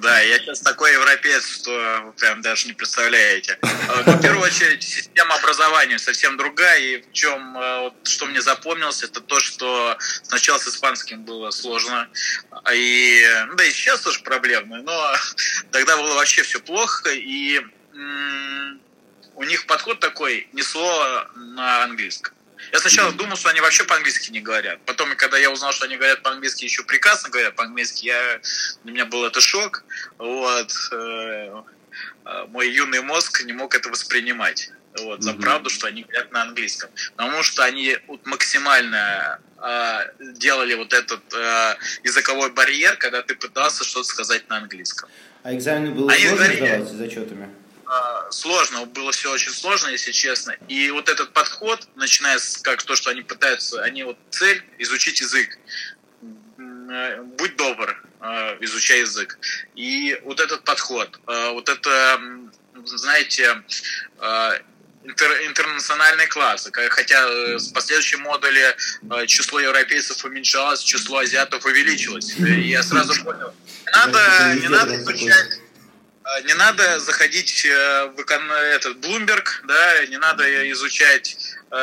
Да, 0.00 0.20
я 0.20 0.38
сейчас 0.38 0.60
такой 0.60 0.92
европеец, 0.92 1.46
что 1.46 2.14
прям 2.18 2.42
даже 2.42 2.66
не 2.66 2.72
представляете. 2.72 3.58
Ну, 3.62 4.12
в 4.12 4.20
первую 4.20 4.42
очередь, 4.42 4.82
система 4.82 5.36
образования 5.36 5.98
совсем 5.98 6.36
другая. 6.36 6.80
И 6.80 7.02
в 7.02 7.12
чем, 7.12 7.54
вот, 7.54 7.94
что 8.02 8.26
мне 8.26 8.40
запомнилось, 8.40 9.02
это 9.04 9.20
то, 9.20 9.38
что 9.38 9.96
сначала 10.22 10.58
с 10.58 10.66
испанским 10.66 11.24
было 11.24 11.50
сложно. 11.50 12.08
И, 12.72 13.24
ну, 13.46 13.54
да 13.54 13.64
и 13.64 13.70
сейчас 13.70 14.00
тоже 14.00 14.20
проблемно, 14.20 14.82
но 14.82 15.14
тогда 15.70 15.96
было 15.96 16.14
вообще 16.14 16.42
все 16.42 16.58
плохо. 16.58 17.10
И 17.10 17.60
у 19.36 19.42
них 19.44 19.66
подход 19.66 20.00
такой, 20.00 20.48
ни 20.52 20.62
слова 20.62 21.30
на 21.36 21.84
английском. 21.84 22.33
Я 22.72 22.78
сначала 22.78 23.12
думал, 23.12 23.36
что 23.36 23.50
они 23.50 23.60
вообще 23.60 23.84
по-английски 23.84 24.30
не 24.30 24.40
говорят. 24.40 24.80
Потом, 24.84 25.14
когда 25.16 25.38
я 25.38 25.50
узнал, 25.50 25.72
что 25.72 25.84
они 25.84 25.96
говорят 25.96 26.22
по-английски, 26.22 26.64
еще 26.64 26.82
прекрасно 26.84 27.30
говорят 27.30 27.54
по-английски, 27.54 28.06
я, 28.06 28.40
для 28.84 28.92
меня 28.92 29.04
был 29.04 29.24
это 29.24 29.40
шок. 29.40 29.84
Вот. 30.18 30.72
Э, 30.92 31.62
э, 32.24 32.46
мой 32.48 32.70
юный 32.70 33.02
мозг 33.02 33.44
не 33.44 33.52
мог 33.52 33.74
это 33.74 33.88
воспринимать. 33.88 34.70
Вот, 35.02 35.22
за 35.24 35.34
правду, 35.34 35.70
что 35.70 35.88
они 35.88 36.02
говорят 36.02 36.30
на 36.30 36.42
английском. 36.42 36.88
Потому 37.16 37.42
что 37.42 37.64
они 37.64 37.98
вот 38.06 38.24
максимально 38.26 39.40
э, 39.60 39.98
делали 40.34 40.74
вот 40.74 40.92
этот 40.92 41.20
э, 41.34 41.76
языковой 42.04 42.52
барьер, 42.52 42.96
когда 42.96 43.20
ты 43.22 43.34
пытался 43.34 43.82
что-то 43.82 44.06
сказать 44.06 44.48
на 44.48 44.58
английском. 44.58 45.08
А 45.42 45.52
экзамены 45.52 45.90
было 45.90 46.12
они 46.12 46.22
сложно 46.22 46.36
говорили, 46.36 46.66
сдавать 46.66 46.88
с 46.88 46.92
зачетами? 46.92 47.50
А, 47.86 48.30
сложно, 48.30 48.86
было 48.86 49.12
все 49.12 49.32
очень 49.32 49.52
сложно, 49.52 49.88
если 49.88 50.12
честно. 50.12 50.56
И 50.68 50.90
вот 50.90 51.08
этот 51.08 51.32
подход, 51.32 51.86
начиная 51.96 52.38
с 52.38 52.58
как 52.58 52.82
то, 52.82 52.96
что 52.96 53.10
они 53.10 53.22
пытаются, 53.22 53.82
они 53.82 54.04
вот 54.04 54.16
цель 54.30 54.62
изучить 54.78 55.20
язык. 55.20 55.58
Э, 56.90 57.22
будь 57.22 57.56
добр, 57.56 57.96
э, 58.20 58.56
изучай 58.60 59.00
язык. 59.00 59.38
И 59.74 60.18
вот 60.24 60.40
этот 60.40 60.64
подход, 60.64 61.18
э, 61.26 61.50
вот 61.52 61.68
это, 61.68 62.20
знаете, 62.84 63.62
интер, 65.04 65.30
интернациональные 65.46 66.28
классы, 66.28 66.70
хотя 66.72 67.58
с 67.58 67.68
последующем 67.68 68.20
модуле 68.20 68.76
число 69.26 69.60
европейцев 69.60 70.24
уменьшалось, 70.24 70.82
число 70.82 71.18
азиатов 71.18 71.64
увеличилось. 71.64 72.34
И 72.38 72.68
я 72.68 72.82
сразу 72.82 73.22
понял, 73.22 73.52
надо, 73.92 74.54
не 74.60 74.68
надо 74.68 74.96
изучать 74.96 75.58
а, 75.58 75.63
не 76.44 76.54
надо 76.54 77.00
заходить 77.00 77.66
э, 77.66 78.06
в 78.16 78.20
этот 78.20 78.96
Bloomberg, 78.96 79.46
да, 79.64 80.06
не 80.06 80.16
надо 80.18 80.70
изучать 80.72 81.36
э, 81.70 81.76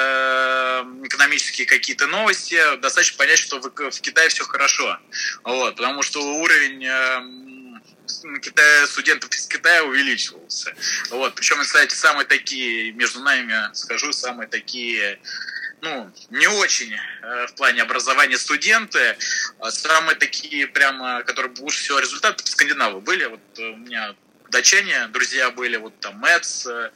экономические 1.03 1.67
какие-то 1.67 2.07
новости, 2.07 2.59
достаточно 2.77 3.17
понять, 3.17 3.39
что 3.39 3.59
в, 3.59 3.69
в 3.69 4.01
Китае 4.01 4.29
все 4.29 4.43
хорошо, 4.43 4.99
вот, 5.43 5.75
потому 5.75 6.01
что 6.01 6.21
уровень 6.21 6.85
э, 6.85 8.39
Китая, 8.41 8.87
студентов 8.87 9.29
из 9.31 9.47
Китая 9.47 9.83
увеличивался. 9.83 10.73
Вот. 11.11 11.33
Причем, 11.35 11.61
кстати, 11.61 11.93
самые 11.93 12.25
такие, 12.25 12.91
между 12.91 13.21
нами 13.21 13.73
скажу, 13.73 14.11
самые 14.11 14.47
такие 14.47 15.19
ну, 15.81 16.11
не 16.29 16.47
очень 16.47 16.93
э, 16.93 17.47
в 17.47 17.55
плане 17.55 17.81
образования 17.81 18.37
студенты, 18.37 19.17
а 19.59 19.71
самые 19.71 20.15
такие 20.15 20.67
прямо, 20.67 21.23
которые 21.23 21.53
лучше 21.59 21.83
всего 21.83 21.99
результаты 21.99 22.45
скандинавы 22.45 23.01
были. 23.01 23.25
Вот 23.25 23.41
у 23.57 23.77
меня 23.77 24.15
датчане, 24.52 25.08
друзья 25.12 25.49
были, 25.49 25.78
вот 25.78 25.97
там 25.99 26.18
Мэтс, 26.18 26.68
э, 26.68 26.91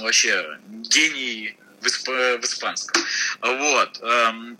вообще 0.00 0.58
гений 0.66 1.56
в, 1.80 1.86
исп... 1.86 2.08
в 2.08 2.44
испанском. 2.44 3.02
Вот. 3.42 4.00
Эм, 4.02 4.58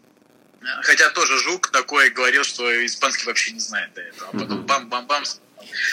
хотя 0.82 1.10
тоже 1.10 1.38
Жук 1.38 1.68
такой 1.68 2.10
говорил, 2.10 2.44
что 2.44 2.64
испанский 2.84 3.26
вообще 3.26 3.52
не 3.52 3.60
знает 3.60 3.92
до 3.94 4.02
этого. 4.02 4.30
А 4.32 4.38
потом 4.38 4.66
бам-бам-бам. 4.66 5.24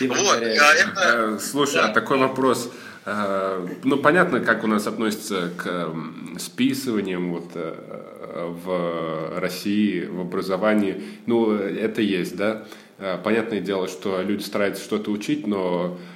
Вот. 0.02 0.42
Э, 0.42 0.54
это... 0.54 1.40
Слушай, 1.40 1.80
а 1.80 1.84
да. 1.84 1.90
а 1.90 1.94
такой 1.94 2.18
вопрос. 2.18 2.72
Э, 3.06 3.68
ну, 3.84 3.98
понятно, 3.98 4.42
как 4.42 4.64
у 4.64 4.68
нас 4.68 4.86
относятся 4.88 5.52
к 5.58 5.94
списываниям 6.38 7.34
вот, 7.34 7.52
в 7.54 9.40
России, 9.40 10.06
в 10.06 10.22
образовании. 10.22 11.02
Ну, 11.26 11.54
это 11.54 12.02
есть, 12.02 12.36
да. 12.36 12.66
Понятное 13.24 13.62
дело, 13.62 13.88
что 13.88 14.22
люди 14.22 14.44
стараются 14.44 14.84
что-то 14.84 15.10
учить, 15.12 15.48
но 15.48 15.98
Э, 15.98 16.11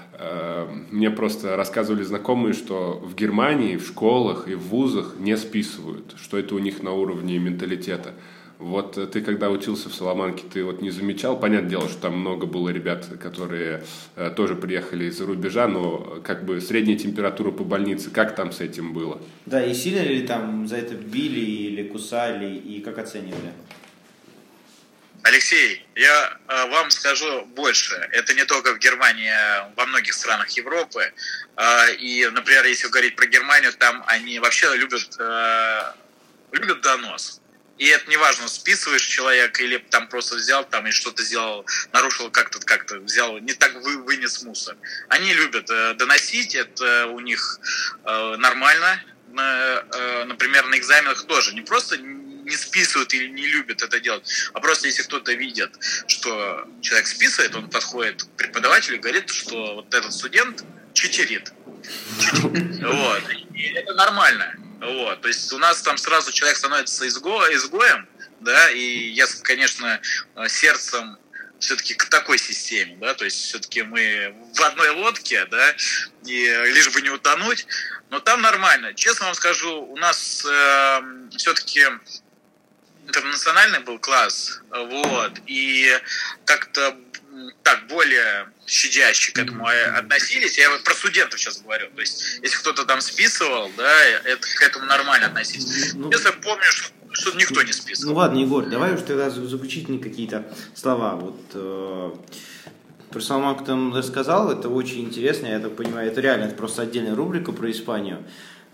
мне 0.92 1.12
просто 1.12 1.56
рассказывали 1.56 2.04
знакомые, 2.04 2.54
что 2.54 3.02
в 3.04 3.16
Германии 3.16 3.78
в 3.78 3.86
школах 3.86 4.48
и 4.48 4.56
в 4.56 4.68
вузах 4.70 5.16
не 5.20 5.36
списывают, 5.38 6.16
что 6.18 6.38
это 6.38 6.56
у 6.56 6.60
них 6.60 6.82
на 6.84 6.94
уровне 6.94 7.38
менталитета. 7.38 8.14
Вот 8.58 9.12
ты 9.12 9.22
когда 9.22 9.50
учился 9.50 9.90
в 9.90 9.94
Соломанке, 9.94 10.46
ты 10.52 10.64
вот 10.64 10.82
не 10.82 10.90
замечал, 10.90 11.38
понятное 11.38 11.70
дело, 11.70 11.90
что 11.90 12.04
там 12.04 12.18
много 12.20 12.46
было 12.46 12.70
ребят, 12.70 13.06
которые 13.20 13.84
э, 14.16 14.32
тоже 14.34 14.56
приехали 14.56 15.06
из-за 15.06 15.26
рубежа, 15.26 15.68
но 15.68 16.22
как 16.24 16.46
бы 16.46 16.62
средняя 16.62 16.98
температура 16.98 17.52
по 17.52 17.66
больнице, 17.66 18.12
как 18.12 18.34
там 18.34 18.54
с 18.54 18.62
этим 18.62 18.94
было? 18.94 19.20
Да, 19.46 19.64
и 19.64 19.74
сильно 19.74 20.00
ли 20.00 20.26
там 20.26 20.68
за 20.68 20.78
это 20.78 20.96
били 20.96 21.42
или 21.42 21.84
кусали, 21.84 22.56
и 22.56 22.80
как 22.80 22.98
оценивали? 22.98 23.52
Алексей, 25.26 25.84
я 25.96 26.38
э, 26.48 26.70
вам 26.70 26.92
скажу 26.92 27.46
больше. 27.56 27.96
Это 28.12 28.36
не 28.36 28.46
только 28.46 28.76
в 28.76 28.78
Германии, 28.78 29.28
а 29.28 29.74
во 29.76 29.88
многих 29.88 30.14
странах 30.14 30.52
Европы. 30.52 31.12
Э, 31.58 31.96
и, 31.96 32.28
например, 32.28 32.64
если 32.66 32.90
говорить 32.90 33.16
про 33.16 33.26
Германию, 33.26 33.74
там 33.74 34.04
они 34.06 34.38
вообще 34.38 34.72
любят, 34.76 35.16
э, 35.18 35.94
любят 36.52 36.82
донос. 36.82 37.42
И 37.80 37.88
это 37.88 38.08
не 38.08 38.18
важно, 38.18 38.48
списываешь 38.48 39.02
человека 39.02 39.64
или 39.64 39.80
там 39.90 40.08
просто 40.10 40.36
взял 40.36 40.64
там 40.64 40.86
и 40.86 40.92
что-то 40.92 41.24
сделал, 41.24 41.66
нарушил 41.92 42.30
как-то, 42.30 42.60
как-то 42.60 43.00
взял, 43.00 43.40
не 43.40 43.54
так 43.54 43.74
вы, 43.82 44.04
вынес 44.04 44.44
мусор. 44.44 44.78
Они 45.10 45.34
любят 45.34 45.68
э, 45.72 45.96
доносить, 45.96 46.54
это 46.54 47.08
у 47.08 47.20
них 47.20 47.60
э, 48.04 48.36
нормально. 48.38 49.02
На, 49.30 49.84
э, 49.92 50.24
например, 50.26 50.68
на 50.68 50.78
экзаменах 50.78 51.26
тоже. 51.26 51.56
Не 51.56 51.62
просто 51.62 51.98
не 52.46 52.56
списывают 52.56 53.14
или 53.14 53.28
не 53.28 53.48
любят 53.48 53.82
это 53.82 54.00
делать, 54.00 54.30
а 54.54 54.60
просто 54.60 54.88
если 54.88 55.04
кто-то 55.04 55.34
видит, 55.34 55.72
что 56.08 56.68
человек 56.82 57.08
списывает, 57.08 57.56
он 57.56 57.70
подходит 57.70 58.24
к 58.24 58.28
преподавателю 58.38 58.98
и 58.98 59.00
говорит, 59.00 59.30
что 59.30 59.76
вот 59.76 59.94
этот 59.94 60.14
студент 60.14 60.64
читерит. 60.94 61.52
Вот. 62.86 63.24
И 63.54 63.64
это 63.74 63.94
нормально. 63.94 64.56
Вот. 64.80 65.22
То 65.22 65.28
есть 65.28 65.52
у 65.54 65.58
нас 65.58 65.82
там 65.82 65.98
сразу 65.98 66.32
человек 66.32 66.58
становится 66.58 67.08
изго, 67.08 67.54
изгоем, 67.54 68.08
да, 68.42 68.72
и 68.72 69.10
я, 69.10 69.26
конечно, 69.44 70.00
сердцем 70.48 71.18
все-таки 71.60 71.94
к 71.96 72.06
такой 72.06 72.38
системе, 72.38 72.98
да, 73.00 73.14
то 73.14 73.26
есть 73.26 73.38
все-таки 73.38 73.82
мы 73.82 74.36
в 74.54 74.62
одной 74.62 74.90
лодке, 74.90 75.46
да, 75.46 75.76
и 76.26 76.72
лишь 76.74 76.92
бы 76.92 77.02
не 77.02 77.10
утонуть, 77.10 77.66
но 78.10 78.20
там 78.20 78.42
нормально. 78.42 78.94
Честно 78.94 79.28
вам 79.28 79.36
скажу, 79.36 79.82
у 79.82 79.98
нас 79.98 80.46
э, 80.46 81.02
все-таки 81.38 81.86
интернациональный 83.46 83.80
был 83.80 84.00
класс, 84.00 84.62
вот, 84.72 85.32
и 85.48 85.88
как-то 86.46 86.96
так 87.64 87.88
более 87.88 88.48
щадяще 88.66 89.34
к 89.34 89.40
этому 89.40 89.68
относились. 89.68 90.58
Я 90.58 90.70
про 90.84 90.94
студентов 90.94 91.40
сейчас 91.40 91.62
говорю. 91.62 91.90
То 91.94 92.02
есть, 92.02 92.40
если 92.42 92.58
кто-то 92.58 92.86
там 92.86 93.02
списывал, 93.02 93.70
да, 93.78 94.04
это 94.24 94.42
к 94.42 94.62
этому 94.62 94.86
нормально 94.86 95.28
относились. 95.28 95.94
Ну, 95.94 96.12
если 96.12 96.32
помнишь, 96.32 96.92
что 97.12 97.32
никто 97.38 97.62
не 97.62 97.74
списывал. 97.74 98.14
Ну 98.14 98.20
ладно, 98.20 98.40
Егор, 98.40 98.66
давай 98.66 98.94
уж 98.94 99.02
тогда 99.02 99.30
заключительные 99.30 100.02
какие-то 100.02 100.46
слова. 100.74 101.16
Вот 101.16 101.40
э, 101.54 102.12
про 103.12 103.20
Салмаку 103.20 103.66
там 103.66 103.94
рассказал, 103.94 104.52
это 104.52 104.70
очень 104.70 105.02
интересно, 105.02 105.48
я 105.48 105.60
так 105.60 105.76
понимаю, 105.76 106.10
это 106.10 106.22
реально 106.22 106.46
это 106.46 106.56
просто 106.56 106.84
отдельная 106.84 107.16
рубрика 107.16 107.52
про 107.52 107.70
Испанию. 107.70 108.24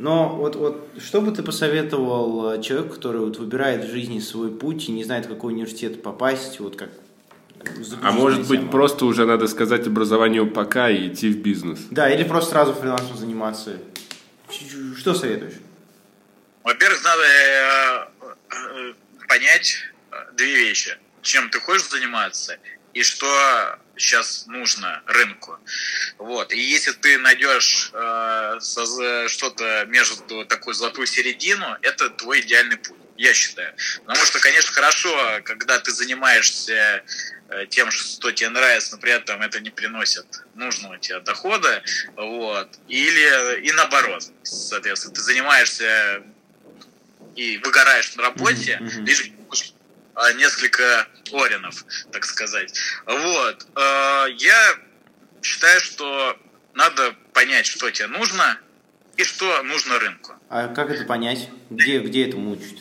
Но 0.01 0.29
вот, 0.29 0.55
вот 0.55 0.89
что 0.99 1.21
бы 1.21 1.31
ты 1.31 1.43
посоветовал 1.43 2.53
э, 2.53 2.61
человеку, 2.63 2.95
который 2.95 3.21
вот 3.21 3.37
выбирает 3.37 3.85
в 3.85 3.91
жизни 3.91 4.19
свой 4.19 4.49
путь 4.49 4.89
и 4.89 4.91
не 4.91 5.03
знает, 5.03 5.27
в 5.27 5.29
какой 5.29 5.53
университет 5.53 6.01
попасть, 6.01 6.59
вот 6.59 6.75
как 6.75 6.89
а 8.01 8.11
может 8.11 8.47
быть, 8.47 8.61
тема. 8.61 8.71
просто 8.71 9.05
уже 9.05 9.27
надо 9.27 9.45
сказать 9.47 9.85
образованию 9.85 10.49
пока 10.49 10.89
и 10.89 11.09
идти 11.09 11.29
в 11.29 11.37
бизнес? 11.37 11.81
Да, 11.91 12.09
или 12.09 12.23
просто 12.23 12.49
сразу 12.49 12.73
фрилансом 12.73 13.15
заниматься. 13.15 13.77
Что 14.97 15.13
советуешь? 15.13 15.59
Во-первых, 16.63 17.03
надо 17.03 17.23
э, 17.23 18.25
э, 18.49 18.93
понять 19.27 19.75
две 20.33 20.55
вещи. 20.65 20.97
Чем 21.21 21.51
ты 21.51 21.59
хочешь 21.59 21.87
заниматься 21.87 22.57
и 22.95 23.03
что 23.03 23.27
сейчас 24.01 24.45
нужно 24.47 25.01
рынку. 25.05 25.57
Вот. 26.17 26.51
И 26.51 26.59
если 26.59 26.91
ты 26.91 27.17
найдешь 27.17 27.91
э, 27.93 28.59
что-то 29.27 29.85
между 29.87 30.45
такую 30.45 30.73
золотую 30.73 31.07
середину, 31.07 31.77
это 31.81 32.09
твой 32.09 32.41
идеальный 32.41 32.77
путь, 32.77 32.97
я 33.17 33.33
считаю. 33.33 33.73
Потому 34.05 34.25
что, 34.25 34.39
конечно, 34.39 34.71
хорошо, 34.73 35.41
когда 35.43 35.79
ты 35.79 35.91
занимаешься 35.91 37.03
э, 37.49 37.65
тем, 37.69 37.91
что 37.91 38.31
тебе 38.31 38.49
нравится, 38.49 38.95
но 38.95 39.01
при 39.01 39.11
этом 39.11 39.41
это 39.41 39.59
не 39.59 39.69
приносит 39.69 40.25
нужного 40.55 40.97
тебе 40.97 41.19
дохода, 41.19 41.83
вот, 42.15 42.69
или 42.87 43.61
и 43.61 43.71
наоборот, 43.73 44.23
соответственно, 44.43 45.13
ты 45.13 45.21
занимаешься 45.21 46.23
и 47.35 47.57
выгораешь 47.59 48.15
на 48.15 48.23
работе, 48.23 48.79
mm-hmm. 48.81 49.05
лишь 49.05 49.31
несколько 50.35 51.07
оренов, 51.31 51.85
так 52.11 52.25
сказать. 52.25 52.73
Вот. 53.05 53.67
А, 53.75 54.25
я 54.25 54.75
считаю, 55.41 55.79
что 55.79 56.37
надо 56.73 57.15
понять, 57.33 57.65
что 57.65 57.89
тебе 57.91 58.07
нужно 58.07 58.59
и 59.17 59.23
что 59.23 59.63
нужно 59.63 59.99
рынку. 59.99 60.33
А 60.49 60.67
как 60.67 60.89
это 60.89 61.05
понять? 61.05 61.49
Где, 61.69 61.99
где 61.99 62.27
это 62.27 62.37
учат? 62.37 62.79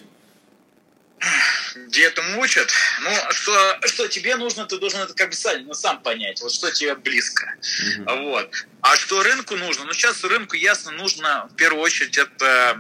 Где 1.75 2.07
это 2.07 2.23
учат? 2.39 2.73
Ну, 3.03 3.11
что, 3.31 3.79
что 3.87 4.09
тебе 4.09 4.37
нужно, 4.37 4.67
ты 4.67 4.79
должен 4.79 5.01
это 5.01 5.15
как 5.15 5.31
бы 5.31 5.35
сам, 5.35 5.65
ну, 5.67 5.75
сам 5.75 6.03
понять, 6.03 6.41
вот 6.41 6.53
что 6.53 6.71
тебе 6.71 6.95
близко. 6.95 7.55
Угу. 7.99 8.15
Вот. 8.23 8.67
А 8.81 8.97
что 8.97 9.23
рынку 9.23 9.57
нужно? 9.57 9.85
Ну, 9.85 9.93
сейчас 9.93 10.25
рынку 10.25 10.57
ясно 10.57 10.93
нужно, 10.93 11.49
в 11.51 11.57
первую 11.57 11.83
очередь, 11.83 12.19
это... 12.19 12.79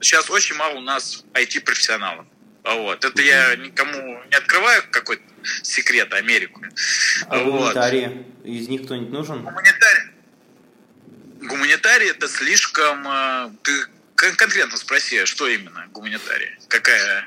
Сейчас 0.00 0.30
очень 0.30 0.54
мало 0.54 0.76
у 0.76 0.80
нас 0.80 1.24
IT-профессионалов. 1.32 2.26
А 2.64 2.74
вот. 2.74 3.04
Это 3.04 3.22
я 3.22 3.56
никому 3.56 4.22
не 4.30 4.36
открываю 4.36 4.82
какой-то 4.90 5.22
секрет 5.62 6.12
Америку. 6.12 6.62
А 7.28 7.38
вот. 7.38 7.52
гуманитарии? 7.52 8.26
Из 8.44 8.68
них 8.68 8.84
кто-нибудь 8.84 9.10
нужен? 9.10 9.42
Гуманитарий. 9.42 10.10
Гуманитарий 11.40 12.10
это 12.10 12.28
слишком... 12.28 13.06
Э, 13.08 13.50
ты 13.62 13.72
конкретно 14.14 14.76
спроси, 14.76 15.24
что 15.24 15.46
именно 15.48 15.86
гуманитарий? 15.92 16.56
Какая... 16.68 17.26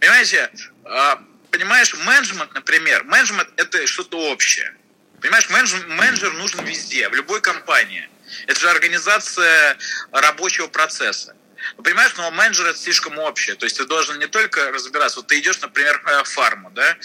Понимаете, 0.00 0.50
а, 0.84 1.20
понимаешь, 1.50 1.94
менеджмент, 2.04 2.54
например, 2.54 3.04
менеджмент 3.04 3.48
это 3.56 3.84
что-то 3.86 4.30
общее. 4.30 4.72
Понимаешь, 5.20 5.50
менеджер, 5.50 5.84
менеджер 5.88 6.32
нужен 6.34 6.64
везде, 6.64 7.08
в 7.08 7.14
любой 7.14 7.40
компании. 7.40 8.08
Это 8.46 8.60
же 8.60 8.70
организация 8.70 9.76
рабочего 10.12 10.68
процесса. 10.68 11.34
Ну, 11.76 11.82
понимаешь, 11.82 12.14
но 12.16 12.30
менеджер 12.30 12.66
это 12.66 12.78
слишком 12.78 13.18
общее. 13.18 13.56
То 13.56 13.64
есть 13.66 13.76
ты 13.76 13.84
должен 13.84 14.18
не 14.18 14.26
только 14.26 14.70
разбираться. 14.72 15.18
Вот 15.18 15.28
ты 15.28 15.38
идешь, 15.38 15.60
например, 15.60 16.00
в 16.24 16.28
фарму, 16.28 16.70
да? 16.70 16.96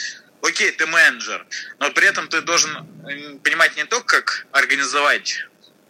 Окей, 0.41 0.71
ты 0.71 0.85
менеджер, 0.85 1.45
но 1.79 1.89
при 1.91 2.05
этом 2.05 2.27
ты 2.27 2.41
должен 2.41 2.85
понимать 3.43 3.77
не 3.77 3.85
только, 3.85 4.21
как 4.21 4.45
организовать 4.51 5.45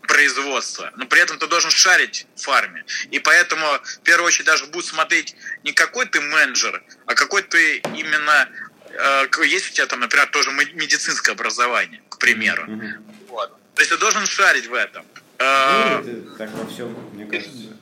производство, 0.07 0.91
но 0.95 1.07
при 1.07 1.21
этом 1.21 1.39
ты 1.39 1.47
должен 1.47 1.71
шарить 1.71 2.27
в 2.35 2.41
фарме. 2.41 2.85
И 3.09 3.17
поэтому, 3.19 3.65
в 3.83 3.99
первую 4.03 4.27
очередь, 4.27 4.45
даже 4.45 4.65
будут 4.67 4.85
смотреть 4.85 5.35
не 5.63 5.71
какой 5.71 6.05
ты 6.05 6.21
менеджер, 6.21 6.83
а 7.07 7.15
какой 7.15 7.41
ты 7.41 7.77
именно... 7.77 8.49
Э, 8.91 9.25
есть 9.43 9.71
у 9.71 9.73
тебя 9.73 9.87
там, 9.87 10.01
например, 10.01 10.27
тоже 10.27 10.51
медицинское 10.51 11.31
образование, 11.31 12.03
к 12.09 12.19
примеру. 12.19 12.65
Mm-hmm. 12.65 13.27
Вот. 13.29 13.57
То 13.73 13.81
есть 13.81 13.91
ты 13.91 13.97
должен 13.97 14.25
шарить 14.27 14.67
в 14.67 14.73
этом. 14.75 15.03
Э, 15.39 16.01
ну, 16.03 16.35
так 16.37 16.51
во 16.51 16.67
всем, 16.67 16.95
мне 17.13 17.25
кажется. 17.25 17.72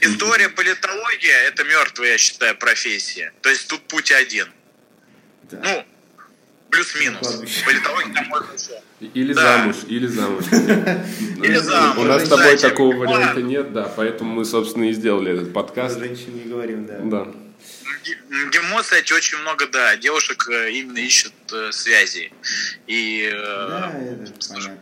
История, 0.00 0.48
политология– 0.48 1.36
это 1.48 1.64
мертвая, 1.64 2.12
я 2.12 2.18
считаю, 2.18 2.56
профессия. 2.56 3.32
То 3.42 3.50
есть 3.50 3.68
тут 3.68 3.80
путь 3.82 4.10
один. 4.12 4.48
Да. 5.50 5.60
Ну, 5.62 5.84
плюс-минус. 6.70 7.42
Политология 7.64 8.14
там 8.14 8.32
Или 9.14 9.34
да. 9.34 9.58
замуж, 9.58 9.76
или 9.88 10.06
замуж. 10.06 10.44
Или 11.42 11.56
замуж. 11.56 11.98
У 11.98 12.04
нас 12.04 12.24
с 12.24 12.28
тобой 12.28 12.56
такого 12.56 12.96
варианта 12.96 13.42
нет, 13.42 13.72
да, 13.72 13.92
поэтому 13.94 14.32
мы, 14.32 14.44
собственно, 14.44 14.84
и 14.84 14.92
сделали 14.92 15.32
этот 15.32 15.52
подкаст. 15.52 15.98
Женщин 15.98 16.34
не 16.34 16.50
говорим, 16.50 16.86
да. 16.86 16.98
Да. 16.98 17.26
МГИМО, 18.30 18.82
кстати, 18.82 19.12
очень 19.12 19.38
много, 19.38 19.66
да, 19.66 19.96
девушек 19.96 20.48
э, 20.48 20.70
именно 20.72 20.98
ищут 20.98 21.34
э, 21.52 21.70
связи. 21.72 22.32
И, 22.86 23.28
э, 23.30 23.68
да, 23.68 23.92
это 24.00 24.32
понятно. 24.48 24.78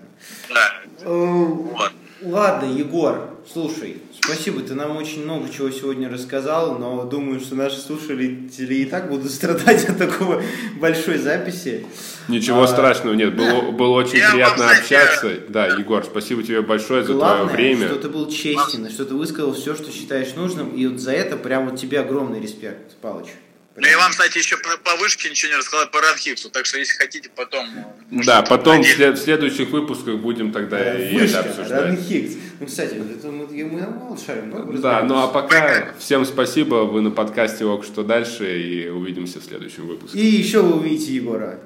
Да. 0.48 1.90
Ладно, 2.22 2.72
Егор, 2.72 3.36
слушай, 3.50 4.02
спасибо, 4.20 4.60
ты 4.60 4.74
нам 4.74 4.96
очень 4.96 5.24
много 5.24 5.48
чего 5.48 5.70
сегодня 5.70 6.08
рассказал, 6.08 6.78
но 6.78 7.04
думаю, 7.04 7.40
что 7.40 7.54
наши 7.54 7.78
слушатели 7.78 8.74
и 8.74 8.84
так 8.84 9.08
будут 9.08 9.30
страдать 9.32 9.88
от 9.88 9.98
такого 9.98 10.42
большой 10.80 11.18
записи. 11.18 11.86
Ничего 12.28 12.62
а, 12.62 12.68
страшного, 12.68 13.14
нет, 13.14 13.34
было, 13.36 13.70
было 13.72 13.94
очень 13.98 14.18
я 14.18 14.30
приятно 14.30 14.70
общаться. 14.70 15.32
Да, 15.48 15.66
Егор, 15.66 16.04
спасибо 16.04 16.42
тебе 16.42 16.62
большое 16.62 17.02
за 17.04 17.14
Главное, 17.14 17.48
твое 17.48 17.74
время. 17.74 17.88
что 17.88 17.96
ты 17.96 18.08
был 18.08 18.28
честен, 18.28 18.90
что 18.90 19.04
ты 19.04 19.14
высказал 19.14 19.54
все, 19.54 19.74
что 19.74 19.90
считаешь 19.90 20.34
нужным, 20.34 20.70
и 20.70 20.86
вот 20.86 21.00
за 21.00 21.12
это 21.12 21.36
прям 21.36 21.68
вот 21.70 21.80
тебе 21.80 22.00
огромный 22.00 22.40
респект, 22.40 22.96
Палыч. 23.00 23.28
Ну 23.80 23.86
и 23.86 23.94
вам, 23.94 24.10
кстати, 24.10 24.38
еще 24.38 24.56
по 24.56 24.96
вышке 24.96 25.30
ничего 25.30 25.52
не 25.52 25.58
рассказал 25.58 25.86
по 25.88 26.00
Ранхиксу, 26.00 26.50
так 26.50 26.66
что 26.66 26.78
если 26.78 26.96
хотите, 26.96 27.30
потом... 27.34 27.66
Да, 28.10 28.42
потом 28.42 28.82
в, 28.82 28.86
след, 28.86 29.16
в 29.18 29.22
следующих 29.22 29.70
выпусках 29.70 30.16
будем 30.16 30.52
тогда 30.52 30.78
да, 30.78 30.98
и 30.98 31.16
вышка, 31.16 31.38
это 31.38 31.50
обсуждать. 31.50 31.82
Ранхикс. 31.82 32.34
Ну, 32.58 32.66
кстати, 32.66 32.94
это 32.94 33.28
мы, 33.28 33.46
мы 33.46 33.86
мало 33.88 34.18
шарим, 34.18 34.50
да? 34.50 34.78
Да, 34.78 35.02
ну 35.04 35.18
а 35.18 35.28
пока 35.28 35.94
всем 35.98 36.24
спасибо, 36.24 36.86
вы 36.86 37.02
на 37.02 37.10
подкасте 37.10 37.64
«Ок, 37.64 37.84
что 37.84 38.02
дальше», 38.02 38.60
и 38.60 38.88
увидимся 38.88 39.40
в 39.40 39.44
следующем 39.44 39.86
выпуске. 39.86 40.18
И 40.18 40.26
еще 40.26 40.62
вы 40.62 40.80
увидите 40.80 41.14
Егора. 41.14 41.60